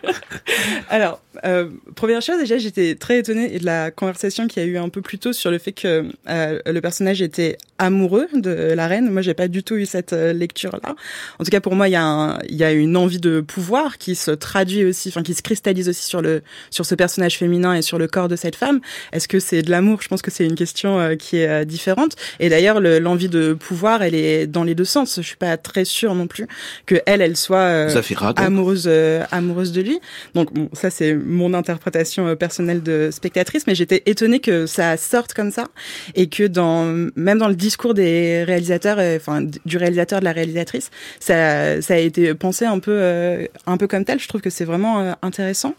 Alors, 0.90 1.20
euh, 1.45 1.68
première 1.95 2.22
chose, 2.22 2.38
déjà, 2.38 2.59
j'étais 2.59 2.95
très 2.95 3.18
étonnée 3.18 3.59
de 3.59 3.64
la 3.64 3.90
conversation 3.90 4.47
qu'il 4.47 4.62
y 4.62 4.66
a 4.66 4.68
eu 4.68 4.78
un 4.78 4.88
peu 4.88 5.03
plus 5.03 5.18
tôt 5.18 5.32
sur 5.32 5.51
le 5.51 5.59
fait 5.59 5.72
que 5.72 6.09
euh, 6.28 6.61
le 6.66 6.80
personnage 6.80 7.20
était 7.22 7.59
amoureux 7.78 8.28
de 8.32 8.51
la 8.51 8.86
reine. 8.86 9.11
Moi, 9.11 9.22
j'ai 9.22 9.34
pas 9.34 9.49
du 9.49 9.62
tout 9.62 9.76
eu 9.76 9.84
cette 9.84 10.12
euh, 10.12 10.32
lecture-là. 10.32 10.95
En 11.38 11.45
tout 11.45 11.51
cas, 11.51 11.61
pour 11.61 11.74
moi, 11.74 11.88
il 11.88 11.92
y, 11.92 11.97
a 11.97 12.05
un, 12.05 12.38
y 12.49 12.64
a 12.64 12.72
une 12.72 12.97
envie 12.97 13.20
de 13.20 13.40
pouvoir 13.40 13.99
qui 13.99 14.14
se 14.14 14.30
traduit 14.30 14.84
aussi, 14.84 15.09
enfin, 15.09 15.22
qui 15.22 15.34
se 15.34 15.42
cristallise 15.42 15.88
aussi 15.88 16.05
sur 16.05 16.22
le 16.22 16.42
sur 16.70 16.86
ce 16.86 16.95
personnage 16.95 17.38
féminin 17.38 17.74
et 17.74 17.82
sur 17.82 17.99
le 17.99 18.07
corps 18.07 18.28
de 18.28 18.36
cette 18.36 18.57
femme. 18.57 18.80
Est-ce 19.12 19.28
que 19.28 19.40
c'est 19.40 19.62
de 19.62 19.70
l'amour? 19.70 20.01
Je 20.03 20.09
pense 20.09 20.22
que 20.22 20.30
c'est 20.30 20.47
une 20.47 20.55
question 20.55 20.99
euh, 20.99 21.16
qui 21.16 21.38
est 21.38 21.64
différente. 21.66 22.16
Et 22.40 22.49
d'ailleurs, 22.49 22.80
l'envie 22.80 23.28
de 23.28 23.53
pouvoir, 23.53 24.03
elle 24.03 24.14
est 24.14 24.47
dans 24.47 24.64
les 24.64 24.74
deux 24.74 24.84
sens. 24.84 25.16
Je 25.16 25.26
suis 25.26 25.36
pas 25.36 25.57
très 25.57 25.84
sûre 25.84 26.14
non 26.14 26.26
plus 26.26 26.47
que 26.86 26.97
elle, 27.07 27.20
elle 27.20 27.36
soit 27.36 27.88
amoureuse 28.36 28.90
amoureuse 29.30 29.72
de 29.72 29.82
lui. 29.82 30.01
Donc 30.34 30.53
bon, 30.53 30.68
ça, 30.72 30.90
c'est 30.90 31.12
mon 31.35 31.55
interprétation 31.55 32.35
personnelle 32.37 32.82
de 32.82 33.11
spectatrice, 33.12 33.66
mais 33.66 33.74
j'étais 33.74 34.03
étonnée 34.07 34.41
que 34.41 34.66
ça 34.66 34.97
sorte 34.97 35.35
comme 35.35 35.51
ça 35.51 35.68
et 36.14 36.28
que 36.28 36.45
dans 36.47 36.85
même 37.16 37.39
dans 37.39 37.49
le 37.49 37.55
discours 37.55 37.95
des 37.95 38.45
réalisateurs, 38.45 38.99
euh, 38.99 39.16
enfin 39.16 39.43
du 39.64 39.76
réalisateur 39.76 40.20
de 40.20 40.24
la 40.24 40.32
réalisatrice, 40.32 40.91
ça, 41.20 41.80
ça 41.80 41.95
a 41.95 41.99
été 41.99 42.35
pensé 42.35 42.64
un 42.64 42.78
peu, 42.78 42.93
euh, 42.95 43.47
un 43.66 43.76
peu 43.76 43.87
comme 43.87 44.05
tel. 44.05 44.20
Je 44.20 44.28
trouve 44.28 44.41
que 44.41 44.51
c'est 44.51 44.64
vraiment 44.64 45.01
euh, 45.01 45.12
intéressant. 45.22 45.74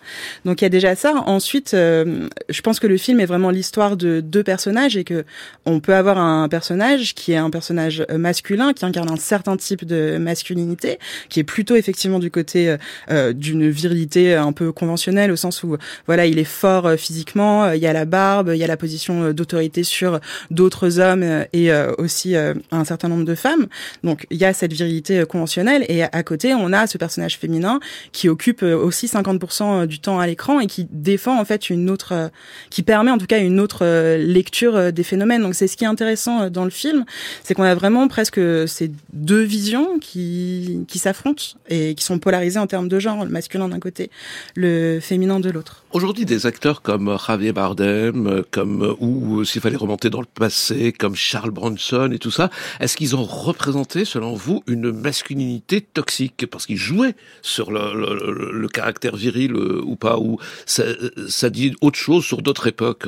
Donc 0.45 0.61
il 0.61 0.65
y 0.65 0.67
a 0.67 0.69
déjà 0.69 0.95
ça. 0.95 1.23
Ensuite, 1.25 1.71
je 1.73 2.61
pense 2.61 2.79
que 2.79 2.87
le 2.87 2.97
film 2.97 3.19
est 3.19 3.25
vraiment 3.25 3.49
l'histoire 3.49 3.97
de 3.97 4.19
deux 4.21 4.43
personnages 4.43 4.97
et 4.97 5.03
que 5.03 5.25
on 5.65 5.79
peut 5.79 5.95
avoir 5.95 6.17
un 6.17 6.47
personnage 6.49 7.13
qui 7.15 7.31
est 7.31 7.37
un 7.37 7.49
personnage 7.49 8.05
masculin 8.13 8.73
qui 8.73 8.85
incarne 8.85 9.09
un 9.09 9.17
certain 9.17 9.57
type 9.57 9.85
de 9.85 10.17
masculinité, 10.17 10.99
qui 11.29 11.39
est 11.39 11.43
plutôt 11.43 11.75
effectivement 11.75 12.19
du 12.19 12.31
côté 12.31 12.75
d'une 13.09 13.69
virilité 13.69 14.35
un 14.35 14.51
peu 14.51 14.71
conventionnelle 14.71 15.31
au 15.31 15.35
sens 15.35 15.44
où 15.63 15.77
voilà 16.07 16.25
il 16.25 16.39
est 16.39 16.43
fort 16.43 16.91
physiquement, 16.97 17.71
il 17.71 17.79
y 17.79 17.87
a 17.87 17.93
la 17.93 18.05
barbe, 18.05 18.51
il 18.53 18.57
y 18.57 18.63
a 18.63 18.67
la 18.67 18.77
position 18.77 19.31
d'autorité 19.31 19.83
sur 19.83 20.19
d'autres 20.51 20.99
hommes 20.99 21.45
et 21.53 21.71
euh, 21.71 21.91
aussi 21.97 22.35
euh, 22.35 22.53
un 22.71 22.85
certain 22.85 23.07
nombre 23.07 23.25
de 23.25 23.35
femmes. 23.35 23.67
Donc 24.03 24.25
il 24.29 24.37
y 24.37 24.45
a 24.45 24.53
cette 24.53 24.73
virilité 24.73 25.19
euh, 25.19 25.25
conventionnelle 25.25 25.85
et 25.89 26.03
à 26.03 26.23
côté 26.23 26.53
on 26.53 26.73
a 26.73 26.87
ce 26.87 26.97
personnage 26.97 27.37
féminin 27.37 27.79
qui 28.11 28.29
occupe 28.29 28.63
aussi 28.63 29.07
50% 29.07 29.85
du 29.85 29.99
temps 29.99 30.19
à 30.19 30.27
l'écran 30.27 30.59
et 30.59 30.67
qui 30.67 30.87
défend 30.89 31.39
en 31.39 31.45
fait 31.45 31.69
une 31.69 31.89
autre, 31.89 32.31
qui 32.69 32.83
permet 32.83 33.11
en 33.11 33.17
tout 33.17 33.25
cas 33.25 33.39
une 33.39 33.59
autre 33.59 33.85
lecture 34.15 34.91
des 34.91 35.03
phénomènes. 35.03 35.41
Donc 35.41 35.55
c'est 35.55 35.67
ce 35.67 35.77
qui 35.77 35.83
est 35.83 35.87
intéressant 35.87 36.49
dans 36.49 36.63
le 36.63 36.69
film, 36.69 37.05
c'est 37.43 37.53
qu'on 37.53 37.63
a 37.63 37.75
vraiment 37.75 38.07
presque 38.07 38.39
ces 38.67 38.91
deux 39.13 39.41
visions 39.41 39.99
qui 39.99 40.85
qui 40.87 40.99
s'affrontent 40.99 41.43
et 41.69 41.95
qui 41.95 42.03
sont 42.03 42.19
polarisées 42.19 42.59
en 42.59 42.67
termes 42.67 42.87
de 42.87 42.99
genre, 42.99 43.23
le 43.25 43.31
masculin 43.31 43.69
d'un 43.69 43.79
côté, 43.79 44.09
le 44.55 44.99
féminin 44.99 45.34
de 45.39 45.49
l'autre. 45.49 45.83
Aujourd'hui, 45.91 46.25
des 46.25 46.45
acteurs 46.45 46.81
comme 46.81 47.17
Javier 47.25 47.53
Bardem, 47.53 48.43
comme 48.51 48.95
ou 48.99 49.43
s'il 49.45 49.61
fallait 49.61 49.75
remonter 49.75 50.09
dans 50.09 50.21
le 50.21 50.27
passé, 50.27 50.91
comme 50.91 51.15
Charles 51.15 51.51
Bronson 51.51 52.11
et 52.11 52.19
tout 52.19 52.31
ça, 52.31 52.49
est-ce 52.79 52.97
qu'ils 52.97 53.15
ont 53.15 53.23
représenté, 53.23 54.05
selon 54.05 54.33
vous, 54.33 54.63
une 54.67 54.91
masculinité 54.91 55.81
toxique? 55.81 56.45
Parce 56.49 56.65
qu'ils 56.65 56.77
jouaient 56.77 57.15
sur 57.41 57.71
le, 57.71 58.67
caractère 58.67 59.15
viril 59.15 59.53
euh, 59.53 59.81
ou 59.85 59.95
pas, 59.95 60.17
ou 60.17 60.37
ça, 60.65 60.83
ça 61.27 61.49
dit 61.49 61.75
autre 61.81 61.97
chose 61.97 62.25
sur 62.25 62.41
d'autres 62.41 62.67
époques 62.67 63.07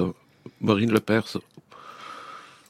Maureen 0.62 0.92
Lepers 0.92 1.38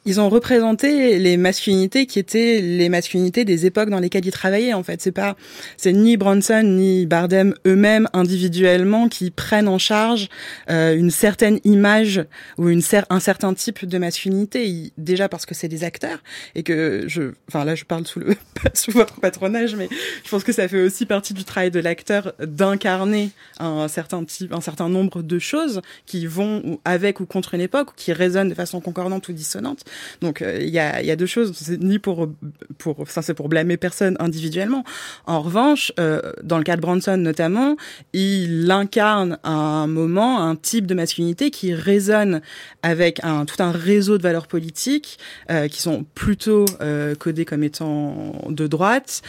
ils 0.08 0.22
ont 0.22 0.30
représenté 0.30 1.20
les 1.20 1.36
masculinités 1.36 2.06
qui 2.06 2.18
étaient 2.18 2.62
les 2.62 2.88
masculinités 2.88 3.44
des 3.44 3.66
époques 3.66 3.90
dans 3.90 4.00
lesquelles 4.00 4.26
ils 4.26 4.32
travaillaient 4.32 4.74
en 4.74 4.82
fait. 4.82 5.02
C'est 5.02 5.12
pas 5.12 5.36
c'est 5.76 5.92
ni 5.92 6.16
Bronson 6.16 6.64
ni 6.64 7.06
Bardem 7.06 7.54
eux-mêmes 7.68 8.08
individuellement 8.14 9.10
qui 9.10 9.32
prennent 9.32 9.68
en 9.68 9.78
charge 9.78 10.30
euh, 10.70 10.96
une 10.96 11.12
certaine 11.12 11.60
image 11.66 12.24
ou 12.58 12.70
une 12.70 12.82
un 13.10 13.20
certain 13.20 13.54
type 13.54 13.86
de 13.86 13.98
masculinité. 13.98 14.94
Déjà 14.98 15.28
parce 15.28 15.46
que 15.46 15.54
c'est 15.54 15.68
des 15.68 15.84
acteurs 15.84 16.20
et 16.56 16.64
que 16.64 17.04
je 17.08 17.34
enfin 17.50 17.66
là 17.66 17.76
je 17.76 17.84
parle 17.84 18.08
sous 18.08 18.22
le 18.22 18.34
sous 18.74 18.92
votre 18.92 19.20
patronage 19.20 19.76
mais 19.76 19.90
je 20.24 20.30
pense 20.30 20.46
que 20.46 20.54
ça 20.54 20.70
fait 20.70 20.82
aussi 20.82 21.06
partie 21.06 21.34
du 21.34 21.44
travail 21.44 21.70
de 21.70 21.82
l'acteur 21.82 22.32
d'incarner 22.40 23.32
un 23.60 23.90
certain 23.90 24.24
type 24.24 24.54
un 24.54 24.62
certain 24.62 24.88
nombre 24.88 25.22
de 25.22 25.38
choses 25.38 25.82
qui 26.06 26.28
vont 26.28 26.80
avec 26.86 27.20
ou 27.20 27.26
contre 27.26 27.56
une 27.56 27.62
époque 27.62 27.90
qui 27.98 28.14
résonnent 28.14 28.50
de 28.50 28.56
façon 28.56 28.80
concordante 28.80 29.28
ou 29.28 29.34
dissonante 29.34 29.84
Donc 30.22 30.42
euh, 30.42 30.60
il 30.62 30.70
y, 30.70 30.80
a, 30.80 31.16
deux 31.16 31.26
choses. 31.26 31.54
C'est 31.56 31.82
ni 31.82 32.00
pour 32.00 32.30
pour 32.78 33.10
ça 33.10 33.22
c'est 33.22 33.34
pour 33.34 33.50
blâmer 33.50 33.78
personne 33.78 34.16
individuellement. 34.20 34.84
En 35.26 35.42
revanche, 35.42 35.92
euh, 36.00 36.22
dans 36.44 36.58
le 36.58 36.64
cas 36.64 36.76
de 36.76 36.82
Branson 36.82 37.18
notamment, 37.18 37.76
il 38.14 38.70
incarne 38.72 39.38
à 39.44 39.52
un 39.52 39.88
moment 39.88 40.42
un 40.42 40.56
type 40.56 40.86
de 40.86 40.94
masculinité 40.94 41.52
qui 41.52 41.74
résonne 41.74 42.42
avec 42.84 43.24
un 43.24 43.46
tout 43.46 43.62
un 43.62 43.72
réseau 43.72 44.18
de 44.18 44.24
valeurs 44.24 44.48
politiques 44.48 45.20
euh, 45.52 45.68
qui 45.68 45.82
sont 45.82 46.06
plutôt 46.16 46.66
codées 47.20 47.46
comme 47.46 47.64
étant 47.64 48.34
de 48.50 48.68
droite, 48.68 49.22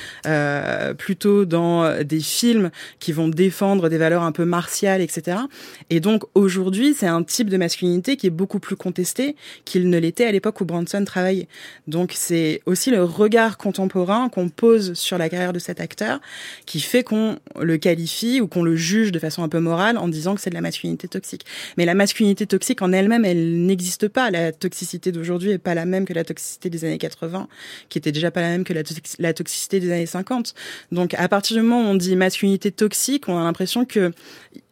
plutôt 0.99 1.45
dans 1.45 2.03
des 2.05 2.21
films 2.21 2.71
qui 2.99 3.13
vont 3.13 3.29
défendre 3.29 3.89
des 3.89 3.99
valeurs 3.99 4.23
un 4.23 4.33
peu 4.33 4.45
martiales, 4.45 5.01
etc. 5.01 5.39
Et 5.91 6.01
donc 6.01 6.25
aujourd'hui, 6.35 6.95
c'est 6.95 7.07
un 7.07 7.23
type 7.23 7.51
de 7.51 7.57
masculinité 7.57 8.17
qui 8.17 8.27
est 8.27 8.31
beaucoup 8.31 8.59
plus 8.59 8.77
contesté 8.77 9.37
qu'il 9.65 9.91
ne 9.91 9.99
l'était 9.99 10.25
à 10.25 10.33
l'époque 10.33 10.58
où 10.61 10.65
Branson 10.65 11.05
travaillait. 11.05 11.49
Donc 11.87 12.13
c'est 12.15 12.61
aussi 12.67 12.91
le 12.91 13.03
regard 13.05 13.59
contemporain 13.59 14.29
qu'on 14.29 14.49
pose 14.49 14.95
sur 14.95 15.19
la 15.19 15.29
carrière 15.29 15.53
de 15.53 15.59
cet 15.59 15.81
acteur 15.81 16.21
qui 16.67 16.81
fait 16.81 17.03
qu'on 17.03 17.39
le 17.61 17.79
qualifie 17.79 18.41
ou 18.41 18.49
qu'on 18.49 18.63
le 18.63 18.77
juge 18.77 19.13
de 19.13 19.19
façon 19.19 19.43
un 19.43 19.49
peu 19.49 19.61
morale 19.61 19.99
en 19.99 20.09
disant 20.09 20.35
que 20.35 20.41
c'est 20.41 20.51
de 20.51 20.55
la 20.55 20.61
masculinité 20.61 21.09
toxique. 21.09 21.45
Mais 21.77 21.85
la 21.85 21.95
masculinité 21.95 22.47
toxique 22.47 22.83
en 22.83 22.93
elle-même, 22.93 23.25
elle, 23.25 23.67
n'existe 23.67 24.09
pas. 24.09 24.31
La 24.31 24.53
toxicité 24.53 25.13
d'aujourd'hui 25.13 25.51
est 25.51 25.59
pas 25.59 25.75
la 25.75 25.85
même 25.85 26.05
que 26.05 26.13
la 26.13 26.25
toxicité 26.25 26.71
des 26.71 26.85
années 26.85 26.99
80, 26.99 27.49
qui 27.89 27.99
était 27.99 28.13
déjà 28.13 28.31
pas 28.31 28.41
la 28.41 28.49
même 28.49 28.65
que 28.65 28.73
la, 28.73 28.83
la 29.19 29.33
toxicité 29.33 29.81
des 29.81 29.91
années 29.93 30.07
50. 30.07 30.55
Donc 30.93 31.15
à 31.15 31.29
partir 31.29 31.57
du 31.57 31.63
moment 31.63 31.83
où 31.83 31.93
on 31.93 31.95
dit 31.95 32.17
masculinité 32.17 32.71
toxique, 32.71 33.29
on 33.29 33.39
a 33.39 33.45
l'impression 33.45 33.85
que 33.85 34.13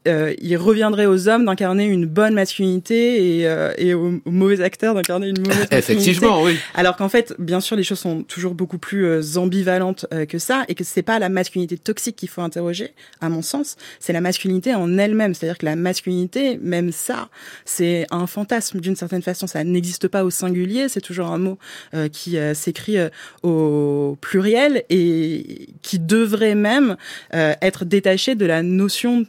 euh, 0.07 0.35
il 0.41 0.57
reviendrait 0.57 1.07
aux 1.07 1.29
hommes 1.29 1.45
d'incarner 1.45 1.85
une 1.85 2.07
bonne 2.07 2.35
masculinité 2.35 3.39
et, 3.39 3.47
euh, 3.47 3.73
et 3.79 3.95
aux, 3.95 4.21
mauvais 4.25 4.61
acteurs 4.63 4.95
d'incarner 4.95 5.29
une 5.29 5.39
mauvaise 5.39 5.59
masculinité. 5.71 5.93
Effectivement, 5.93 6.43
oui. 6.43 6.57
Alors 6.75 6.97
qu'en 6.97 7.09
fait, 7.09 7.35
bien 7.39 7.61
sûr, 7.61 7.77
les 7.77 7.83
choses 7.83 7.99
sont 7.99 8.23
toujours 8.23 8.55
beaucoup 8.55 8.79
plus 8.79 9.07
euh, 9.07 9.23
ambivalentes 9.37 10.07
euh, 10.13 10.27
que 10.27 10.39
ça 10.39 10.65
et 10.69 10.75
que 10.75 10.85
c'est 10.85 11.03
pas 11.03 11.19
la 11.19 11.29
masculinité 11.29 11.79
toxique 11.79 12.17
qu'il 12.17 12.29
faut 12.29 12.43
interroger, 12.43 12.93
à 13.21 13.29
mon 13.29 13.43
sens, 13.43 13.77
c'est 14.01 14.13
la 14.13 14.21
masculinité 14.21 14.75
en 14.75 14.99
elle-même. 14.99 15.35
C'est-à-dire 15.35 15.59
que 15.59 15.67
la 15.67 15.77
masculinité, 15.77 16.59
même 16.63 16.93
ça, 16.93 17.29
c'est 17.65 18.07
un 18.11 18.27
fantasme 18.27 18.81
d'une 18.81 18.97
certaine 18.97 19.23
façon. 19.23 19.47
Ça 19.47 19.65
n'existe 19.65 20.09
pas 20.09 20.25
au 20.25 20.31
singulier, 20.31 20.89
c'est 20.89 21.01
toujours 21.01 21.29
un 21.29 21.39
mot 21.39 21.59
euh, 21.95 22.09
qui 22.09 22.37
s'écrit 22.55 22.97
au 23.43 24.17
pluriel 24.21 24.85
et 24.91 25.69
qui 25.83 25.99
devrait 25.99 26.55
même 26.55 26.97
être 27.33 27.85
détaché 27.85 28.35
de 28.35 28.47
la 28.47 28.63
notion 28.63 29.27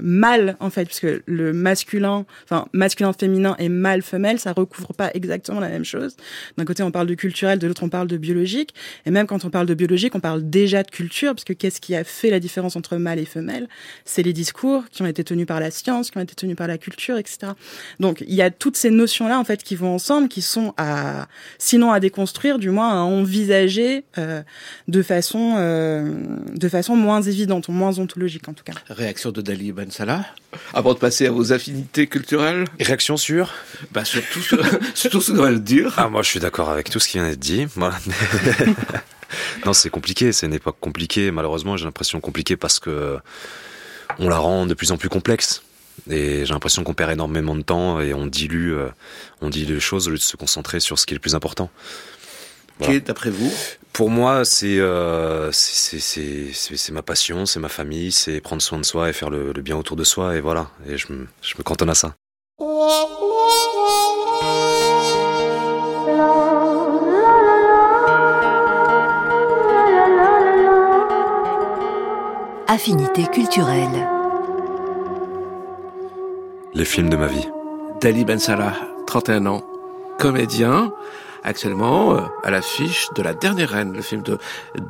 mâle 0.00 0.56
en 0.60 0.70
fait 0.70 0.84
puisque 0.84 1.06
le 1.26 1.52
masculin 1.52 2.24
enfin 2.44 2.66
masculin 2.72 3.12
féminin 3.12 3.56
et 3.58 3.68
mâle 3.68 4.02
femelle 4.02 4.38
ça 4.38 4.52
recouvre 4.52 4.94
pas 4.94 5.10
exactement 5.14 5.60
la 5.60 5.68
même 5.68 5.84
chose. 5.84 6.16
D'un 6.56 6.64
côté 6.64 6.82
on 6.82 6.90
parle 6.90 7.06
de 7.06 7.14
culturel 7.14 7.58
de 7.58 7.66
l'autre 7.66 7.82
on 7.82 7.88
parle 7.88 8.06
de 8.06 8.16
biologique. 8.16 8.74
Et 9.06 9.10
même 9.10 9.26
quand 9.26 9.44
on 9.44 9.50
parle 9.50 9.66
de 9.66 9.74
biologique 9.74 10.14
on 10.14 10.20
parle 10.20 10.48
déjà 10.48 10.82
de 10.82 10.90
culture 10.90 11.34
parce 11.34 11.44
que 11.44 11.52
qu'est-ce 11.52 11.80
qui 11.80 11.94
a 11.96 12.04
fait 12.04 12.30
la 12.30 12.40
différence 12.40 12.76
entre 12.76 12.96
mâle 12.96 13.18
et 13.18 13.24
femelle? 13.24 13.68
C'est 14.04 14.22
les 14.22 14.32
discours 14.32 14.84
qui 14.90 15.02
ont 15.02 15.06
été 15.06 15.24
tenus 15.24 15.46
par 15.46 15.60
la 15.60 15.70
science 15.70 16.10
qui 16.10 16.18
ont 16.18 16.22
été 16.22 16.34
tenus 16.34 16.56
par 16.56 16.68
la 16.68 16.78
culture 16.78 17.16
etc 17.16 17.52
donc 17.98 18.22
il 18.26 18.34
y 18.34 18.42
a 18.42 18.50
toutes 18.50 18.76
ces 18.76 18.90
notions 18.90 19.28
là 19.28 19.38
en 19.38 19.44
fait 19.44 19.62
qui 19.62 19.76
vont 19.76 19.94
ensemble 19.94 20.28
qui 20.28 20.42
sont 20.42 20.74
à 20.76 21.26
sinon 21.58 21.92
à 21.92 22.00
déconstruire 22.00 22.58
du 22.58 22.70
moins 22.70 22.90
à 22.90 22.98
envisager 22.98 24.04
euh, 24.18 24.42
de 24.88 25.02
façon 25.02 25.54
euh, 25.58 26.14
de 26.54 26.68
façon 26.68 26.96
moins 26.96 27.22
évidente 27.22 27.68
moins 27.68 27.98
ontologique 27.98 28.48
en 28.48 28.52
tout 28.52 28.64
cas. 28.64 28.72
Réaction 28.88 29.32
de 29.32 29.40
Dali 29.40 29.72
ben 29.80 29.90
Salah, 29.90 30.26
avant 30.74 30.92
de 30.92 30.98
passer 30.98 31.26
à 31.26 31.30
vos 31.30 31.54
affinités 31.54 32.06
culturelles. 32.06 32.66
Réaction 32.78 33.16
sur 33.16 33.54
Bah 33.92 34.04
sur 34.04 34.22
tout 34.28 34.42
ce, 34.42 34.56
sur 34.94 35.10
tout 35.10 35.22
ce 35.22 35.32
qu'on 35.32 35.38
va 35.40 35.50
le 35.50 35.58
dire. 35.58 35.94
Ah 35.96 36.10
moi 36.10 36.22
je 36.22 36.28
suis 36.28 36.40
d'accord 36.40 36.68
avec 36.68 36.90
tout 36.90 37.00
ce 37.00 37.08
qui 37.08 37.16
vient 37.16 37.26
d'être 37.26 37.38
dit. 37.38 37.66
Voilà. 37.76 37.96
non 39.64 39.72
c'est 39.72 39.88
compliqué, 39.88 40.32
c'est 40.32 40.44
une 40.44 40.52
époque 40.52 40.76
compliquée. 40.78 41.30
Malheureusement 41.30 41.78
j'ai 41.78 41.86
l'impression 41.86 42.20
compliquée 42.20 42.58
parce 42.58 42.78
que 42.78 43.16
on 44.18 44.28
la 44.28 44.36
rend 44.36 44.66
de 44.66 44.74
plus 44.74 44.92
en 44.92 44.98
plus 44.98 45.08
complexe. 45.08 45.62
Et 46.10 46.44
j'ai 46.44 46.52
l'impression 46.52 46.84
qu'on 46.84 46.94
perd 46.94 47.12
énormément 47.12 47.54
de 47.54 47.62
temps 47.62 47.98
et 47.98 48.12
on 48.12 48.26
dilue, 48.26 48.74
euh, 48.74 48.88
on 49.40 49.48
dilue 49.48 49.74
les 49.74 49.80
choses 49.80 50.08
au 50.08 50.10
lieu 50.10 50.18
de 50.18 50.22
se 50.22 50.36
concentrer 50.36 50.80
sur 50.80 50.98
ce 50.98 51.06
qui 51.06 51.14
est 51.14 51.16
le 51.16 51.20
plus 51.20 51.34
important. 51.34 51.70
Voilà. 52.78 52.92
Qui 52.92 52.96
est 52.98 53.06
d'après 53.06 53.30
vous 53.30 53.50
pour 53.92 54.10
moi, 54.10 54.44
c'est 54.44 54.78
euh, 54.78 55.50
c'est 55.52 56.90
ma 56.92 57.02
passion, 57.02 57.46
c'est 57.46 57.60
ma 57.60 57.68
famille, 57.68 58.12
c'est 58.12 58.40
prendre 58.40 58.62
soin 58.62 58.78
de 58.78 58.84
soi 58.84 59.10
et 59.10 59.12
faire 59.12 59.30
le, 59.30 59.52
le, 59.52 59.62
bien 59.62 59.76
autour 59.76 59.96
de 59.96 60.04
soi, 60.04 60.36
et 60.36 60.40
voilà. 60.40 60.70
Et 60.88 60.96
je 60.96 61.12
me, 61.12 61.26
je 61.42 61.54
me 61.58 61.62
cantonne 61.62 61.90
à 61.90 61.94
ça. 61.94 62.14
Affinité 72.68 73.24
culturelle. 73.26 74.08
Les 76.72 76.84
films 76.84 77.10
de 77.10 77.16
ma 77.16 77.26
vie. 77.26 77.48
Dali 78.00 78.24
Ben 78.24 78.38
Salah, 78.38 78.74
31 79.06 79.46
ans, 79.46 79.66
comédien, 80.18 80.92
actuellement 81.42 82.14
euh, 82.14 82.20
à 82.42 82.50
l'affiche 82.50 83.08
de 83.14 83.22
La 83.22 83.34
Dernière 83.34 83.70
Reine, 83.70 83.92
le 83.92 84.02
film 84.02 84.22
de 84.22 84.38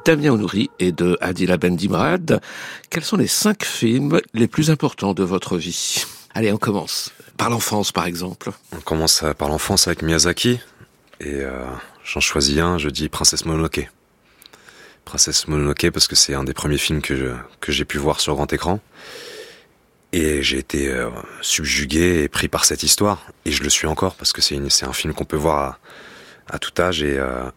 Damien 0.05 0.33
Onouri 0.33 0.71
et 0.79 0.93
de 0.93 1.17
Adila 1.21 1.57
Bendimrad. 1.57 2.41
Quels 2.91 3.05
sont 3.05 3.17
les 3.17 3.27
cinq 3.27 3.65
films 3.65 4.21
les 4.35 4.49
plus 4.49 4.71
importants 4.71 5.15
de 5.15 5.23
votre 5.23 5.57
vie? 5.57 6.05
Allez, 6.35 6.53
on 6.53 6.59
commence. 6.59 7.13
Par 7.37 7.51
l'enfance, 7.51 7.93
par 7.93 8.07
exemple. 8.07 8.51
On 8.73 8.81
commence 8.81 9.25
par 9.39 9.49
l'enfance 9.49 9.87
avec 9.87 10.03
Miyazaki. 10.03 10.61
Et 11.21 11.41
euh, 11.41 11.65
j'en 12.05 12.21
choisis 12.21 12.59
un, 12.59 12.79
je 12.79 12.89
dis 12.89 13.09
Princesse 13.09 13.45
Mononoke. 13.45 13.91
Princesse 15.05 15.49
Mononoke 15.49 15.91
parce 15.91 16.07
que 16.07 16.17
c'est 16.17 16.35
un 16.35 16.45
des 16.45 16.55
premiers 16.55 16.79
films 16.79 17.03
que, 17.03 17.35
que 17.61 17.73
j'ai 17.73 17.85
pu 17.85 17.99
voir 17.99 18.21
sur 18.21 18.35
grand 18.35 18.53
écran. 18.53 18.81
Et 20.13 20.43
j'ai 20.43 20.59
été 20.59 20.89
euh, 20.89 21.09
subjugué 21.41 22.23
et 22.23 22.29
pris 22.29 22.49
par 22.49 22.65
cette 22.65 22.83
histoire. 22.83 23.27
Et 23.45 23.53
je 23.53 23.63
le 23.63 23.71
suis 23.71 23.87
encore 23.87 24.15
parce 24.15 24.33
que 24.33 24.41
c'est 24.41 24.85
un 24.85 24.93
film 24.93 25.15
qu'on 25.15 25.25
peut 25.25 25.37
voir 25.37 25.59
à, 25.59 25.79
à 26.51 26.59
tout 26.59 26.73
âge 26.81 27.03
et, 27.03 27.19
euh, 27.19 27.51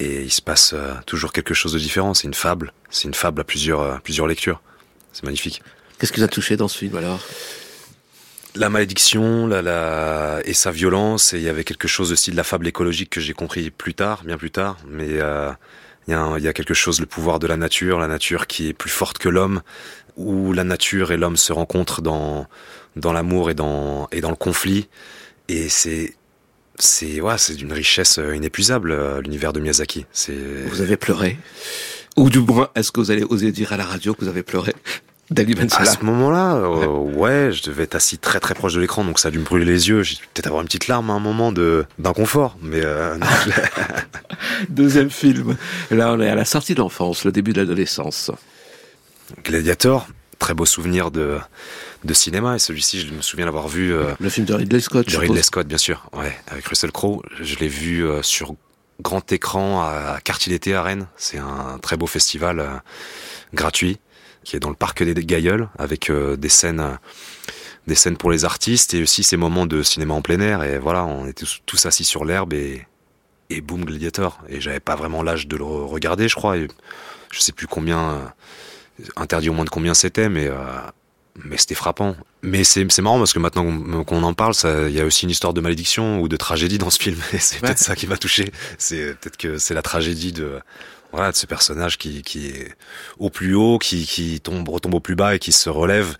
et 0.00 0.22
il 0.22 0.32
se 0.32 0.42
passe 0.42 0.72
euh, 0.74 0.94
toujours 1.06 1.32
quelque 1.32 1.54
chose 1.54 1.72
de 1.72 1.78
différent. 1.78 2.14
C'est 2.14 2.26
une 2.26 2.34
fable. 2.34 2.72
C'est 2.90 3.08
une 3.08 3.14
fable 3.14 3.40
à 3.40 3.44
plusieurs, 3.44 3.80
euh, 3.80 3.96
plusieurs 4.02 4.26
lectures. 4.26 4.60
C'est 5.12 5.24
magnifique. 5.24 5.62
Qu'est-ce 5.98 6.12
qui 6.12 6.20
vous 6.20 6.24
a 6.24 6.28
touché 6.28 6.56
dans 6.56 6.68
ce 6.68 6.78
film 6.78 6.96
alors? 6.96 7.20
La 8.54 8.68
malédiction, 8.68 9.46
la, 9.46 9.62
la, 9.62 10.40
et 10.44 10.52
sa 10.52 10.70
violence, 10.70 11.32
et 11.32 11.38
il 11.38 11.42
y 11.42 11.48
avait 11.48 11.64
quelque 11.64 11.88
chose 11.88 12.12
aussi 12.12 12.30
de 12.30 12.36
la 12.36 12.44
fable 12.44 12.66
écologique 12.66 13.08
que 13.08 13.20
j'ai 13.20 13.32
compris 13.32 13.70
plus 13.70 13.94
tard, 13.94 14.24
bien 14.24 14.36
plus 14.36 14.50
tard, 14.50 14.76
mais 14.86 15.08
euh, 15.08 15.50
il, 16.06 16.14
y 16.14 16.42
y 16.42 16.48
a 16.48 16.52
quelque 16.52 16.74
chose, 16.74 17.00
le 17.00 17.06
pouvoir 17.06 17.38
de 17.38 17.46
la 17.46 17.56
nature, 17.56 17.98
la 17.98 18.08
nature 18.08 18.46
qui 18.46 18.68
est 18.68 18.74
plus 18.74 18.90
forte 18.90 19.16
que 19.16 19.30
l'homme, 19.30 19.62
où 20.16 20.52
la 20.52 20.64
nature 20.64 21.12
et 21.12 21.16
l'homme 21.16 21.38
se 21.38 21.52
rencontrent 21.54 22.02
dans, 22.02 22.46
dans 22.94 23.14
l'amour 23.14 23.48
et 23.48 23.54
dans, 23.54 24.06
et 24.12 24.20
dans 24.20 24.30
le 24.30 24.36
conflit, 24.36 24.88
et 25.48 25.70
c'est 25.70 26.14
c'est 26.82 27.20
ouais, 27.20 27.38
c'est 27.38 27.54
d'une 27.54 27.72
richesse 27.72 28.18
euh, 28.18 28.36
inépuisable 28.36 28.92
euh, 28.92 29.20
l'univers 29.20 29.52
de 29.52 29.60
Miyazaki. 29.60 30.06
C'est 30.12 30.36
Vous 30.66 30.80
avez 30.80 30.96
pleuré 30.96 31.38
Ou 32.16 32.30
du 32.30 32.40
moins, 32.40 32.70
est-ce 32.74 32.92
que 32.92 33.00
vous 33.00 33.10
allez 33.10 33.24
oser 33.24 33.52
dire 33.52 33.72
à 33.72 33.76
la 33.76 33.84
radio 33.84 34.14
que 34.14 34.24
vous 34.24 34.28
avez 34.28 34.42
pleuré 34.42 34.74
Dali 35.30 35.54
Ben 35.54 35.68
À 35.72 35.84
ce 35.84 36.04
moment-là, 36.04 36.56
euh, 36.56 36.86
ouais, 36.86 37.50
je 37.52 37.62
devais 37.62 37.84
être 37.84 37.94
assis 37.94 38.18
très 38.18 38.40
très 38.40 38.54
proche 38.54 38.74
de 38.74 38.80
l'écran, 38.80 39.04
donc 39.04 39.18
ça 39.18 39.28
a 39.28 39.30
dû 39.30 39.38
me 39.38 39.44
brûler 39.44 39.64
les 39.64 39.88
yeux. 39.88 40.02
J'ai 40.02 40.16
peut-être 40.34 40.46
avoir 40.48 40.62
une 40.62 40.66
petite 40.66 40.88
larme 40.88 41.10
à 41.10 41.14
un 41.14 41.20
moment 41.20 41.52
de 41.52 41.86
d'inconfort, 41.98 42.56
mais 42.60 42.84
euh, 42.84 43.16
deuxième 44.68 45.10
film. 45.10 45.56
Là, 45.90 46.12
on 46.12 46.20
est 46.20 46.28
à 46.28 46.34
la 46.34 46.44
sortie 46.44 46.74
de 46.74 46.80
l'enfance, 46.80 47.24
le 47.24 47.32
début 47.32 47.52
de 47.52 47.60
l'adolescence. 47.60 48.30
Gladiator, 49.44 50.06
très 50.38 50.54
beau 50.54 50.66
souvenir 50.66 51.10
de 51.10 51.38
de 52.04 52.14
cinéma 52.14 52.56
et 52.56 52.58
celui-ci 52.58 53.00
je 53.00 53.12
me 53.12 53.22
souviens 53.22 53.46
l'avoir 53.46 53.68
vu 53.68 53.92
euh, 53.92 54.12
le 54.18 54.28
film 54.28 54.46
de 54.46 54.54
Ridley 54.54 54.80
Scott 54.80 55.08
de 55.08 55.16
Ridley 55.16 55.42
Scott 55.42 55.66
bien 55.66 55.78
sûr 55.78 56.08
ouais 56.12 56.36
avec 56.48 56.66
Russell 56.66 56.92
Crowe. 56.92 57.22
Je 57.40 57.56
l'ai 57.56 57.68
vu 57.68 58.04
euh, 58.04 58.22
sur 58.22 58.54
grand 59.00 59.30
écran 59.32 59.82
à 59.82 60.18
Quartier 60.22 60.52
d'été 60.52 60.74
à 60.74 60.82
Rennes. 60.82 61.06
C'est 61.16 61.38
un 61.38 61.78
très 61.80 61.96
beau 61.96 62.06
festival 62.06 62.60
euh, 62.60 62.68
gratuit 63.54 63.98
qui 64.44 64.56
est 64.56 64.60
dans 64.60 64.70
le 64.70 64.76
parc 64.76 65.02
des 65.02 65.24
Gailleuls 65.24 65.68
avec 65.78 66.10
des 66.10 66.48
scènes 66.48 66.98
des 67.86 67.94
scènes 67.94 68.16
pour 68.16 68.30
les 68.30 68.44
artistes 68.44 68.94
et 68.94 69.02
aussi 69.02 69.22
ces 69.22 69.36
moments 69.36 69.66
de 69.66 69.82
cinéma 69.82 70.14
en 70.14 70.22
plein 70.22 70.40
air. 70.40 70.64
Et 70.64 70.78
voilà 70.78 71.04
on 71.04 71.26
était 71.26 71.46
tous 71.66 71.86
assis 71.86 72.04
sur 72.04 72.24
l'herbe 72.24 72.52
et 72.52 72.86
et 73.50 73.60
boum 73.60 73.84
Gladiator. 73.84 74.40
Et 74.48 74.60
j'avais 74.60 74.80
pas 74.80 74.96
vraiment 74.96 75.22
l'âge 75.22 75.46
de 75.46 75.56
le 75.56 75.64
regarder 75.64 76.28
je 76.28 76.34
crois. 76.34 76.56
Et 76.56 76.66
je 77.30 77.40
sais 77.40 77.52
plus 77.52 77.68
combien 77.68 78.32
interdit 79.14 79.48
au 79.48 79.52
moins 79.52 79.64
de 79.64 79.70
combien 79.70 79.94
c'était 79.94 80.28
mais 80.28 80.50
mais 81.36 81.56
c'était 81.56 81.74
frappant. 81.74 82.16
Mais 82.42 82.64
c'est 82.64 82.84
marrant 83.00 83.18
parce 83.18 83.32
que 83.32 83.38
maintenant 83.38 84.04
qu'on 84.04 84.22
en 84.22 84.34
parle, 84.34 84.54
il 84.88 84.94
y 84.94 85.00
a 85.00 85.04
aussi 85.04 85.24
une 85.24 85.30
histoire 85.30 85.54
de 85.54 85.60
malédiction 85.60 86.20
ou 86.20 86.28
de 86.28 86.36
tragédie 86.36 86.78
dans 86.78 86.90
ce 86.90 86.98
film. 87.00 87.18
Et 87.32 87.38
c'est 87.38 87.60
peut-être 87.60 87.78
ça 87.78 87.94
qui 87.96 88.06
m'a 88.06 88.16
touché. 88.16 88.50
C'est 88.78 89.14
peut-être 89.18 89.36
que 89.36 89.58
c'est 89.58 89.74
la 89.74 89.82
tragédie 89.82 90.32
de 90.32 90.60
voilà 91.12 91.30
de 91.30 91.36
ce 91.36 91.44
personnage 91.46 91.98
qui, 91.98 92.22
qui 92.22 92.48
est 92.48 92.74
au 93.18 93.28
plus 93.28 93.54
haut, 93.54 93.78
qui, 93.78 94.06
qui 94.06 94.40
tombe 94.40 94.66
retombe 94.68 94.94
au 94.94 95.00
plus 95.00 95.14
bas 95.14 95.34
et 95.34 95.38
qui 95.38 95.52
se 95.52 95.68
relève, 95.68 96.16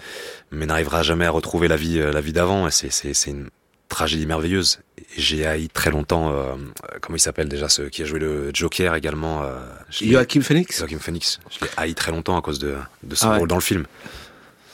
mais 0.51 0.67
n'arrivera 0.67 1.03
jamais 1.03 1.25
à 1.25 1.31
retrouver 1.31 1.67
la 1.67 1.77
vie 1.77 1.99
la 1.99 2.21
vie 2.21 2.33
d'avant. 2.35 2.69
Et 2.69 2.71
c'est 2.71 3.31
une 3.31 3.49
tragédie 3.89 4.27
merveilleuse. 4.27 4.81
j'ai 5.19 5.45
haï 5.47 5.69
très 5.69 5.91
longtemps, 5.91 6.31
euh, 6.33 6.55
comment 7.03 7.17
il 7.17 7.21
s'appelle 7.21 7.49
déjà, 7.49 7.69
ce 7.69 7.83
qui 7.83 8.03
a 8.03 8.05
joué 8.07 8.19
le 8.19 8.51
Joker 8.55 8.95
également. 8.95 9.43
Euh, 9.43 9.59
Joachim 9.91 10.41
Phoenix 10.41 10.79
Joaquin 10.79 10.99
Phoenix. 10.99 11.41
Je 11.51 11.65
l'ai 11.65 11.71
haï 11.77 11.95
très 11.95 12.11
longtemps 12.13 12.39
à 12.39 12.43
cause 12.43 12.59
de, 12.59 12.75
de 13.03 13.15
son 13.15 13.27
Ah 13.29 13.33
ouais. 13.33 13.39
rôle 13.41 13.49
dans 13.49 13.57
le 13.57 13.61
film. 13.63 13.85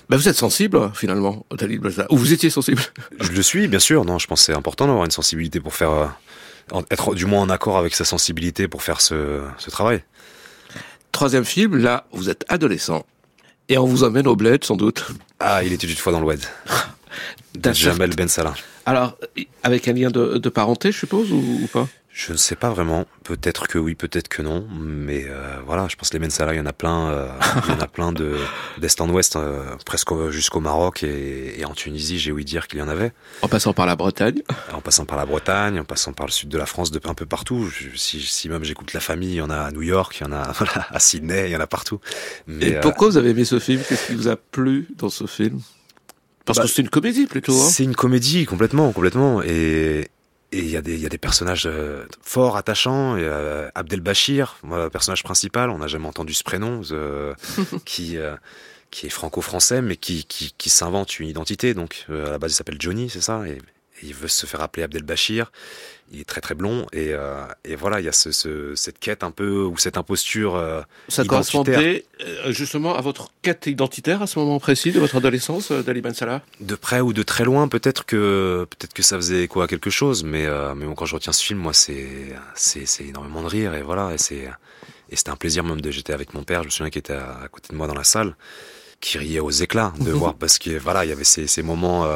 Bah, 0.09 0.17
Vous 0.17 0.29
êtes 0.29 0.37
sensible, 0.37 0.91
finalement, 0.95 1.45
Dalil 1.53 1.79
Blaza. 1.81 2.07
Ou 2.11 2.17
vous 2.17 2.33
étiez 2.33 2.51
sensible 2.51 2.83
Je 3.21 3.33
le 3.33 3.43
suis, 3.43 3.69
bien 3.69 3.79
sûr. 3.79 4.05
Non, 4.05 4.19
je 4.19 4.27
pense 4.27 4.41
que 4.41 4.47
c'est 4.47 4.55
important 4.55 4.87
d'avoir 4.87 5.05
une 5.05 5.11
sensibilité 5.11 5.61
pour 5.61 5.75
faire, 5.75 5.91
euh, 5.91 6.83
être 6.91 7.15
du 7.15 7.27
moins 7.27 7.43
en 7.43 7.51
accord 7.51 7.79
avec 7.79 7.95
sa 7.95 8.05
sensibilité 8.05 8.69
pour 8.69 8.83
faire 8.83 9.01
ce, 9.01 9.43
ce 9.59 9.71
travail. 9.71 10.03
Troisième 11.13 11.45
film, 11.45 11.77
là, 11.77 12.07
vous 12.13 12.31
êtes 12.31 12.45
adolescent. 12.49 13.05
Et 13.69 13.77
on 13.77 13.87
vous 13.87 14.05
emmène 14.05 14.27
au 14.27 14.37
bled, 14.37 14.65
sans 14.65 14.77
doute. 14.77 15.07
Ah, 15.41 15.63
il 15.63 15.73
était 15.73 15.87
une 15.87 15.97
fois 15.97 16.13
dans. 16.13 16.25
D'un 17.55 17.73
Jamel 17.73 18.15
Ben 18.15 18.29
Salah. 18.29 18.55
Alors, 18.87 19.17
avec 19.63 19.89
un 19.89 19.93
lien 19.93 20.11
de, 20.11 20.39
de 20.39 20.49
parenté, 20.49 20.93
je 20.93 20.99
suppose, 20.99 21.31
ou, 21.33 21.61
ou 21.63 21.67
pas? 21.67 21.89
Je 22.21 22.33
ne 22.33 22.37
sais 22.37 22.57
pas 22.57 22.69
vraiment. 22.69 23.07
Peut-être 23.23 23.69
que 23.69 23.79
oui, 23.79 23.95
peut-être 23.95 24.27
que 24.27 24.43
non. 24.43 24.67
Mais 24.73 25.27
euh, 25.29 25.59
voilà, 25.65 25.87
je 25.89 25.95
pense 25.95 26.11
que 26.11 26.19
les 26.19 26.31
Salah, 26.31 26.53
il 26.53 26.57
y 26.57 26.61
en 26.61 26.67
a 26.67 26.73
plein. 26.73 27.11
euh, 27.11 27.29
il 27.69 27.73
y 27.73 27.77
en 27.77 27.81
a 27.81 27.87
plein 27.87 28.11
de 28.11 28.37
d'est 28.79 29.01
en 29.01 29.09
ouest, 29.09 29.37
euh, 29.37 29.77
presque 29.87 30.11
au- 30.11 30.33
jusqu'au 30.33 30.59
Maroc 30.59 31.05
et, 31.05 31.61
et 31.61 31.65
en 31.65 31.75
Tunisie. 31.75 32.19
J'ai 32.19 32.33
ouï 32.33 32.45
dire 32.45 32.67
qu'il 32.67 32.81
y 32.81 32.83
en 32.83 32.89
avait. 32.89 33.13
En 33.43 33.47
passant 33.47 33.73
par 33.73 33.87
la 33.87 33.95
Bretagne. 33.95 34.43
En 34.75 34.81
passant 34.81 35.05
par 35.05 35.17
la 35.17 35.27
Bretagne, 35.27 35.79
en 35.79 35.85
passant 35.85 36.13
par 36.13 36.27
le 36.27 36.33
sud 36.33 36.49
de 36.49 36.59
la 36.59 36.67
France, 36.67 36.91
de 36.91 37.01
un 37.05 37.15
peu 37.15 37.25
partout. 37.25 37.69
Je- 37.71 37.97
si, 37.97 38.21
si 38.21 38.49
même 38.49 38.65
j'écoute 38.65 38.93
la 38.95 39.01
famille, 39.01 39.35
il 39.35 39.37
y 39.37 39.41
en 39.41 39.51
a 39.51 39.57
à 39.59 39.71
New 39.71 39.83
York, 39.83 40.19
il 40.21 40.25
y 40.25 40.27
en 40.29 40.33
a 40.33 40.51
voilà, 40.59 40.89
à 40.91 40.99
Sydney, 40.99 41.45
il 41.51 41.53
y 41.53 41.57
en 41.57 41.61
a 41.61 41.69
partout. 41.69 42.01
Mais 42.49 42.71
Et 42.71 42.77
euh, 42.79 42.81
pourquoi 42.81 43.11
vous 43.11 43.17
avez 43.17 43.31
aimé 43.31 43.45
ce 43.45 43.61
film? 43.61 43.81
Qu'est-ce 43.89 44.09
qui 44.09 44.15
vous 44.17 44.27
a 44.27 44.35
plu 44.35 44.89
dans 44.97 45.09
ce 45.09 45.27
film? 45.27 45.61
Parce 46.45 46.59
Bah, 46.59 46.65
que 46.65 46.69
c'est 46.71 46.83
une 46.83 46.89
comédie, 46.91 47.27
plutôt. 47.27 47.53
Hein 47.63 47.69
C'est 47.71 47.85
une 47.85 47.95
comédie 47.95 48.45
complètement, 48.45 48.91
complètement. 48.91 49.41
Et 49.43 50.09
et 50.51 50.59
il 50.61 50.71
y 50.71 50.77
a 50.77 50.83
des 50.83 50.95
il 50.95 51.01
y 51.01 51.07
a 51.07 51.11
des 51.11 51.19
personnages 51.19 51.67
euh, 51.67 52.07
forts, 52.23 52.57
attachants. 52.57 53.17
Et, 53.17 53.23
euh, 53.25 53.69
Abdel 53.75 54.01
Bachir, 54.01 54.57
moi, 54.63 54.85
le 54.85 54.91
personnage 54.91 55.23
principal, 55.23 55.71
on 55.71 55.79
n'a 55.79 55.87
jamais 55.89 56.07
entendu 56.07 56.33
ce 56.33 56.43
prénom, 56.43 56.81
euh, 56.91 57.35
qui 57.85 58.17
euh, 58.17 58.35
qui 58.91 59.07
est 59.07 59.11
franco-français, 59.11 59.83
mais 59.83 59.97
qui 59.97 60.25
qui, 60.25 60.55
qui 60.57 60.71
s'invente 60.71 61.19
une 61.21 61.29
identité. 61.29 61.75
Donc 61.75 62.07
euh, 62.09 62.29
à 62.29 62.31
la 62.31 62.39
base, 62.39 62.53
il 62.53 62.55
s'appelle 62.55 62.81
Johnny, 62.81 63.11
c'est 63.11 63.21
ça? 63.21 63.47
Et, 63.47 63.53
et 63.53 63.61
il 64.03 64.15
veut 64.15 64.29
se 64.29 64.47
faire 64.47 64.63
appeler 64.63 64.85
Abdel 64.85 65.03
Bachir. 65.03 65.53
Il 66.11 66.21
est 66.21 66.25
très 66.25 66.41
très 66.41 66.55
blond 66.55 66.87
et, 66.93 67.09
euh, 67.13 67.45
et 67.65 67.77
voilà, 67.77 68.01
il 68.01 68.07
y 68.07 68.09
a 68.09 68.13
ce, 68.13 68.33
ce- 68.33 68.75
cette 68.75 68.99
quête 68.99 69.23
un 69.23 69.31
peu 69.31 69.63
ou 69.65 69.77
cette 69.77 69.99
imposture. 69.99 70.57
euh, 70.57 70.81
Ça 71.09 71.23
correspondait 71.29 72.07
euh, 72.25 72.51
justement 72.53 72.95
à 72.97 73.01
votre 73.03 73.29
quête 73.43 73.67
identitaire 73.67 74.23
à 74.23 74.27
ce 74.27 74.39
moment 74.39 74.59
précis 74.59 74.91
de 74.93 75.01
votre 75.01 75.17
adolescence, 75.17 75.71
euh, 75.71 75.83
d'Ali 75.83 76.01
Ben 76.01 76.15
Salah? 76.15 76.41
De 76.61 76.75
près 76.77 77.01
ou 77.01 77.13
de 77.13 77.23
très 77.23 77.45
loin, 77.45 77.69
peut-être 77.69 78.07
que 78.07 78.67
peut-être 78.71 78.95
que 78.95 79.03
ça 79.03 79.17
faisait 79.17 79.49
à 79.61 79.67
quelque 79.67 79.91
chose, 79.91 80.25
mais 80.25 80.47
euh, 80.47 80.75
mais 80.75 80.87
bon, 80.87 80.95
quand 80.95 81.05
je 81.07 81.15
retiens 81.15 81.33
ce 81.33 81.45
film, 81.45 81.59
moi 81.59 81.75
c'est 81.75 82.09
c'est 82.55 82.87
c'est 82.87 83.05
énormément 83.05 83.43
de 83.43 83.49
rire 83.49 83.75
et 83.75 83.83
voilà, 83.83 84.15
et 84.15 84.19
c'est 84.19 84.49
et 85.11 85.17
c'était 85.17 85.31
un 85.31 85.37
plaisir 85.37 85.63
même 85.65 85.81
de 85.83 85.91
j'étais 85.91 86.13
avec 86.15 86.33
mon 86.33 86.43
père, 86.43 86.63
je 86.63 86.69
me 86.69 86.71
souviens 86.71 86.91
qu'il 86.91 87.01
était 87.01 87.13
à, 87.15 87.39
à 87.45 87.49
côté 87.49 87.69
de 87.71 87.77
moi 87.77 87.87
dans 87.87 87.95
la 87.95 88.05
salle, 88.05 88.35
qui 89.01 89.19
riait 89.19 89.41
aux 89.41 89.51
éclats 89.51 89.93
de 90.01 90.11
voir 90.21 90.35
parce 90.35 90.59
que 90.59 90.79
voilà, 90.79 91.05
il 91.05 91.09
y 91.09 91.13
avait 91.13 91.25
ces 91.25 91.47
ces 91.47 91.63
moments 91.63 92.07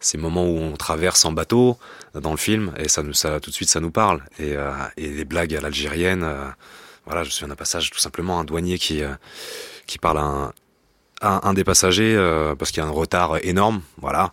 ces 0.00 0.18
moments 0.18 0.46
où 0.46 0.58
on 0.58 0.76
traverse 0.76 1.24
en 1.24 1.32
bateau 1.32 1.78
dans 2.14 2.30
le 2.30 2.38
film 2.38 2.72
et 2.78 2.88
ça 2.88 3.02
nous 3.02 3.12
ça 3.12 3.38
tout 3.38 3.50
de 3.50 3.54
suite 3.54 3.68
ça 3.68 3.80
nous 3.80 3.90
parle. 3.90 4.22
Et 4.38 4.56
euh, 4.56 4.72
et 4.96 5.08
les 5.08 5.24
blagues 5.24 5.54
à 5.54 5.60
l'algérienne, 5.60 6.24
euh, 6.24 6.48
voilà, 7.04 7.22
je 7.22 7.28
me 7.28 7.30
souviens 7.30 7.48
d'un 7.48 7.56
passage 7.56 7.90
tout 7.90 7.98
simplement 7.98 8.40
un 8.40 8.44
douanier 8.44 8.78
qui 8.78 9.02
euh, 9.02 9.14
qui 9.86 9.98
parle 9.98 10.18
à 10.18 10.22
un 10.22 10.52
un, 11.22 11.40
un 11.42 11.52
des 11.54 11.64
passagers 11.64 12.14
euh, 12.16 12.54
parce 12.54 12.70
qu'il 12.70 12.82
y 12.82 12.86
a 12.86 12.88
un 12.88 12.92
retard 12.92 13.38
énorme, 13.42 13.82
voilà. 14.00 14.32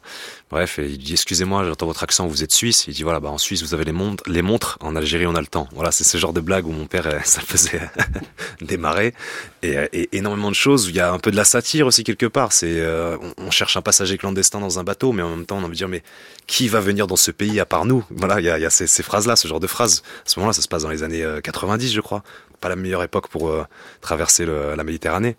Bref, 0.49 0.79
et 0.79 0.85
il 0.87 0.97
dit 0.97 1.13
excusez-moi, 1.13 1.65
j'entends 1.65 1.87
votre 1.87 2.03
accent, 2.03 2.25
vous 2.27 2.43
êtes 2.43 2.53
suisse. 2.53 2.85
Il 2.87 2.93
dit 2.93 3.03
voilà, 3.03 3.19
bah 3.19 3.29
en 3.29 3.37
Suisse 3.37 3.61
vous 3.63 3.73
avez 3.73 3.83
les 3.83 3.91
montres, 3.91 4.23
les 4.27 4.41
montres, 4.41 4.77
en 4.79 4.95
Algérie 4.95 5.27
on 5.27 5.35
a 5.35 5.41
le 5.41 5.47
temps. 5.47 5.67
Voilà, 5.73 5.91
c'est 5.91 6.05
ce 6.05 6.17
genre 6.17 6.31
de 6.31 6.39
blague 6.39 6.65
où 6.65 6.71
mon 6.71 6.85
père 6.85 7.07
euh, 7.07 7.19
ça 7.25 7.41
faisait 7.41 7.81
démarrer 8.61 9.13
et, 9.61 9.77
euh, 9.77 9.87
et 9.91 10.07
énormément 10.17 10.49
de 10.49 10.55
choses. 10.55 10.87
Il 10.87 10.95
y 10.95 10.99
a 11.01 11.11
un 11.11 11.19
peu 11.19 11.31
de 11.31 11.35
la 11.35 11.43
satire 11.43 11.85
aussi 11.87 12.03
quelque 12.05 12.25
part. 12.25 12.53
C'est 12.53 12.79
euh, 12.79 13.17
on, 13.37 13.47
on 13.47 13.51
cherche 13.51 13.75
un 13.75 13.81
passager 13.81 14.17
clandestin 14.17 14.59
dans 14.61 14.79
un 14.79 14.83
bateau, 14.85 15.11
mais 15.11 15.23
en 15.23 15.29
même 15.35 15.45
temps 15.45 15.57
on 15.57 15.61
a 15.61 15.65
envie 15.65 15.71
de 15.71 15.75
dire 15.77 15.89
mais 15.89 16.03
qui 16.47 16.69
va 16.69 16.79
venir 16.79 17.07
dans 17.07 17.17
ce 17.17 17.31
pays 17.31 17.59
à 17.59 17.65
part 17.65 17.83
nous? 17.85 18.05
Voilà, 18.11 18.39
il 18.39 18.45
y 18.45 18.49
a, 18.49 18.57
il 18.57 18.61
y 18.61 18.65
a 18.65 18.69
ces, 18.69 18.87
ces 18.87 19.03
phrases-là, 19.03 19.35
ce 19.35 19.49
genre 19.49 19.59
de 19.59 19.67
phrases. 19.67 20.03
À 20.25 20.29
ce 20.29 20.39
moment-là, 20.39 20.53
ça 20.53 20.61
se 20.61 20.69
passe 20.69 20.83
dans 20.83 20.89
les 20.89 21.03
années 21.03 21.23
euh, 21.23 21.41
90, 21.41 21.91
je 21.91 21.99
crois. 22.01 22.23
Pas 22.61 22.69
la 22.69 22.77
meilleure 22.77 23.03
époque 23.03 23.27
pour 23.27 23.49
euh, 23.49 23.65
traverser 24.01 24.45
le- 24.45 24.73
la 24.75 24.83
Méditerranée. 24.85 25.35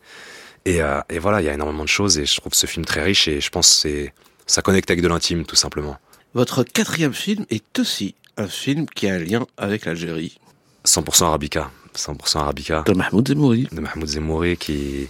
Et, 0.69 0.83
euh, 0.83 1.01
et 1.09 1.19
voilà, 1.19 1.41
il 1.41 1.45
y 1.47 1.49
a 1.49 1.55
énormément 1.55 1.85
de 1.85 1.89
choses 1.89 2.19
et 2.19 2.27
je 2.27 2.37
trouve 2.37 2.53
ce 2.53 2.66
film 2.66 2.85
très 2.85 3.03
riche 3.03 3.27
et 3.27 3.41
je 3.41 3.49
pense 3.49 3.69
que 3.69 3.81
c'est 3.81 4.12
ça 4.47 4.61
connecte 4.62 4.91
avec 4.91 5.03
de 5.03 5.09
l'intime 5.09 5.45
tout 5.47 5.57
simplement. 5.57 5.97
Votre 6.35 6.62
quatrième 6.62 7.14
film 7.14 7.47
est 7.49 7.79
aussi 7.79 8.14
un 8.37 8.49
film 8.49 8.87
qui 8.87 9.09
a 9.09 9.14
un 9.14 9.19
lien 9.19 9.47
avec 9.57 9.87
l'Algérie, 9.87 10.39
100% 10.85 11.25
Arabica, 11.25 11.71
100% 11.97 12.39
Arabica 12.39 12.83
de 12.87 12.93
Mahmoud 12.93 13.27
Zemouri. 13.29 13.69
de 13.73 13.81
Mahmoud 13.81 14.09
Zemouri 14.09 14.57
qui 14.59 15.09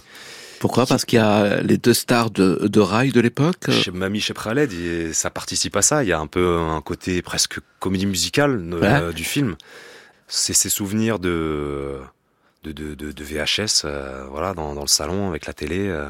Pourquoi? 0.61 0.85
Parce 0.85 1.03
qu'il 1.03 1.17
y 1.17 1.21
a 1.21 1.61
les 1.61 1.77
deux 1.77 1.93
stars 1.93 2.31
de, 2.31 2.67
de 2.67 2.79
rail 2.79 3.11
de 3.11 3.19
l'époque. 3.19 3.69
chez 3.69 3.91
Mami 3.91 4.21
chez 4.21 4.33
Khaled, 4.33 4.71
et 4.71 5.13
ça 5.13 5.29
participe 5.29 5.75
à 5.75 5.81
ça. 5.81 6.03
Il 6.03 6.07
y 6.09 6.13
a 6.13 6.19
un 6.19 6.27
peu 6.27 6.57
un 6.57 6.81
côté 6.81 7.21
presque 7.21 7.59
comédie 7.79 8.05
musicale 8.05 8.65
euh, 8.81 9.11
du 9.11 9.25
film. 9.25 9.55
C'est 10.27 10.53
ses 10.53 10.69
souvenirs 10.69 11.19
de 11.19 11.99
de, 12.63 12.71
de, 12.71 12.93
de, 12.93 13.23
VHS, 13.23 13.83
euh, 13.85 14.25
voilà, 14.29 14.53
dans, 14.53 14.73
dans 14.73 14.81
le 14.81 14.87
salon 14.87 15.29
avec 15.29 15.45
la 15.45 15.53
télé, 15.53 15.87
euh, 15.87 16.09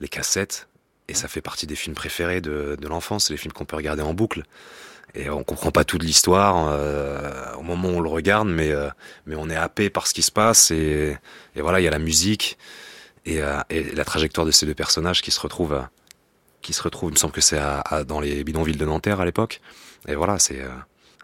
les 0.00 0.08
cassettes. 0.08 0.68
Et 1.08 1.14
ça 1.14 1.28
fait 1.28 1.42
partie 1.42 1.66
des 1.66 1.76
films 1.76 1.94
préférés 1.94 2.40
de, 2.40 2.76
de 2.80 2.88
l'enfance, 2.88 3.26
c'est 3.26 3.32
les 3.32 3.36
films 3.36 3.52
qu'on 3.52 3.64
peut 3.64 3.76
regarder 3.76 4.02
en 4.02 4.14
boucle. 4.14 4.44
Et 5.14 5.28
on 5.28 5.42
comprend 5.42 5.72
pas 5.72 5.84
toute 5.84 6.04
l'histoire 6.04 6.68
euh, 6.70 7.54
au 7.56 7.62
moment 7.62 7.88
où 7.88 7.94
on 7.94 8.00
le 8.00 8.08
regarde, 8.08 8.48
mais 8.48 8.72
mais 9.26 9.34
on 9.34 9.50
est 9.50 9.56
happé 9.56 9.90
par 9.90 10.06
ce 10.06 10.14
qui 10.14 10.22
se 10.22 10.30
passe 10.30 10.70
et, 10.70 11.16
et 11.56 11.60
voilà, 11.62 11.80
il 11.80 11.84
y 11.84 11.88
a 11.88 11.90
la 11.90 11.98
musique 11.98 12.56
et, 13.26 13.40
la 13.40 14.04
trajectoire 14.04 14.46
de 14.46 14.52
ces 14.52 14.66
deux 14.66 14.74
personnages 14.74 15.20
qui 15.20 15.32
se 15.32 15.40
retrouvent, 15.40 15.84
qui 16.62 16.72
se 16.72 16.80
retrouvent. 16.80 17.10
Il 17.10 17.14
me 17.14 17.18
semble 17.18 17.32
que 17.32 17.40
c'est 17.40 17.60
dans 18.06 18.20
les 18.20 18.44
bidonvilles 18.44 18.76
de 18.76 18.84
Nanterre 18.84 19.20
à 19.20 19.24
l'époque. 19.24 19.60
Et 20.06 20.14
voilà, 20.14 20.38
c'est 20.38 20.62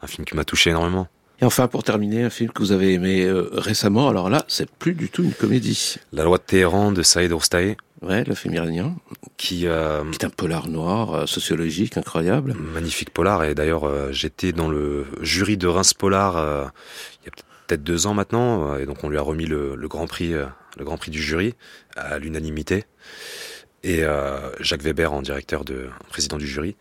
un 0.02 0.06
film 0.08 0.24
qui 0.24 0.34
m'a 0.34 0.44
touché 0.44 0.70
énormément. 0.70 1.06
Et 1.40 1.44
enfin, 1.44 1.68
pour 1.68 1.84
terminer, 1.84 2.24
un 2.24 2.30
film 2.30 2.50
que 2.50 2.60
vous 2.62 2.72
avez 2.72 2.94
aimé 2.94 3.24
euh, 3.24 3.48
récemment. 3.52 4.08
Alors 4.08 4.30
là, 4.30 4.44
c'est 4.48 4.70
plus 4.70 4.94
du 4.94 5.08
tout 5.10 5.22
une 5.22 5.34
comédie. 5.34 5.96
La 6.12 6.24
loi 6.24 6.38
de 6.38 6.42
Téhéran 6.42 6.92
de 6.92 7.02
Saïd 7.02 7.32
Ourstaé, 7.32 7.76
Ouais, 8.02 8.24
le 8.24 8.34
film 8.34 8.52
iranien, 8.54 8.94
qui 9.38 9.66
euh, 9.66 10.04
qui 10.12 10.18
est 10.20 10.24
un 10.26 10.30
polar 10.30 10.68
noir, 10.68 11.14
euh, 11.14 11.26
sociologique, 11.26 11.96
incroyable. 11.96 12.54
magnifique 12.74 13.08
polar. 13.10 13.42
Et 13.44 13.54
d'ailleurs, 13.54 13.84
euh, 13.84 14.12
j'étais 14.12 14.52
dans 14.52 14.68
le 14.68 15.06
jury 15.22 15.56
de 15.56 15.66
Reims 15.66 15.94
Polar 15.94 16.36
euh, 16.36 16.66
il 17.22 17.26
y 17.26 17.28
a 17.28 17.32
peut-être 17.66 17.82
deux 17.82 18.06
ans 18.06 18.12
maintenant, 18.12 18.74
euh, 18.74 18.78
et 18.78 18.86
donc 18.86 19.02
on 19.02 19.08
lui 19.08 19.16
a 19.16 19.22
remis 19.22 19.46
le, 19.46 19.74
le 19.76 19.88
grand 19.88 20.06
prix, 20.06 20.34
euh, 20.34 20.44
le 20.76 20.84
grand 20.84 20.98
prix 20.98 21.10
du 21.10 21.22
jury 21.22 21.54
à 21.96 22.18
l'unanimité. 22.18 22.84
Et 23.82 24.04
euh, 24.04 24.50
Jacques 24.60 24.82
Weber 24.82 25.12
en 25.14 25.22
directeur 25.22 25.64
de 25.64 25.88
en 26.04 26.08
président 26.10 26.36
du 26.36 26.46
jury. 26.46 26.76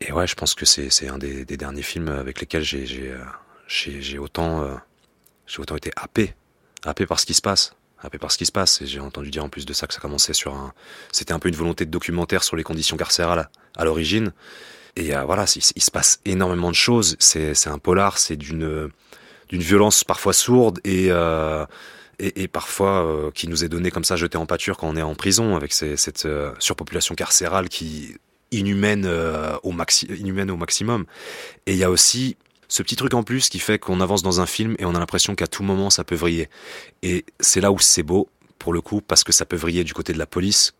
Et 0.00 0.12
ouais, 0.12 0.26
je 0.26 0.34
pense 0.34 0.54
que 0.54 0.64
c'est 0.64 1.08
un 1.08 1.18
des, 1.18 1.44
derniers 1.44 1.82
films 1.82 2.08
avec 2.08 2.40
lesquels 2.40 2.62
j'ai 2.62 3.10
euh, 3.10 4.18
autant 4.20 4.62
euh, 4.62 4.74
j'ai 5.46 5.60
autant 5.60 5.76
été 5.76 5.90
happé, 5.96 6.34
happé 6.84 7.06
par 7.06 7.18
ce 7.18 7.26
qui 7.26 7.34
se 7.34 7.42
passe, 7.42 7.74
happé 8.00 8.18
par 8.18 8.30
ce 8.30 8.38
qui 8.38 8.46
se 8.46 8.52
passe. 8.52 8.80
Et 8.82 8.86
j'ai 8.86 9.00
entendu 9.00 9.30
dire 9.30 9.44
en 9.44 9.48
plus 9.48 9.66
de 9.66 9.72
ça 9.72 9.86
que 9.86 9.94
ça 9.94 10.00
commençait 10.00 10.34
sur 10.34 10.54
un, 10.54 10.72
c'était 11.10 11.32
un 11.32 11.38
peu 11.38 11.48
une 11.48 11.56
volonté 11.56 11.84
de 11.84 11.90
documentaire 11.90 12.44
sur 12.44 12.56
les 12.56 12.62
conditions 12.62 12.96
carcérales 12.96 13.48
à, 13.76 13.84
l'origine. 13.84 14.32
Et 14.94 15.16
euh, 15.16 15.24
voilà, 15.24 15.46
il, 15.54 15.82
se 15.82 15.90
passe 15.90 16.20
énormément 16.24 16.70
de 16.70 16.76
choses. 16.76 17.16
C'est 17.18 17.68
un 17.68 17.78
polar, 17.78 18.18
c'est 18.18 18.36
d'une 18.36 18.90
d'une 19.48 19.62
violence 19.62 20.04
parfois 20.04 20.32
sourde 20.32 20.78
et 20.84 21.10
et, 22.20 22.48
parfois 22.48 23.30
qui 23.32 23.46
nous 23.46 23.64
est 23.64 23.68
donnée 23.68 23.90
comme 23.92 24.04
ça, 24.04 24.16
jetée 24.16 24.38
en 24.38 24.46
pâture 24.46 24.76
quand 24.76 24.88
on 24.88 24.96
est 24.96 25.02
en 25.02 25.14
prison 25.14 25.56
avec 25.56 25.72
cette 25.72 26.28
surpopulation 26.58 27.14
carcérale 27.14 27.68
qui 27.68 28.16
inhumaine 28.50 29.04
euh, 29.06 29.56
au 29.62 29.72
maxi 29.72 30.06
inhumaine 30.06 30.50
au 30.50 30.56
maximum. 30.56 31.04
Et 31.66 31.72
il 31.72 31.78
y 31.78 31.84
a 31.84 31.90
aussi 31.90 32.36
ce 32.68 32.82
petit 32.82 32.96
truc 32.96 33.14
en 33.14 33.22
plus 33.22 33.48
qui 33.48 33.58
fait 33.58 33.78
qu'on 33.78 34.00
avance 34.00 34.22
dans 34.22 34.40
un 34.40 34.46
film 34.46 34.76
et 34.78 34.84
on 34.84 34.94
a 34.94 34.98
l'impression 34.98 35.34
qu'à 35.34 35.46
tout 35.46 35.62
moment 35.62 35.90
ça 35.90 36.04
peut 36.04 36.14
vriller. 36.14 36.48
Et 37.02 37.24
c'est 37.40 37.60
là 37.60 37.72
où 37.72 37.78
c'est 37.78 38.02
beau 38.02 38.28
pour 38.58 38.72
le 38.72 38.80
coup 38.80 39.00
parce 39.00 39.24
que 39.24 39.32
ça 39.32 39.44
peut 39.44 39.56
vriller 39.56 39.84
du 39.84 39.94
côté 39.94 40.12
de 40.12 40.18
la 40.18 40.26
police 40.26 40.74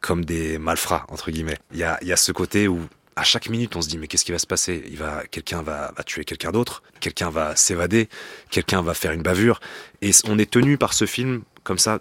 comme 0.00 0.24
des 0.24 0.58
malfrats 0.58 1.06
entre 1.08 1.30
guillemets. 1.30 1.58
Il 1.72 1.78
y 1.78 1.84
a 1.84 1.98
y 2.02 2.12
a 2.12 2.16
ce 2.16 2.32
côté 2.32 2.68
où 2.68 2.80
à 3.16 3.22
chaque 3.22 3.48
minute, 3.48 3.76
on 3.76 3.82
se 3.82 3.88
dit 3.88 3.98
mais 3.98 4.08
qu'est-ce 4.08 4.24
qui 4.24 4.32
va 4.32 4.38
se 4.38 4.46
passer? 4.46 4.82
Il 4.88 4.96
va, 4.96 5.22
quelqu'un 5.30 5.62
va 5.62 5.92
tuer 6.04 6.24
quelqu'un 6.24 6.50
d'autre, 6.50 6.82
quelqu'un 6.98 7.30
va 7.30 7.54
s'évader, 7.54 8.08
quelqu'un 8.50 8.82
va 8.82 8.92
faire 8.92 9.12
une 9.12 9.22
bavure, 9.22 9.60
et 10.02 10.10
on 10.24 10.36
est 10.36 10.50
tenu 10.50 10.78
par 10.78 10.92
ce 10.94 11.06
film 11.06 11.42
comme 11.62 11.78
ça 11.78 12.00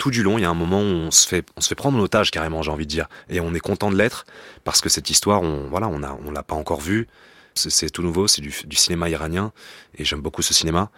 tout 0.00 0.10
du 0.10 0.24
long. 0.24 0.38
Il 0.38 0.40
y 0.42 0.44
a 0.44 0.50
un 0.50 0.54
moment 0.54 0.80
où 0.80 0.84
on 0.84 1.10
se 1.12 1.28
fait, 1.28 1.46
on 1.56 1.60
se 1.60 1.68
fait 1.68 1.76
prendre 1.76 1.98
en 1.98 2.00
otage 2.00 2.32
carrément, 2.32 2.62
j'ai 2.62 2.72
envie 2.72 2.86
de 2.86 2.90
dire, 2.90 3.08
et 3.28 3.38
on 3.38 3.54
est 3.54 3.60
content 3.60 3.90
de 3.90 3.96
l'être 3.96 4.24
parce 4.64 4.80
que 4.80 4.88
cette 4.88 5.10
histoire, 5.10 5.42
on, 5.42 5.68
voilà, 5.68 5.88
on 5.88 6.02
a, 6.02 6.18
on 6.26 6.32
l'a 6.32 6.42
pas 6.42 6.56
encore 6.56 6.80
vue. 6.80 7.06
C'est, 7.54 7.90
tout 7.90 8.02
nouveau, 8.02 8.26
c'est 8.26 8.40
du, 8.40 8.76
cinéma 8.76 9.10
iranien, 9.10 9.52
et 9.98 10.04
j'aime 10.04 10.20
beaucoup 10.20 10.40
ce 10.40 10.54
cinéma. 10.54 10.90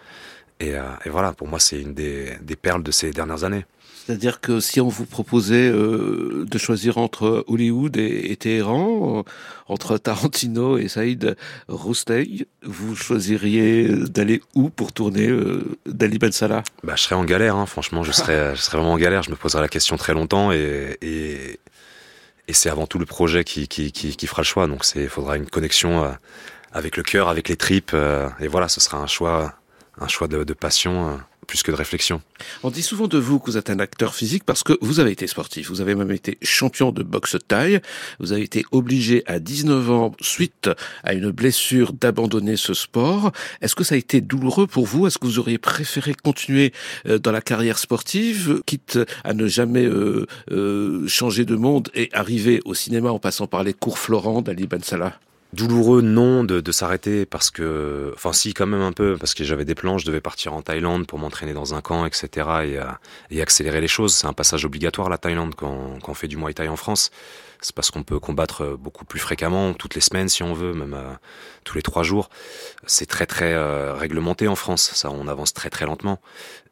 Et, 0.59 0.69
et 0.69 1.09
voilà, 1.09 1.33
pour 1.33 1.47
moi, 1.47 1.59
c'est 1.59 1.81
une 1.81 1.93
des, 1.93 2.37
des 2.41 2.55
perles 2.55 2.83
de 2.83 2.91
ces 2.91 3.11
dernières 3.11 3.43
années. 3.43 3.65
C'est-à-dire 4.05 4.41
que 4.41 4.59
si 4.59 4.81
on 4.81 4.89
vous 4.89 5.05
proposait 5.05 5.69
euh, 5.69 6.45
de 6.45 6.57
choisir 6.57 6.97
entre 6.97 7.45
Hollywood 7.47 7.95
et, 7.95 8.35
Téhéran, 8.35 9.19
euh, 9.19 9.23
entre 9.67 9.97
Tarantino 9.97 10.77
et 10.77 10.89
Saïd 10.89 11.37
Roustey, 11.69 12.47
vous 12.63 12.95
choisiriez 12.95 13.87
d'aller 13.87 14.41
où 14.55 14.69
pour 14.69 14.91
tourner 14.91 15.29
euh, 15.29 15.77
Dali 15.85 16.19
Ben 16.19 16.33
Salah? 16.33 16.63
Bah, 16.83 16.95
Je 16.97 17.03
serais 17.03 17.15
en 17.15 17.23
galère, 17.23 17.55
hein. 17.55 17.65
franchement, 17.65 18.03
je 18.03 18.11
serais, 18.11 18.55
je 18.55 18.61
serais 18.61 18.77
vraiment 18.77 18.93
en 18.93 18.97
galère. 18.97 19.23
Je 19.23 19.31
me 19.31 19.37
poserais 19.37 19.61
la 19.61 19.69
question 19.69 19.95
très 19.95 20.13
longtemps 20.13 20.51
et, 20.51 20.97
et, 21.01 21.59
c'est 22.51 22.69
avant 22.69 22.85
tout 22.85 22.99
le 22.99 23.05
projet 23.05 23.45
qui, 23.45 23.67
qui, 23.69 23.91
qui, 23.91 24.27
fera 24.27 24.41
le 24.41 24.45
choix. 24.45 24.67
Donc 24.67 24.83
il 24.95 25.07
faudra 25.07 25.37
une 25.37 25.47
connexion 25.47 26.13
avec 26.71 26.97
le 26.97 27.03
cœur, 27.03 27.29
avec 27.29 27.47
les 27.49 27.55
tripes. 27.55 27.95
Et 28.39 28.47
voilà, 28.47 28.67
ce 28.67 28.79
sera 28.79 28.99
un 28.99 29.07
choix, 29.07 29.55
un 29.99 30.07
choix 30.07 30.27
de, 30.27 30.53
passion 30.53 31.19
plus 31.43 31.63
que 31.63 31.71
de 31.71 31.75
réflexion. 31.75 32.21
On 32.63 32.69
dit 32.69 32.83
souvent 32.83 33.07
de 33.07 33.17
vous 33.17 33.39
que 33.39 33.51
vous 33.51 33.57
êtes 33.57 33.69
un 33.69 33.79
acteur 33.79 34.15
physique 34.15 34.43
parce 34.43 34.63
que 34.63 34.73
vous 34.81 34.99
avez 34.99 35.11
été 35.11 35.27
sportif, 35.27 35.69
vous 35.69 35.81
avez 35.81 35.95
même 35.95 36.11
été 36.11 36.37
champion 36.41 36.91
de 36.91 37.03
boxe 37.03 37.37
taille, 37.47 37.79
vous 38.19 38.33
avez 38.33 38.43
été 38.43 38.63
obligé 38.71 39.23
à 39.25 39.39
19 39.39 39.91
ans, 39.91 40.15
suite 40.21 40.69
à 41.03 41.13
une 41.13 41.31
blessure, 41.31 41.93
d'abandonner 41.93 42.57
ce 42.57 42.73
sport. 42.73 43.31
Est-ce 43.61 43.75
que 43.75 43.83
ça 43.83 43.95
a 43.95 43.97
été 43.97 44.21
douloureux 44.21 44.67
pour 44.67 44.85
vous? 44.85 45.07
Est-ce 45.07 45.17
que 45.17 45.27
vous 45.27 45.39
auriez 45.39 45.57
préféré 45.57 46.13
continuer 46.13 46.73
euh, 47.07 47.19
dans 47.19 47.31
la 47.31 47.41
carrière 47.41 47.77
sportive, 47.77 48.61
quitte 48.65 48.99
à 49.23 49.33
ne 49.33 49.47
jamais 49.47 49.85
euh, 49.85 50.25
euh, 50.51 51.07
changer 51.07 51.45
de 51.45 51.55
monde 51.55 51.89
et 51.93 52.09
arriver 52.13 52.61
au 52.65 52.73
cinéma 52.73 53.11
en 53.11 53.19
passant 53.19 53.47
par 53.47 53.63
les 53.63 53.73
cours 53.73 53.99
Florent 53.99 54.41
d'Ali 54.41 54.67
Ben 54.67 54.83
Salah? 54.83 55.19
Douloureux, 55.53 56.01
non, 56.01 56.43
de, 56.43 56.61
de 56.61 56.71
s'arrêter 56.71 57.27
parce 57.27 57.51
que, 57.51 58.11
enfin, 58.15 58.33
si, 58.33 58.55
quand 58.55 58.65
même 58.65 58.81
un 58.81 58.91
peu, 58.91 59.17
parce 59.19 59.35
que 59.35 59.43
j'avais 59.43 59.65
des 59.65 59.75
plans, 59.75 59.99
je 59.99 60.05
devais 60.07 60.19
partir 60.19 60.53
en 60.55 60.63
Thaïlande 60.63 61.05
pour 61.05 61.19
m'entraîner 61.19 61.53
dans 61.53 61.75
un 61.75 61.81
camp, 61.81 62.07
etc. 62.07 62.27
et, 62.63 62.79
euh, 62.79 62.85
et 63.29 63.39
accélérer 63.39 63.79
les 63.79 63.87
choses. 63.87 64.15
C'est 64.15 64.25
un 64.25 64.33
passage 64.33 64.65
obligatoire, 64.65 65.09
la 65.09 65.19
Thaïlande, 65.19 65.53
quand, 65.53 65.99
quand 66.01 66.11
on 66.11 66.15
fait 66.15 66.27
du 66.27 66.37
Muay 66.37 66.55
Thai 66.55 66.69
en 66.69 66.75
France. 66.75 67.11
C'est 67.63 67.73
parce 67.73 67.91
qu'on 67.91 68.03
peut 68.03 68.19
combattre 68.19 68.77
beaucoup 68.79 69.05
plus 69.05 69.19
fréquemment, 69.19 69.73
toutes 69.73 69.95
les 69.95 70.01
semaines 70.01 70.27
si 70.27 70.43
on 70.43 70.53
veut, 70.53 70.73
même 70.73 70.93
euh, 70.93 71.13
tous 71.63 71.75
les 71.75 71.81
trois 71.81 72.03
jours. 72.03 72.29
C'est 72.85 73.05
très 73.05 73.25
très 73.25 73.53
euh, 73.53 73.93
réglementé 73.93 74.47
en 74.47 74.55
France, 74.55 74.91
ça 74.93 75.09
on 75.09 75.27
avance 75.27 75.53
très 75.53 75.69
très 75.69 75.85
lentement. 75.85 76.19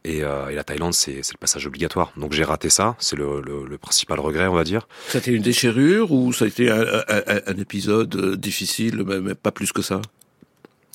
Et, 0.04 0.24
euh, 0.24 0.50
et 0.50 0.56
la 0.56 0.64
Thaïlande, 0.64 0.94
c'est 0.94 1.16
le 1.16 1.38
passage 1.40 1.66
obligatoire. 1.66 2.12
Donc 2.18 2.34
j'ai 2.34 2.44
raté 2.44 2.70
ça, 2.70 2.96
c'est 3.00 3.16
le, 3.16 3.40
le, 3.40 3.66
le, 3.66 3.78
principal 3.78 4.20
regret, 4.20 4.48
on 4.48 4.54
va 4.54 4.64
dire. 4.64 4.88
Ça 5.08 5.20
a 5.20 5.22
été 5.22 5.32
une 5.32 5.44
déchirure 5.44 6.12
ou 6.12 6.34
ça 6.34 6.46
a 6.46 6.48
été 6.50 6.70
un, 6.70 6.82
un, 7.08 7.42
un 7.48 7.58
épisode 7.58 8.36
difficile, 8.36 9.04
mais 9.04 9.34
pas 9.34 9.52
plus 9.52 9.72
que 9.72 9.82
ça? 9.82 10.02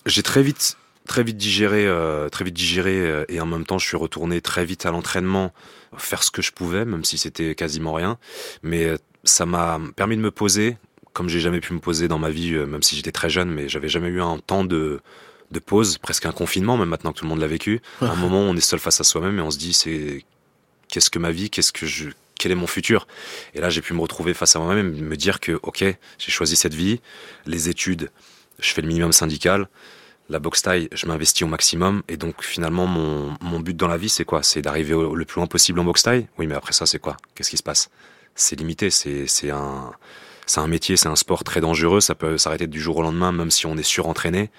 J'ai 0.04 0.22
très 0.22 0.42
vite 0.42 0.76
très 1.06 1.22
vite 1.22 1.38
digéré, 1.38 1.86
euh, 1.86 2.28
très 2.28 2.44
vite 2.44 2.54
digéré, 2.54 2.98
euh, 2.98 3.24
et 3.28 3.40
en 3.40 3.46
même 3.46 3.64
temps, 3.64 3.78
je 3.78 3.86
suis 3.86 3.96
retourné 3.96 4.42
très 4.42 4.66
vite 4.66 4.84
à 4.84 4.90
l'entraînement, 4.90 5.52
faire 5.96 6.22
ce 6.22 6.30
que 6.30 6.42
je 6.42 6.52
pouvais, 6.52 6.84
même 6.84 7.04
si 7.04 7.16
c'était 7.16 7.54
quasiment 7.54 7.94
rien. 7.94 8.18
Mais 8.62 8.90
ça 9.26 9.44
m'a 9.46 9.78
permis 9.94 10.16
de 10.16 10.22
me 10.22 10.30
poser, 10.30 10.76
comme 11.12 11.28
j'ai 11.28 11.40
jamais 11.40 11.60
pu 11.60 11.72
me 11.72 11.80
poser 11.80 12.08
dans 12.08 12.18
ma 12.18 12.30
vie, 12.30 12.54
euh, 12.54 12.66
même 12.66 12.82
si 12.82 12.96
j'étais 12.96 13.12
très 13.12 13.28
jeune, 13.28 13.50
mais 13.50 13.68
j'avais 13.68 13.88
jamais 13.88 14.08
eu 14.08 14.22
un 14.22 14.38
temps 14.38 14.64
de, 14.64 15.00
de 15.50 15.58
pause, 15.58 15.98
presque 15.98 16.26
un 16.26 16.32
confinement, 16.32 16.76
même 16.76 16.88
maintenant 16.88 17.12
que 17.12 17.18
tout 17.18 17.24
le 17.24 17.30
monde 17.30 17.40
l'a 17.40 17.46
vécu. 17.46 17.80
un 18.00 18.14
moment 18.14 18.40
on 18.40 18.56
est 18.56 18.60
seul 18.60 18.78
face 18.78 19.00
à 19.00 19.04
soi-même 19.04 19.38
et 19.38 19.42
on 19.42 19.50
se 19.50 19.58
dit, 19.58 19.72
c'est 19.72 20.24
qu'est-ce 20.88 21.10
que 21.10 21.18
ma 21.18 21.30
vie, 21.30 21.50
qu'est-ce 21.50 21.72
que 21.72 21.86
je, 21.86 22.10
quel 22.38 22.52
est 22.52 22.56
mon 22.56 22.66
futur? 22.66 23.06
Et 23.54 23.60
là, 23.60 23.70
j'ai 23.70 23.82
pu 23.82 23.94
me 23.94 24.00
retrouver 24.00 24.34
face 24.34 24.56
à 24.56 24.58
moi-même 24.58 24.94
et 24.94 25.00
me 25.00 25.16
dire 25.16 25.40
que, 25.40 25.58
ok, 25.62 25.84
j'ai 26.18 26.30
choisi 26.30 26.56
cette 26.56 26.74
vie, 26.74 27.00
les 27.46 27.68
études, 27.68 28.10
je 28.58 28.72
fais 28.72 28.82
le 28.82 28.88
minimum 28.88 29.12
syndical, 29.12 29.68
la 30.28 30.38
boxe 30.38 30.62
taille, 30.62 30.88
je 30.92 31.06
m'investis 31.06 31.42
au 31.42 31.46
maximum. 31.46 32.02
Et 32.08 32.16
donc, 32.16 32.42
finalement, 32.42 32.86
mon, 32.86 33.36
mon 33.40 33.60
but 33.60 33.76
dans 33.76 33.88
la 33.88 33.96
vie, 33.96 34.08
c'est 34.08 34.24
quoi? 34.24 34.42
C'est 34.42 34.60
d'arriver 34.60 34.94
le 34.94 35.24
plus 35.24 35.38
loin 35.38 35.46
possible 35.46 35.78
en 35.78 35.84
boxe 35.84 36.02
taille 36.02 36.26
Oui, 36.38 36.46
mais 36.46 36.54
après 36.56 36.72
ça, 36.72 36.84
c'est 36.84 36.98
quoi? 36.98 37.16
Qu'est-ce 37.34 37.50
qui 37.50 37.56
se 37.56 37.62
passe? 37.62 37.90
C'est 38.36 38.56
limité. 38.56 38.90
C'est, 38.90 39.50
un, 39.50 39.90
un 40.56 40.66
métier, 40.66 40.96
c'est 40.96 41.08
un 41.08 41.16
sport 41.16 41.42
très 41.42 41.60
dangereux. 41.60 42.00
Ça 42.00 42.14
peut 42.14 42.38
s'arrêter 42.38 42.66
du 42.66 42.80
jour 42.80 42.98
au 42.98 43.02
lendemain, 43.02 43.32
même 43.32 43.50
si 43.50 43.66
on 43.66 43.76
est 43.76 43.82
surentraîné. 43.82 44.50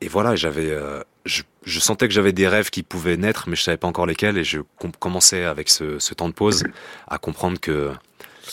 Et 0.00 0.08
voilà, 0.08 0.36
j'avais, 0.36 0.70
euh, 0.70 1.02
je, 1.26 1.42
je, 1.64 1.80
sentais 1.80 2.06
que 2.08 2.14
j'avais 2.14 2.32
des 2.32 2.46
rêves 2.46 2.70
qui 2.70 2.82
pouvaient 2.82 3.16
naître, 3.16 3.48
mais 3.48 3.56
je 3.56 3.62
savais 3.62 3.76
pas 3.76 3.88
encore 3.88 4.06
lesquels. 4.06 4.38
Et 4.38 4.44
je 4.44 4.60
commençais 5.00 5.44
avec 5.44 5.68
ce, 5.68 5.98
ce 5.98 6.14
temps 6.14 6.28
de 6.28 6.34
pause 6.34 6.64
à 7.08 7.18
comprendre 7.18 7.60
que 7.60 7.90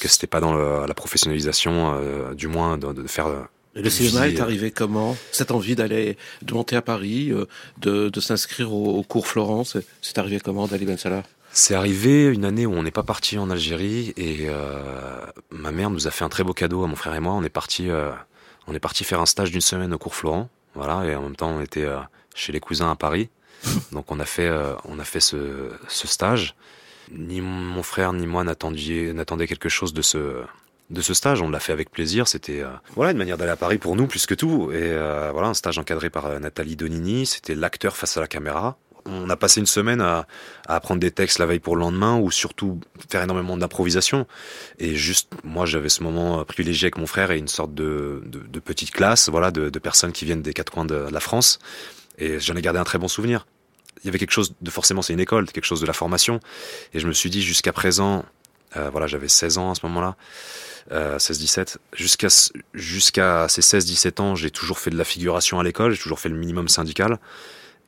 que 0.02 0.10
c'était 0.10 0.28
pas 0.28 0.42
dans 0.42 0.54
le, 0.54 0.86
la 0.86 0.94
professionnalisation, 0.94 1.96
euh, 1.96 2.34
du 2.34 2.50
moins 2.50 2.78
de, 2.78 2.92
de 2.92 3.08
faire 3.08 3.48
et 3.76 3.82
le 3.82 3.90
cinéma 3.90 4.30
est 4.30 4.40
arrivé 4.40 4.72
comment? 4.72 5.18
Cette 5.34 5.52
envie 5.52 5.76
d'aller, 5.76 6.18
de 6.42 6.54
monter 6.54 6.78
à 6.78 6.82
Paris, 6.82 7.32
euh, 7.32 7.46
de, 7.78 8.08
de 8.08 8.20
s'inscrire 8.22 8.74
au, 8.74 8.98
au, 8.98 9.04
cours 9.04 9.28
Florence, 9.28 9.78
c'est 10.02 10.18
arrivé 10.18 10.40
comment 10.40 10.66
d'Ali 10.66 10.86
Ben 10.86 10.98
Salah 10.98 11.24
C'est 11.58 11.74
arrivé 11.74 12.26
une 12.26 12.44
année 12.44 12.66
où 12.66 12.74
on 12.74 12.84
n'est 12.84 12.92
pas 12.92 13.02
parti 13.02 13.38
en 13.38 13.50
Algérie 13.50 14.14
et 14.18 14.48
euh, 14.50 15.26
ma 15.52 15.72
mère 15.72 15.90
nous 15.90 16.06
a 16.06 16.12
fait 16.12 16.26
un 16.26 16.30
très 16.30 16.44
beau 16.44 16.52
cadeau 16.52 16.84
à 16.84 16.88
mon 16.88 16.98
frère 16.98 17.16
et 17.16 17.22
moi. 17.22 17.32
On 17.32 17.44
est 17.46 17.50
parti, 17.50 17.90
euh, 17.90 18.12
on 18.68 18.74
est 18.74 18.80
parti 18.80 19.06
faire 19.06 19.22
un 19.22 19.26
stage 19.26 19.52
d'une 19.52 19.62
semaine 19.62 19.94
au 19.94 19.98
cours 19.98 20.16
Florent, 20.16 20.50
voilà, 20.74 21.06
et 21.06 21.16
en 21.16 21.22
même 21.22 21.38
temps 21.38 21.52
on 21.52 21.62
était 21.62 21.86
euh, 21.86 22.00
chez 22.36 22.52
les 22.52 22.60
cousins 22.60 22.92
à 22.92 22.98
Paris. 22.98 23.30
Donc 23.94 24.12
on 24.12 24.20
a 24.20 24.26
fait, 24.26 24.48
euh, 24.48 24.74
on 24.84 25.00
a 25.00 25.06
fait 25.06 25.22
ce, 25.22 25.70
ce 25.88 26.08
stage. 26.10 26.56
Ni 27.10 27.40
mon 27.40 27.84
frère 27.84 28.12
ni 28.12 28.28
moi 28.28 28.44
n'attendaient 28.44 29.48
quelque 29.48 29.70
chose 29.70 29.94
de 29.94 30.02
ce 30.02 30.44
de 30.90 31.02
ce 31.02 31.14
stage. 31.14 31.42
On 31.42 31.50
l'a 31.50 31.60
fait 31.60 31.72
avec 31.72 31.90
plaisir. 31.90 32.28
C'était 32.28 32.62
euh, 32.62 32.70
voilà 32.96 33.12
une 33.12 33.18
manière 33.18 33.38
d'aller 33.38 33.52
à 33.52 33.56
Paris 33.56 33.78
pour 33.78 33.96
nous 33.96 34.08
plus 34.08 34.26
que 34.26 34.34
tout. 34.34 34.72
Et 34.72 34.78
euh, 34.82 35.32
voilà 35.32 35.48
un 35.48 35.54
stage 35.54 35.78
encadré 35.78 36.10
par 36.10 36.40
Nathalie 36.40 36.76
Donini. 36.76 37.26
C'était 37.26 37.56
l'acteur 37.56 37.96
face 37.96 38.18
à 38.18 38.22
la 38.22 38.28
caméra. 38.28 38.78
On 39.06 39.30
a 39.30 39.36
passé 39.36 39.60
une 39.60 39.66
semaine 39.66 40.02
à, 40.02 40.28
à, 40.68 40.76
apprendre 40.76 41.00
des 41.00 41.12
textes 41.12 41.40
la 41.40 41.46
veille 41.46 41.60
pour 41.60 41.76
le 41.76 41.82
lendemain 41.82 42.18
ou 42.18 42.32
surtout 42.32 42.80
faire 43.10 43.22
énormément 43.22 43.58
d'improvisation. 43.58 44.26
Et 44.80 44.96
juste, 44.96 45.32
moi, 45.44 45.66
j'avais 45.66 45.90
ce 45.90 46.04
moment 46.04 46.44
privilégié 46.44 46.86
avec 46.86 46.98
mon 46.98 47.08
frère 47.08 47.32
et 47.32 47.38
une 47.38 47.48
sorte 47.48 47.74
de, 47.74 48.24
de, 48.26 48.40
de 48.40 48.60
petite 48.60 48.92
classe, 48.92 49.30
voilà, 49.30 49.52
de, 49.52 49.70
de, 49.70 49.80
personnes 49.80 50.12
qui 50.12 50.26
viennent 50.26 50.42
des 50.42 50.54
quatre 50.54 50.72
coins 50.72 50.86
de 50.86 50.96
la 50.96 51.20
France. 51.20 51.60
Et 52.18 52.40
j'en 52.40 52.56
ai 52.56 52.62
gardé 52.62 52.80
un 52.80 52.84
très 52.84 52.98
bon 52.98 53.08
souvenir. 53.08 53.46
Il 54.04 54.08
y 54.08 54.10
avait 54.10 54.20
quelque 54.20 54.32
chose 54.32 54.54
de 54.62 54.70
forcément, 54.70 55.02
c'est 55.02 55.14
une 55.14 55.20
école, 55.20 55.52
quelque 55.52 55.66
chose 55.66 55.82
de 55.82 55.88
la 55.88 55.94
formation. 55.94 56.40
Et 56.94 57.00
je 57.00 57.08
me 57.08 57.14
suis 57.14 57.30
dit, 57.30 57.42
jusqu'à 57.42 57.74
présent, 57.74 58.26
euh, 58.78 58.90
voilà, 58.90 59.08
j'avais 59.08 59.28
16 59.28 59.58
ans 59.58 59.72
à 59.72 59.76
ce 59.76 59.86
moment-là 59.86 60.16
euh, 60.92 61.18
16-17. 61.18 61.78
Jusqu'à 61.94 62.28
jusqu'à 62.74 63.48
ces 63.50 63.62
16-17 63.62 64.22
ans, 64.22 64.36
j'ai 64.36 64.52
toujours 64.52 64.80
fait 64.80 64.90
de 64.90 64.98
la 64.98 65.04
figuration 65.04 65.60
à 65.60 65.64
l'école, 65.64 65.94
j'ai 65.94 66.02
toujours 66.02 66.20
fait 66.20 66.30
le 66.30 66.36
minimum 66.36 66.68
syndical. 66.68 67.20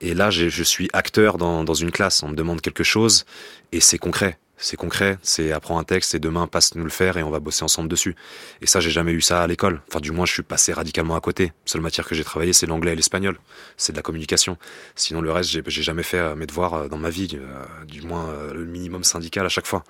Et 0.02 0.14
là, 0.14 0.30
je 0.30 0.64
suis 0.64 0.90
acteur 0.94 1.38
dans, 1.38 1.64
dans 1.64 1.74
une 1.74 1.92
classe. 1.92 2.24
On 2.24 2.30
me 2.30 2.36
demande 2.36 2.62
quelque 2.62 2.84
chose 2.84 3.26
et 3.72 3.80
c'est 3.80 3.98
concret. 3.98 4.38
C'est 4.60 4.76
concret, 4.76 5.20
c'est 5.22 5.52
apprends 5.52 5.78
un 5.78 5.84
texte 5.84 6.16
et 6.16 6.20
demain 6.20 6.48
passe-nous 6.48 6.84
le 6.84 6.90
faire 6.90 7.18
et 7.18 7.24
on 7.24 7.30
va 7.30 7.40
bosser 7.40 7.64
ensemble 7.64 7.88
dessus. 7.90 8.16
Et 8.60 8.66
ça, 8.66 8.80
j'ai 8.80 8.90
jamais 8.90 9.12
eu 9.12 9.22
ça 9.22 9.44
à 9.44 9.48
l'école. 9.48 9.82
Enfin, 9.88 10.00
du 10.00 10.12
moins, 10.12 10.26
je 10.26 10.34
suis 10.34 10.42
passé 10.42 10.74
radicalement 10.74 11.16
à 11.16 11.22
côté. 11.22 11.54
Seule 11.66 11.82
matière 11.82 12.08
que 12.08 12.16
j'ai 12.16 12.24
travaillé, 12.24 12.54
c'est 12.54 12.66
l'anglais 12.66 12.94
et 12.94 12.96
l'espagnol. 12.96 13.38
C'est 13.78 13.92
de 13.92 13.98
la 13.98 14.02
communication. 14.02 14.58
Sinon, 14.96 15.22
le 15.22 15.32
reste, 15.32 15.52
j'ai 15.68 15.84
jamais 15.84 16.02
fait 16.02 16.18
euh, 16.18 16.36
mes 16.36 16.48
devoirs 16.48 16.74
euh, 16.74 16.88
dans 16.88 16.98
ma 16.98 17.12
vie, 17.12 17.30
euh, 17.36 17.86
du 17.86 18.02
moins 18.02 18.34
le 18.52 18.66
minimum 18.66 19.04
syndical 19.04 19.46
à 19.46 19.50
chaque 19.50 19.68
fois. 19.68 19.84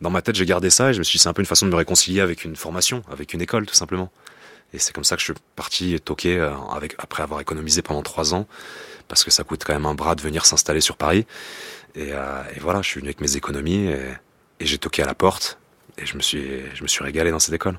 Dans 0.00 0.10
ma 0.10 0.22
tête, 0.22 0.34
j'ai 0.34 0.46
gardé 0.46 0.70
ça 0.70 0.90
et 0.90 0.92
je 0.92 0.98
me 0.98 1.04
suis 1.04 1.18
dit, 1.18 1.22
c'est 1.22 1.28
un 1.28 1.32
peu 1.32 1.42
une 1.42 1.46
façon 1.46 1.66
de 1.66 1.70
me 1.70 1.76
réconcilier 1.76 2.20
avec 2.20 2.44
une 2.44 2.56
formation, 2.56 3.04
avec 3.12 3.32
une 3.32 3.40
école, 3.40 3.64
tout 3.64 3.74
simplement. 3.74 4.10
Et 4.72 4.78
c'est 4.78 4.92
comme 4.92 5.04
ça 5.04 5.16
que 5.16 5.20
je 5.20 5.26
suis 5.26 5.34
parti 5.56 6.00
toquer 6.00 6.38
avec, 6.72 6.94
après 6.98 7.22
avoir 7.22 7.40
économisé 7.40 7.82
pendant 7.82 8.02
trois 8.02 8.34
ans, 8.34 8.46
parce 9.08 9.24
que 9.24 9.30
ça 9.30 9.42
coûte 9.42 9.64
quand 9.64 9.72
même 9.72 9.86
un 9.86 9.94
bras 9.94 10.14
de 10.14 10.22
venir 10.22 10.46
s'installer 10.46 10.80
sur 10.80 10.96
Paris. 10.96 11.26
Et, 11.94 12.12
euh, 12.12 12.42
voilà, 12.60 12.82
je 12.82 12.88
suis 12.88 13.00
venu 13.00 13.08
avec 13.08 13.20
mes 13.20 13.36
économies 13.36 13.86
et, 13.86 14.00
et 14.60 14.66
j'ai 14.66 14.78
toqué 14.78 15.02
à 15.02 15.06
la 15.06 15.14
porte 15.14 15.58
et 15.98 16.06
je 16.06 16.16
me 16.16 16.22
suis, 16.22 16.62
je 16.74 16.82
me 16.82 16.88
suis 16.88 17.04
régalé 17.04 17.30
dans 17.30 17.38
cette 17.38 17.54
école. 17.54 17.78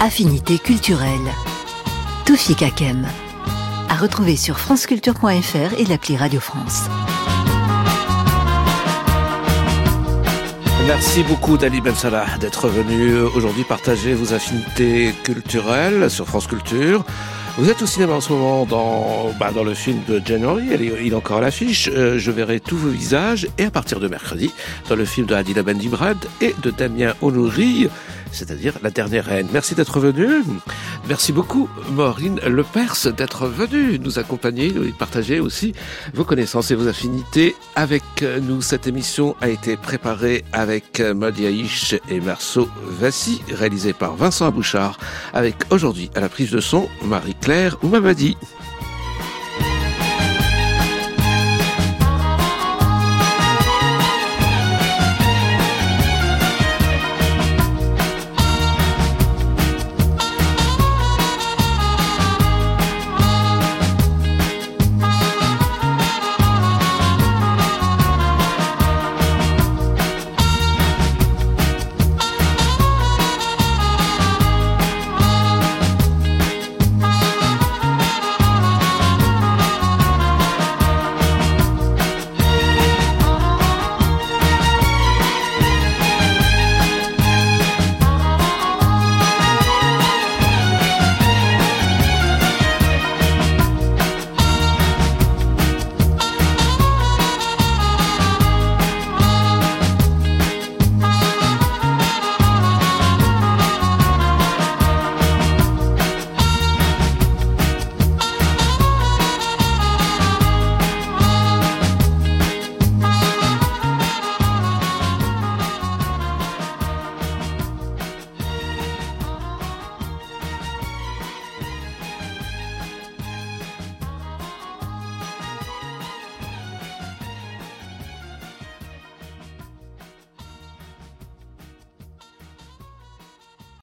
Affinité 0.00 0.58
culturelle. 0.58 1.32
Toufik 2.26 2.58
Kakem. 2.58 3.06
À 3.88 3.96
retrouver 3.96 4.36
sur 4.36 4.58
franceculture.fr 4.58 5.78
et 5.78 5.84
l'appli 5.84 6.16
Radio 6.16 6.40
France. 6.40 6.82
Merci 10.86 11.24
beaucoup 11.24 11.56
Dali 11.56 11.80
Ben 11.80 11.94
Salah 11.96 12.26
d'être 12.38 12.68
venu 12.68 13.18
aujourd'hui 13.18 13.64
partager 13.64 14.14
vos 14.14 14.32
affinités 14.32 15.12
culturelles 15.24 16.08
sur 16.08 16.26
France 16.26 16.46
Culture. 16.46 17.04
Vous 17.58 17.70
êtes 17.70 17.82
au 17.82 17.86
cinéma 17.86 18.12
en 18.12 18.20
ce 18.20 18.32
moment 18.32 18.66
dans, 18.66 19.32
bah, 19.40 19.50
dans 19.52 19.64
le 19.64 19.74
film 19.74 20.00
de 20.06 20.22
January, 20.24 20.66
il 20.74 21.08
est, 21.12 21.14
encore 21.14 21.38
à 21.38 21.40
l'affiche. 21.40 21.90
Euh, 21.92 22.18
je 22.18 22.30
verrai 22.30 22.60
tous 22.60 22.76
vos 22.76 22.90
visages 22.90 23.48
et 23.58 23.64
à 23.64 23.70
partir 23.70 23.98
de 23.98 24.06
mercredi, 24.06 24.52
dans 24.88 24.94
le 24.94 25.04
film 25.04 25.26
de 25.26 25.34
Adila 25.34 25.62
Bendibrad 25.62 26.18
et 26.40 26.54
de 26.62 26.70
Damien 26.70 27.14
Honouri, 27.20 27.88
c'est-à-dire 28.30 28.74
La 28.82 28.90
Dernière 28.90 29.24
Reine. 29.24 29.48
Merci 29.52 29.74
d'être 29.74 29.98
venu. 29.98 30.44
Merci 31.08 31.32
beaucoup, 31.32 31.68
Maureen 31.92 32.40
Lepers, 32.40 33.12
d'être 33.16 33.46
venue 33.46 33.98
nous 34.00 34.18
accompagner 34.18 34.66
et 34.66 34.92
partager 34.92 35.38
aussi 35.38 35.72
vos 36.14 36.24
connaissances 36.24 36.72
et 36.72 36.74
vos 36.74 36.88
affinités 36.88 37.54
avec 37.76 38.02
nous. 38.42 38.60
Cette 38.60 38.88
émission 38.88 39.36
a 39.40 39.48
été 39.48 39.76
préparée 39.76 40.44
avec 40.52 41.00
Madiaïch 41.00 41.94
et 42.08 42.20
Marceau 42.20 42.68
Vassi, 42.82 43.40
réalisée 43.52 43.92
par 43.92 44.16
Vincent 44.16 44.50
Bouchard, 44.50 44.98
avec 45.32 45.56
aujourd'hui 45.70 46.10
à 46.16 46.20
la 46.20 46.28
prise 46.28 46.50
de 46.50 46.60
son 46.60 46.88
Marie-Claire 47.04 47.76
Oumamadi. 47.84 48.36